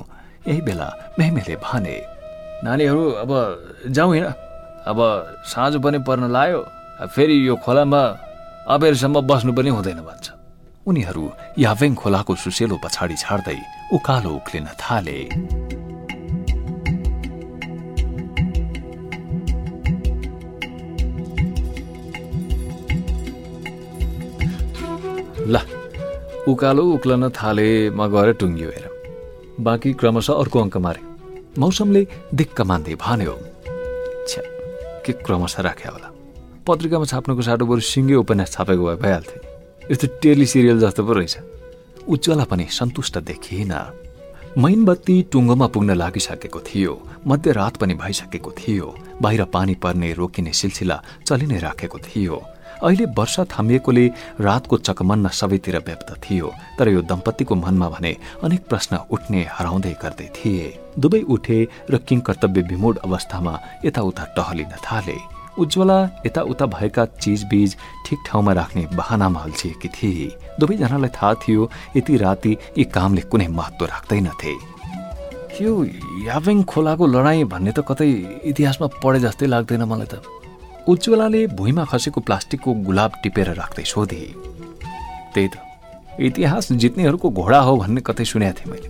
यही 0.47 0.61
बेला 0.61 0.87
मेहमेले 1.19 1.55
भने 1.65 1.97
नानीहरू 2.63 3.03
अब 3.23 3.31
जाउँ 3.89 4.13
हिँड। 4.13 4.25
अब 4.85 4.97
साँझ 5.49 5.73
पनि 5.81 5.99
पर्न 6.05 6.29
लायो। 6.29 6.61
फेरि 7.09 7.35
यो 7.47 7.55
खोलामा 7.65 8.01
अबेरसम्म 8.69 9.25
बस्नु 9.25 9.53
पनि 9.57 9.69
हुँदैन 9.73 9.99
भन्छ। 10.05 10.25
उनीहरू 10.85 11.25
यावेङ 11.57 11.95
खोलाको 11.97 12.35
सुसेलो 12.37 12.77
पछाडि 12.85 13.15
छाड्दै 13.17 13.57
उकालो 13.97 14.29
उक्लिन 14.29 14.67
थाले। 14.77 15.19
ल 25.47 25.55
उकालो 26.47 26.83
उक्लन 26.93 27.29
थाले 27.29 27.89
म 27.89 28.07
गएर 28.09 28.33
टुङ्गियो 28.33 28.69
हेर। 28.69 28.85
बाँकी 29.59 29.93
क्रमशः 29.93 30.33
अर्को 30.33 30.57
अङ्क 30.61 30.77
मारे। 30.77 31.01
मौसमले 31.59 32.01
दिक्क 32.33 32.61
मान्दै 32.61 32.95
भन्यो 32.95 33.35
छ्या 34.29 34.43
के 35.05 35.11
क्रमशः 35.25 35.61
राख्या 35.61 35.91
होला? 35.91 36.09
पत्रिकामा 36.67 37.05
छाप्नुको 37.05 37.41
साटो 37.41 37.65
बरु 37.65 37.81
सिङ्गे 37.81 38.15
उपन्यास 38.25 38.51
छापेको 38.51 38.83
भए 38.85 38.95
भइहाल्थ्यो। 39.03 39.39
यस्तो 39.91 40.07
टेली 40.21 40.45
सिरियल 40.45 40.79
जस्तो 40.81 41.01
पो 41.05 41.13
रहेछ। 41.13 41.37
उज्जवला 42.09 42.45
पनि 42.49 42.65
सन्तुष्ट 42.69 43.17
देखिएन। 43.29 43.73
मैनबत्ती 44.57 45.15
टुङ्गोमा 45.31 45.67
पुग्न 45.67 45.93
लागिसकेको 45.93 46.59
थियो। 46.59 46.93
मध्यरात 47.27 47.77
पनि 47.77 47.93
भइसकेको 47.93 48.51
थियो। 48.51 48.87
बाहिर 49.21 49.43
पानी 49.45 49.75
पर्ने 49.75 50.13
रोकिने 50.13 50.51
सिलसिला 50.53 50.97
चलि 51.27 51.45
नै 51.45 51.59
राखेको 51.59 51.99
थियो। 51.99 52.37
अहिले 52.83 53.05
वर्षा 53.17 53.43
थामिएकोले 53.51 54.05
रातको 54.41 54.77
चकमन्न 54.77 55.29
सबैतिर 55.31 55.77
व्याप्त 55.87 56.09
थियो 56.23 56.51
तर 56.79 56.89
यो 56.89 57.01
दम्पतिको 57.03 57.55
मनमा 57.55 57.89
भने 57.89 58.15
अनेक 58.43 58.67
प्रश्न 58.69 58.99
उठ्ने 59.11 59.41
हराउँदै 59.51 59.93
गर्दै 60.03 60.27
थिए। 60.35 60.67
दुवै 60.99 61.21
उठे 61.29 61.59
र 61.89 61.97
किङ 62.07 62.19
कर्तव्य 62.27 62.61
विमोड 62.69 62.97
अवस्थामा 63.05 63.53
यताउता 63.85 64.23
टहलिन 64.37 64.75
थाले। 64.83 65.17
उज्वला 65.55 65.99
यताउता 66.25 66.65
भएका 66.67 67.05
चिजबिज 67.23 67.75
ठिक 68.05 68.19
ठाउँमा 68.27 68.53
राख्ने 68.53 68.85
बहानामा 68.93 69.39
अल्झिएकी 69.39 69.87
थिए। 69.87 70.27
दुवैजनालाई 70.59 71.09
थाहा 71.15 71.33
थियो 71.41 71.69
यति 71.95 72.17
राति 72.17 72.57
यी 72.77 72.83
कामले 72.95 73.21
कुनै 73.31 73.47
महत्व 73.47 73.85
राख्दैनथे। 73.85 74.53
यो 75.61 75.71
याभिङ 76.27 76.63
खोलाको 76.63 77.05
लडाईँ 77.07 77.43
भन्ने 77.47 77.71
त 77.71 77.79
कतै 77.87 78.07
इतिहासमा 78.51 78.87
पढे 78.99 79.19
जस्तै 79.19 79.47
लाग्दैन 79.47 79.83
मलाई 79.87 80.07
त। 80.11 80.19
उज्वलाले 80.87 81.45
भुइँमा 81.57 81.83
खसेको 81.91 82.21
प्लास्टिकको 82.21 82.73
गुलाब 82.85 83.11
टिपेर 83.23 83.49
राख्दै 83.57 83.83
सोधे 83.83 84.21
त्यही 85.33 85.47
त 85.49 85.57
इतिहास 86.21 86.71
जित्नेहरूको 86.71 87.29
घोडा 87.29 87.59
हो 87.59 87.75
भन्ने 87.77 88.01
कतै 88.05 88.25
सुनेको 88.25 88.53
थिएँ 88.59 88.69
मैले। 88.71 88.89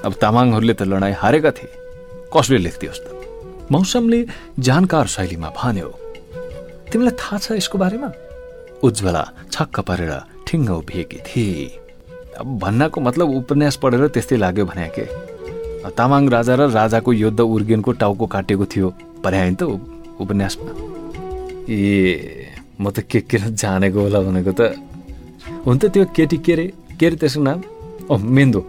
अब 0.00 0.12
तामाङहरूले 0.16 0.74
त 0.74 0.82
लडाइँ 0.88 1.14
हारेका 1.20 1.50
थिए। 1.52 1.70
कसले 2.32 2.58
लेख्थ्योस् 2.58 3.00
त? 3.04 3.06
मौसमले 3.68 4.20
जानकार 4.58 5.06
शैलीमा 5.06 5.48
भन्यो 5.60 5.88
तिमीलाई 6.88 7.14
थाहा 7.20 7.36
छ 7.38 7.46
यसको 7.60 7.76
बारेमा? 7.78 8.08
उज्वला 8.80 9.24
छक्क 9.52 9.76
परेर 9.84 10.12
ठिङ्ग 10.48 10.70
उभिएकी 10.72 11.18
थिए। 11.28 11.68
अब 12.40 12.46
भन्नाको 12.64 12.98
मतलब 13.00 13.28
उपन्यास 13.44 13.76
पढेर 13.76 14.08
त्यस्तै 14.08 14.36
लाग्यो 14.40 14.64
भने 14.66 14.88
के? 14.96 15.04
तामाङ 15.84 16.22
राजा 16.32 16.54
र 16.56 16.72
राजाको 16.72 17.12
युद्ध 17.12 17.40
उर्गेनको 17.40 17.92
टाउको 18.00 18.26
काटेको 18.26 18.64
थियो। 18.72 18.88
भने 19.20 19.52
त 19.52 19.68
उपन्यासमा। 20.16 20.99
ए 21.70 22.52
म 22.80 22.90
त 22.90 23.00
के 23.06 23.20
के 23.22 23.38
जानेको 23.52 24.00
होला 24.00 24.20
भनेको 24.20 24.52
त 24.52 24.60
हुन 25.66 25.78
त 25.78 25.90
त्यो 25.92 26.04
केटी 26.16 26.36
के 26.38 26.52
अरे 26.52 26.66
के 26.98 27.06
अरे 27.06 27.16
त्यसको 27.16 27.42
नाम 27.42 27.58
ओ 28.10 28.16
मेन्दो 28.36 28.60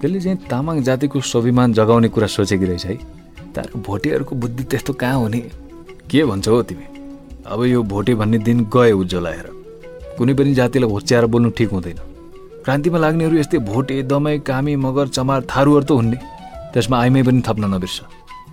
त्यसले 0.00 0.20
चाहिँ 0.20 0.38
तामाङ 0.50 0.82
जातिको 0.82 1.20
स्वाभिमान 1.22 1.72
जगाउने 1.72 2.08
कुरा 2.08 2.26
सोचेकी 2.28 2.66
रहेछ 2.66 2.86
है 2.86 2.96
तर 3.54 3.70
भोटेहरूको 3.78 4.34
बुद्धि 4.36 4.64
त्यस्तो 4.64 4.92
कहाँ 5.00 5.16
हुने 5.16 5.40
के 6.10 6.24
भन्छौ 6.24 6.54
हो 6.54 6.62
तिमी 6.68 6.86
अब 7.46 7.64
यो 7.64 7.82
भोटे 7.92 8.14
भन्ने 8.14 8.38
दिन 8.48 8.58
गए 8.74 8.92
उज्जवल 8.94 9.26
कुनै 10.18 10.34
पनि 10.34 10.54
जातिलाई 10.54 10.90
होच्याएर 10.90 11.26
बोल्नु 11.26 11.50
ठिक 11.58 11.70
हुँदैन 11.70 11.98
क्रान्तिमा 12.64 12.98
लाग्नेहरू 12.98 13.36
यस्तै 13.36 13.58
भोटे 13.66 14.02
दमाई 14.10 14.38
कामी 14.48 14.74
मगर 14.82 15.08
चमार 15.16 15.40
थारूहरू 15.52 15.84
त 15.84 15.90
हुन्ने 15.98 16.18
त्यसमा 16.72 16.96
आइमाई 16.98 17.22
पनि 17.28 17.42
थप्न 17.46 17.64
नबिर्स 17.74 17.96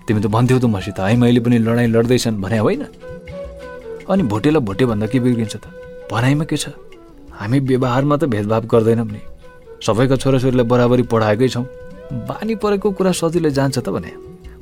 तिमी 0.05 0.19
त 0.19 0.27
भन्थ्यौ 0.35 0.59
त 0.59 0.65
मसित 0.75 0.99
आइमाईले 1.07 1.39
पनि 1.45 1.57
लडाइँ 1.67 1.89
लड्दैछन् 1.95 2.41
भने 2.43 2.59
होइन 2.65 2.81
अनि 4.09 4.23
भोटेलाई 4.23 4.61
भोटे 4.61 4.85
भन्दा 4.85 5.07
के 5.07 5.19
बिग्रिन्छ 5.19 5.55
त? 5.55 5.65
भनाइमा 6.11 6.43
के 6.43 6.57
छ? 6.57 6.69
हामी 7.31 7.59
व्यवहारमा 7.59 8.17
त 8.17 8.23
भेदभाव 8.25 8.65
गर्दैनौँ 8.65 9.05
नि। 9.05 9.21
सबैका 9.85 10.15
छोराछोरीलाई 10.15 10.65
बराबरी 10.65 11.03
पढाएकै 11.03 11.47
छौँ। 11.49 11.65
बानी 12.27 12.55
परेको 12.55 12.91
कुरा 12.91 13.11
सजिलै 13.11 13.51
जान्छ 13.51 13.77
त 13.79 13.89
भने। 13.89 14.11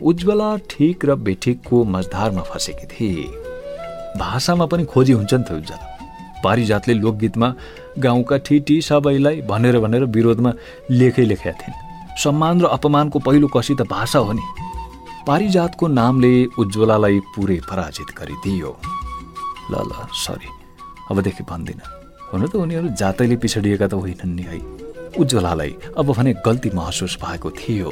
उज्वला 0.02 0.50
ठिक 0.70 1.06
र 1.06 1.16
बेठिकको 1.16 1.84
मजधारमा 1.84 2.42
फँसेकी 2.42 2.86
थिए। 2.88 3.26
भाषामा 4.18 4.66
पनि 4.66 4.86
खोजी 4.86 5.14
हुन्छ 5.14 5.34
नि 5.34 5.44
त 5.44 5.52
उज्वला 5.52 5.88
पारिजातले 6.44 6.94
लोकगीतमा 6.94 7.54
गाउँका 8.00 8.38
ठिटी 8.38 8.82
सबैलाई 8.82 9.42
भनेर 9.42 9.80
भनेर 9.80 10.04
विरोधमा 10.06 10.52
लेखै 10.92 11.26
लेखेका 11.26 11.52
थिइन्। 11.52 11.78
सम्मान 12.24 12.62
र 12.62 12.66
अपमानको 12.78 13.20
पहिलो 13.20 13.48
कसी 13.48 13.76
त 13.76 13.84
भाषा 13.90 14.20
हो 14.20 14.32
नि। 14.32 14.46
पारिजातको 15.28 15.88
नामले 15.88 16.34
उज्वलालाई 16.60 17.20
पुरै 17.36 17.60
पराजित 17.70 18.10
गरिदियो। 18.20 18.99
ल 19.72 19.74
ल 19.90 19.92
सरी 20.16 20.50
अबदेखि 21.12 21.44
भन्दिनँ। 21.44 21.88
हुन 22.32 22.48
त 22.48 22.56
उनीहरू 22.56 22.88
जातैले 22.96 23.36
पिछडिएका 23.36 23.88
त 23.88 23.94
होइनन् 23.94 24.36
नि 24.36 24.44
है। 24.44 24.58
उज्वलालाई 25.18 25.76
अब 25.98 26.08
भने 26.14 26.34
गल्ती 26.46 26.70
महसुस 26.70 27.18
भएको 27.24 27.50
थियो। 27.52 27.92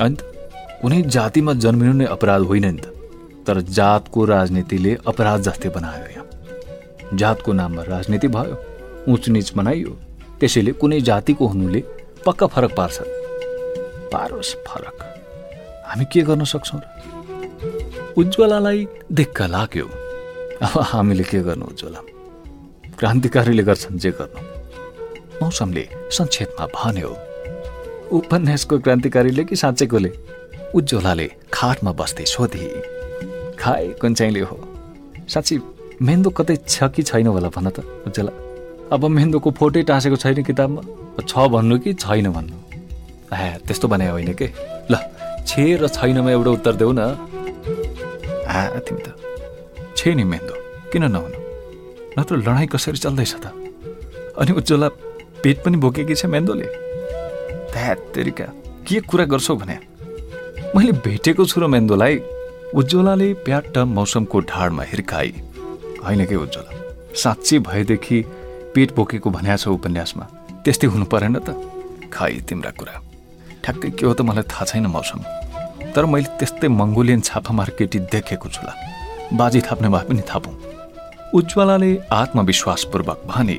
अन्त 0.00 0.18
कुनै 0.82 1.02
जातिमा 1.02 1.52
जन्मिनु 1.64 1.92
नै 1.92 2.06
अपराध 2.06 2.42
होइन 2.42 2.66
नि 2.66 2.80
त। 2.80 2.86
तर 3.46 3.60
जातको 3.60 4.24
राजनीतिले 4.24 4.92
अपराध 5.06 5.40
जस्तै 5.42 5.68
बनायो 5.68 6.06
यहाँ। 6.12 6.26
जातको 7.14 7.52
नाममा 7.52 7.82
राजनीति 7.82 8.28
भयो 8.28 8.54
उच 9.08 9.28
निच 9.28 9.52
बनाइयो 9.54 9.92
त्यसैले 10.40 10.72
कुनै 10.72 11.00
जातिको 11.00 11.46
हुनुले 11.46 11.80
पक्का 12.26 12.46
फरक 12.46 12.72
पार्छ। 12.76 12.96
पारोस् 14.12 14.54
फरक। 14.66 14.98
हामी 15.88 16.04
के 16.12 16.20
गर्न 16.22 16.44
सक्छौँ 16.44 16.80
र? 16.80 16.84
उज्वलालाई 18.16 18.86
दिक्क 19.12 19.42
लाग्यो। 19.42 19.86
अब 20.58 20.74
हामीले 20.90 21.24
के 21.24 21.38
गर्नु 21.46 21.64
उज्वला 21.64 22.00
क्रान्तिकारीले 22.98 23.62
गर्छन् 23.62 23.98
जे 24.02 24.10
गर्नु। 24.18 24.40
मौसमले 25.42 25.84
संक्षेपमा 26.10 26.64
भन्यो 26.74 27.10
उपन्यासको 28.18 28.78
क्रान्तिकारीले 28.84 29.44
कि 29.44 29.56
साँच्चैकोले 29.56 30.10
उज्वलाले 30.74 31.26
खाटमा 31.54 31.92
बस्दै 32.00 32.24
सोधे। 32.26 32.66
खाए 33.60 33.86
कुन 34.02 34.12
हो? 34.50 34.56
साँच्ची 35.30 35.54
मेन्दो 36.02 36.30
कतै 36.30 36.56
छ 36.66 36.90
कि 36.94 37.02
छैन 37.02 37.26
होला 37.26 37.48
भन 37.54 37.70
त 37.70 37.86
उज्वला 38.10 38.32
अब 38.92 39.02
मेन्दोको 39.14 39.50
फोटै 39.58 39.82
टाँसेको 39.86 40.16
छैन 40.16 40.42
किताबमा। 40.42 40.82
छ 41.22 41.32
भन्नु 41.54 41.78
कि 41.78 41.94
छैन 41.94 42.26
भन्नु? 42.34 42.56
ए 43.30 43.62
त्यस्तो 43.62 43.86
भने 43.88 44.08
होइन 44.10 44.32
के? 44.34 44.50
ल 44.90 44.94
छे 45.46 45.62
र 45.78 45.86
छैनमा 45.86 46.30
एउटा 46.34 46.50
उत्तर 46.50 46.74
देऊ 46.82 46.92
न। 46.98 47.00
तिमी 48.82 49.02
त 49.06 49.08
छे 49.98 50.14
नि 50.14 50.24
मेन्दो। 50.24 50.54
किन 50.94 51.04
नहुनु? 51.10 51.38
नत्र 52.18 52.36
लडाइँ 52.36 52.66
कसरी 52.70 52.98
चल्दैछ 53.02 53.34
त? 53.42 53.50
अनि 54.38 54.52
उज्वला 54.54 54.88
पेट 55.42 55.56
पनि 55.64 55.76
बोकेकी 55.82 56.14
छ 56.14 56.30
मेन्दोले। 56.30 56.66
त्यहाँ 57.74 57.96
के 58.86 59.00
कुरा 59.00 59.24
गर्छौ 59.24 59.54
भने? 59.58 59.76
मैले 60.76 60.92
भेटेको 61.02 61.42
छु 61.50 61.60
र 61.60 61.66
मेन्दोलाई। 61.66 62.14
उज्वलाले 62.78 63.28
प्याट्ट 63.42 63.78
मौसमको 63.78 64.40
ढाडमा 64.40 64.82
हिर्काई। 64.82 65.30
होइन 66.06 66.24
के 66.30 66.36
उज्वला 66.46 66.70
साँच्ची 67.18 67.58
भएदेखि 67.58 68.18
पेट 68.74 68.94
बोकेको 68.94 69.30
भन्या 69.30 69.56
छ 69.56 69.68
उपन्यासमा। 69.74 70.24
त्यस्तै 70.62 70.86
हुनु 70.86 71.10
परेन 71.10 71.42
त? 71.42 71.58
खाइ 72.14 72.46
तिम्रा 72.46 72.70
कुरा। 72.70 72.94
ठ्याक्कै 73.66 73.90
के 73.98 74.06
हो 74.06 74.14
त 74.14 74.22
मलाई 74.22 74.46
थाहा 74.46 74.64
छैन 74.64 74.86
मौसम। 74.86 75.18
तर 75.90 76.06
मैले 76.06 76.38
त्यस्तै 76.38 76.68
मङ्गोलियन 76.70 77.20
छापामार 77.26 77.74
केटी 77.74 77.98
देखेको 78.14 78.46
छु 78.46 78.62
ल। 78.62 78.70
बाजी 79.32 79.60
थाप्ने 79.60 79.88
भए 79.88 80.04
पनि 80.08 80.22
थापौँ। 80.28 80.54
उज्वलाले 81.34 81.90
आत्मविश्वासपूर्वक 82.12 83.22
भने 83.26 83.58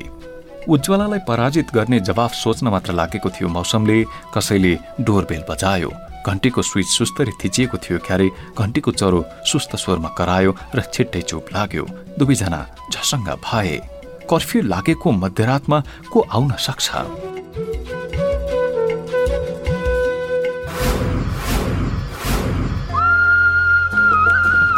उज्वलालाई 0.68 1.18
पराजित 1.28 1.72
गर्ने 1.74 2.00
जवाफ 2.00 2.32
सोच्न 2.34 2.68
मात्र 2.68 2.92
लागेको 2.92 3.30
थियो 3.30 3.48
मौसमले 3.48 4.04
कसैले 4.34 4.72
डोरबेल 5.00 5.42
बजायो 5.50 5.90
घन्टीको 6.26 6.62
स्विच 6.62 6.86
सुस्तरी 6.88 7.32
थिचिएको 7.44 7.76
थियो 7.78 7.98
क्यारे 8.06 8.28
घन्टीको 8.58 8.90
चरो 8.92 9.24
सुस्त 9.46 9.76
स्वरमा 9.76 10.08
करायो 10.18 10.52
र 10.74 10.80
छिट्टै 10.92 11.22
चुप 11.22 11.46
लाग्यो। 11.54 11.84
दुवैजना 12.18 12.60
झसङ्ग 12.92 13.28
भए। 13.40 13.76
कर्फ्यू 14.30 14.62
लागेको 14.62 15.10
मध्यरातमा 15.12 15.78
को 16.12 16.20
आउन 16.20 16.52
सक्छ? 16.58 16.86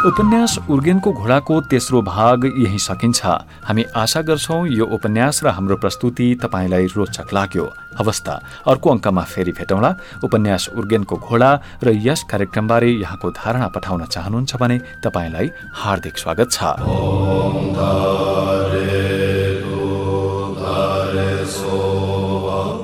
उपन्यास 0.03 0.57
उर्गेनको 0.67 1.11
घोडाको 1.13 1.59
तेस्रो 1.71 2.01
भाग 2.03 2.45
यही 2.59 2.77
सकिन्छ। 2.77 3.25
हामी 3.63 3.83
आशा 3.95 4.21
गर्छौ 4.21 4.65
यो 4.67 4.85
उपन्यास 4.91 5.39
र 5.43 5.47
हाम्रो 5.55 5.75
प्रस्तुति 5.79 6.27
तपाईँलाई 6.43 6.85
रोचक 6.91 7.33
लाग्यो। 7.33 7.65
अवस्था 8.03 8.33
अर्को 8.67 8.89
अङ्कमा 8.89 9.23
फेरि 9.23 9.51
भेटौँला। 9.55 9.91
उपन्यास 10.23 10.67
उर्गेनको 10.75 11.15
घोडा 11.15 11.51
र 11.83 11.95
यस 11.95 12.23
कार्यक्रमबारे 12.27 12.89
यहाँको 12.99 13.31
धारणा 13.31 13.67
पठाउन 13.71 14.03
चाहनुहुन्छ 14.05 14.51
भने 14.59 14.77
तपाईँलाई 15.03 15.47
हार्दिक 15.71 16.17
स्वागत 16.17 16.51
छ। 16.51 16.59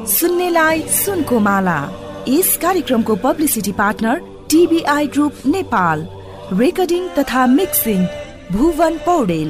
सुन्नेलाई 0.07 0.77
सुनको 0.87 1.39
माला। 1.39 1.79
यस 2.29 2.57
कार्यक्रमको 2.63 3.15
publicity 3.27 3.71
partner 3.75 4.15
T B I 4.49 5.07
group 5.07 5.33
Nepal. 5.45 6.18
Recording 6.57 7.03
तथा 7.17 7.45
मिक्सिङ 7.47 8.05
भुवन 8.51 8.95
पौडेल 9.05 9.49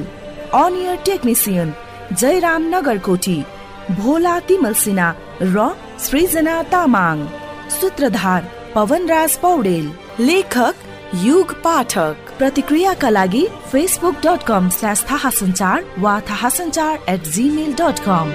अनियर 0.54 0.96
टेक्निसियन 1.04 1.72
जयराम 2.12 2.62
नगरकोटी, 2.74 3.36
भोला 4.00 4.38
तिमल 4.48 4.74
सिन्हा, 4.74 5.08
र 5.42 5.68
सृजना 5.98 6.56
तामाङ, 6.72 7.24
सूत्रधार 7.70 8.50
पवनराज 8.74 9.36
पौडेल, 9.38 9.86
लेखक 10.20 10.74
युग 11.24 11.54
पाठक। 11.64 12.36
प्रतिक्रियाका 12.38 13.10
लागि 13.10 13.46
फेसबुक 13.72 14.20
डट 14.26 14.42
कम 14.46 14.68
स्ल्यास 14.76 15.06
थाहा 15.10 15.30
सञ्चार 15.40 15.84
वा 15.98 16.20
थाहा 16.28 16.48
सञ्चार 16.58 16.94
एट 17.08 17.32
जिमेल 17.34 17.72
डट 17.80 18.04
कम 18.08 18.26